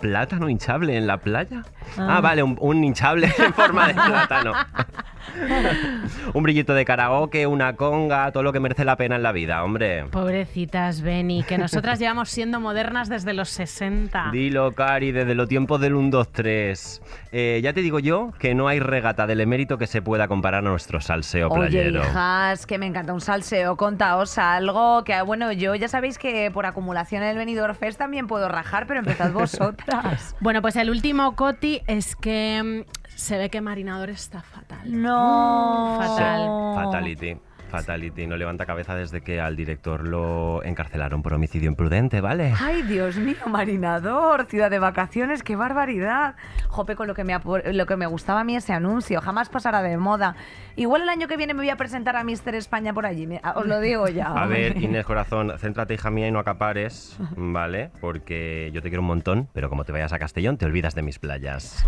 plátano 0.00 0.48
hinchable 0.48 0.96
en 0.96 1.06
la 1.06 1.18
playa. 1.18 1.62
Ah, 1.98 2.16
Ah. 2.16 2.20
vale, 2.20 2.42
un, 2.42 2.56
un 2.60 2.82
hinchable 2.84 3.30
en 3.38 3.52
forma 3.54 3.88
de 3.88 3.94
plátano. 3.94 4.52
un 6.34 6.42
brillito 6.42 6.74
de 6.74 6.84
karaoke, 6.84 7.46
una 7.46 7.74
conga, 7.74 8.30
todo 8.32 8.42
lo 8.42 8.52
que 8.52 8.60
merece 8.60 8.84
la 8.84 8.96
pena 8.96 9.16
en 9.16 9.22
la 9.22 9.32
vida, 9.32 9.62
hombre. 9.64 10.04
Pobrecitas, 10.06 11.00
Beni, 11.02 11.42
que 11.42 11.58
nosotras 11.58 11.98
llevamos 11.98 12.28
siendo 12.28 12.60
modernas 12.60 13.08
desde 13.08 13.32
los 13.32 13.48
60. 13.50 14.30
Dilo, 14.32 14.72
Cari, 14.72 15.12
desde 15.12 15.34
los 15.34 15.48
tiempos 15.48 15.80
del 15.80 15.94
1, 15.94 16.10
2, 16.10 16.32
3. 16.32 17.02
Eh, 17.32 17.60
ya 17.62 17.72
te 17.72 17.80
digo 17.80 17.98
yo 17.98 18.32
que 18.38 18.54
no 18.54 18.68
hay 18.68 18.78
regata 18.80 19.26
del 19.26 19.40
emérito 19.40 19.78
que 19.78 19.86
se 19.86 20.02
pueda 20.02 20.28
comparar 20.28 20.64
a 20.66 20.68
nuestro 20.68 21.00
salseo 21.00 21.48
Oye, 21.48 21.68
playero. 21.68 22.02
hijas, 22.02 22.66
que 22.66 22.78
me 22.78 22.86
encanta 22.86 23.12
un 23.12 23.20
salseo. 23.20 23.76
Contaos 23.76 24.38
algo. 24.38 25.04
Que 25.04 25.22
bueno, 25.22 25.52
yo 25.52 25.74
ya 25.74 25.88
sabéis 25.88 26.18
que 26.18 26.50
por 26.50 26.66
acumulación 26.66 27.22
en 27.22 27.30
el 27.30 27.36
Benidorm 27.38 27.74
Fest 27.74 27.98
también 27.98 28.26
puedo 28.26 28.48
rajar, 28.48 28.86
pero 28.86 29.00
empezad 29.00 29.32
vosotras. 29.32 30.36
Bueno, 30.40 30.60
pues 30.62 30.76
el 30.76 30.90
último 30.90 31.34
Coti 31.36 31.71
es 31.86 32.16
que 32.16 32.62
mm, 32.62 32.90
se 33.16 33.38
ve 33.38 33.50
que 33.50 33.60
Marinador 33.60 34.10
está 34.10 34.42
fatal. 34.42 34.80
No. 34.84 35.96
Fatal. 35.98 36.84
Fatality. 36.84 37.38
Fatality. 37.72 38.26
No 38.26 38.36
levanta 38.36 38.66
cabeza 38.66 38.94
desde 38.94 39.22
que 39.22 39.40
al 39.40 39.56
director 39.56 40.06
lo 40.06 40.62
encarcelaron 40.62 41.22
por 41.22 41.32
homicidio 41.32 41.70
imprudente, 41.70 42.20
¿vale? 42.20 42.52
Ay, 42.60 42.82
Dios 42.82 43.16
mío, 43.16 43.38
Marinador, 43.48 44.44
ciudad 44.46 44.70
de 44.70 44.78
vacaciones, 44.78 45.42
qué 45.42 45.56
barbaridad. 45.56 46.36
Jope, 46.68 46.94
con 46.96 47.08
lo 47.08 47.14
que, 47.14 47.24
me, 47.24 47.36
lo 47.72 47.86
que 47.86 47.96
me 47.96 48.06
gustaba 48.06 48.40
a 48.40 48.44
mí 48.44 48.54
ese 48.54 48.74
anuncio, 48.74 49.20
jamás 49.22 49.48
pasará 49.48 49.82
de 49.82 49.96
moda. 49.96 50.36
Igual 50.76 51.02
el 51.02 51.08
año 51.08 51.28
que 51.28 51.38
viene 51.38 51.54
me 51.54 51.60
voy 51.60 51.70
a 51.70 51.76
presentar 51.76 52.14
a 52.16 52.24
Mister 52.24 52.54
España 52.54 52.92
por 52.92 53.06
allí, 53.06 53.26
os 53.54 53.66
lo 53.66 53.80
digo 53.80 54.06
ya. 54.08 54.26
A 54.26 54.46
ver, 54.46 54.76
Inés 54.82 55.06
Corazón, 55.06 55.52
céntrate, 55.58 55.94
hija 55.94 56.10
mía, 56.10 56.28
y 56.28 56.30
no 56.30 56.38
acapares, 56.38 57.16
¿vale? 57.36 57.90
Porque 58.00 58.70
yo 58.74 58.82
te 58.82 58.90
quiero 58.90 59.00
un 59.00 59.08
montón, 59.08 59.48
pero 59.54 59.70
como 59.70 59.84
te 59.84 59.92
vayas 59.92 60.12
a 60.12 60.18
Castellón, 60.18 60.58
te 60.58 60.66
olvidas 60.66 60.94
de 60.94 61.02
mis 61.02 61.18
playas. 61.18 61.86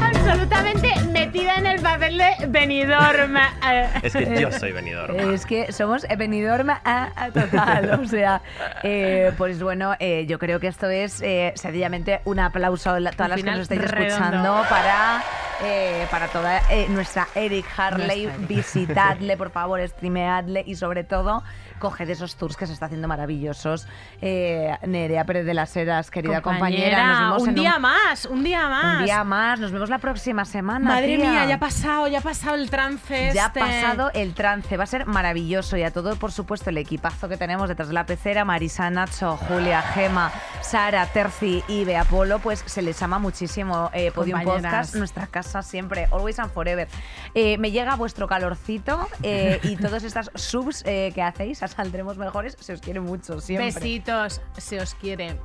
Absolutamente 0.00 0.88
metida 1.32 1.56
en 1.56 1.66
el 1.66 1.80
papel 1.80 2.18
de 2.18 2.46
Benidorm. 2.48 3.36
Eh, 3.36 3.88
Es 4.02 4.12
que 4.12 4.40
yo 4.40 4.52
soy 4.52 4.72
venidor. 4.72 5.10
Es 5.18 5.46
que 5.46 5.72
somos 5.72 6.06
Benidorm 6.18 6.68
a, 6.70 7.08
a 7.16 7.30
total, 7.30 8.00
o 8.02 8.06
sea, 8.06 8.42
eh, 8.82 9.32
pues 9.38 9.62
bueno, 9.62 9.94
eh, 9.98 10.26
yo 10.26 10.38
creo 10.38 10.60
que 10.60 10.66
esto 10.68 10.88
es 10.90 11.22
eh, 11.22 11.52
sencillamente 11.56 12.20
un 12.24 12.38
aplauso 12.38 12.90
a 12.90 13.00
todas 13.12 13.30
las 13.30 13.42
que 13.42 13.50
nos 13.50 13.60
estáis 13.60 13.80
redondo. 13.80 14.14
escuchando 14.14 14.64
para, 14.68 15.22
eh, 15.64 16.06
para 16.10 16.28
toda 16.28 16.60
eh, 16.70 16.86
nuestra 16.90 17.26
Eric 17.34 17.64
Harley, 17.76 18.24
Nuestra 18.26 18.34
Eric. 18.34 18.48
visitadle, 18.48 19.36
por 19.38 19.50
favor, 19.50 19.80
streameadle 19.88 20.62
y 20.66 20.74
sobre 20.74 21.04
todo 21.04 21.42
coged 21.82 22.08
esos 22.08 22.36
tours 22.36 22.56
que 22.56 22.68
se 22.68 22.72
está 22.72 22.86
haciendo 22.86 23.08
maravillosos. 23.08 23.88
Eh, 24.20 24.72
Nerea 24.86 25.24
Pérez 25.24 25.44
de 25.44 25.52
las 25.52 25.76
Heras, 25.76 26.12
querida 26.12 26.40
compañera, 26.40 27.06
nos 27.06 27.18
vemos 27.18 27.42
un 27.42 27.48
en 27.48 27.54
día 27.56 27.78
más, 27.80 28.24
un 28.24 28.44
día 28.44 28.68
más. 28.68 29.00
un 29.00 29.04
día 29.04 29.24
más, 29.24 29.58
nos 29.58 29.72
vemos 29.72 29.90
la 29.90 29.98
próxima 29.98 30.44
semana. 30.44 30.90
Madre 30.90 31.16
tía. 31.16 31.30
mía, 31.30 31.44
ya 31.46 31.56
ha 31.56 31.58
pasado, 31.58 32.06
ya 32.06 32.20
ha 32.20 32.22
pasado 32.22 32.54
el 32.54 32.70
trance 32.70 33.32
Ya 33.34 33.44
ha 33.44 33.46
este. 33.48 33.58
pasado 33.58 34.10
el 34.14 34.34
trance, 34.34 34.76
va 34.76 34.84
a 34.84 34.86
ser 34.86 35.06
maravilloso 35.06 35.76
y 35.76 35.82
a 35.82 35.90
todo, 35.90 36.14
por 36.14 36.30
supuesto, 36.30 36.70
el 36.70 36.78
equipazo 36.78 37.28
que 37.28 37.36
tenemos 37.36 37.68
detrás 37.68 37.88
de 37.88 37.94
la 37.94 38.06
pecera, 38.06 38.44
Marisa, 38.44 38.88
Nacho, 38.88 39.36
Julia, 39.36 39.82
Gema, 39.82 40.30
Sara, 40.60 41.06
Terci 41.06 41.64
y 41.66 41.84
Bea 41.84 42.04
Polo, 42.04 42.38
pues 42.38 42.62
se 42.64 42.80
les 42.80 43.02
ama 43.02 43.18
muchísimo. 43.18 43.90
Eh, 43.92 44.12
Podium. 44.12 44.42
Podcast, 44.42 44.94
nuestra 44.94 45.26
casa 45.26 45.62
siempre, 45.62 46.08
always 46.12 46.38
and 46.38 46.52
forever. 46.52 46.86
Eh, 47.34 47.58
me 47.58 47.72
llega 47.72 47.96
vuestro 47.96 48.28
calorcito 48.28 49.08
eh, 49.22 49.58
y 49.64 49.76
todas 49.76 50.04
estas 50.04 50.30
subs 50.34 50.82
que 50.84 51.22
hacéis 51.22 51.62
Saldremos 51.74 52.18
Mejores, 52.18 52.56
se 52.60 52.74
os 52.74 52.80
quiere 52.80 53.00
mucho, 53.00 53.40
siempre. 53.40 53.66
Besitos, 53.72 54.40
se 54.58 54.80
os 54.80 54.94
quiere. 54.94 55.38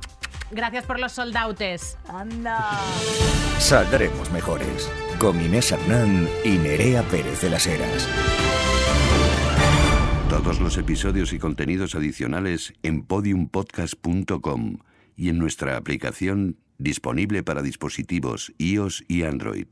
Gracias 0.50 0.84
por 0.84 0.98
los 0.98 1.12
soldautes. 1.12 1.98
Anda. 2.08 2.70
Saldremos 3.58 4.30
mejores. 4.32 4.90
Con 5.18 5.40
Inés 5.40 5.72
Hernán 5.72 6.28
y 6.44 6.58
Nerea 6.58 7.02
Pérez 7.02 7.40
de 7.42 7.50
las 7.50 7.66
Heras. 7.66 8.08
Todos 10.28 10.60
los 10.60 10.76
episodios 10.76 11.32
y 11.32 11.38
contenidos 11.38 11.94
adicionales 11.94 12.74
en 12.82 13.02
podiumpodcast.com 13.02 14.78
y 15.16 15.28
en 15.30 15.38
nuestra 15.38 15.76
aplicación 15.76 16.56
disponible 16.78 17.42
para 17.42 17.62
dispositivos 17.62 18.52
iOS 18.58 19.04
y 19.08 19.24
Android. 19.24 19.66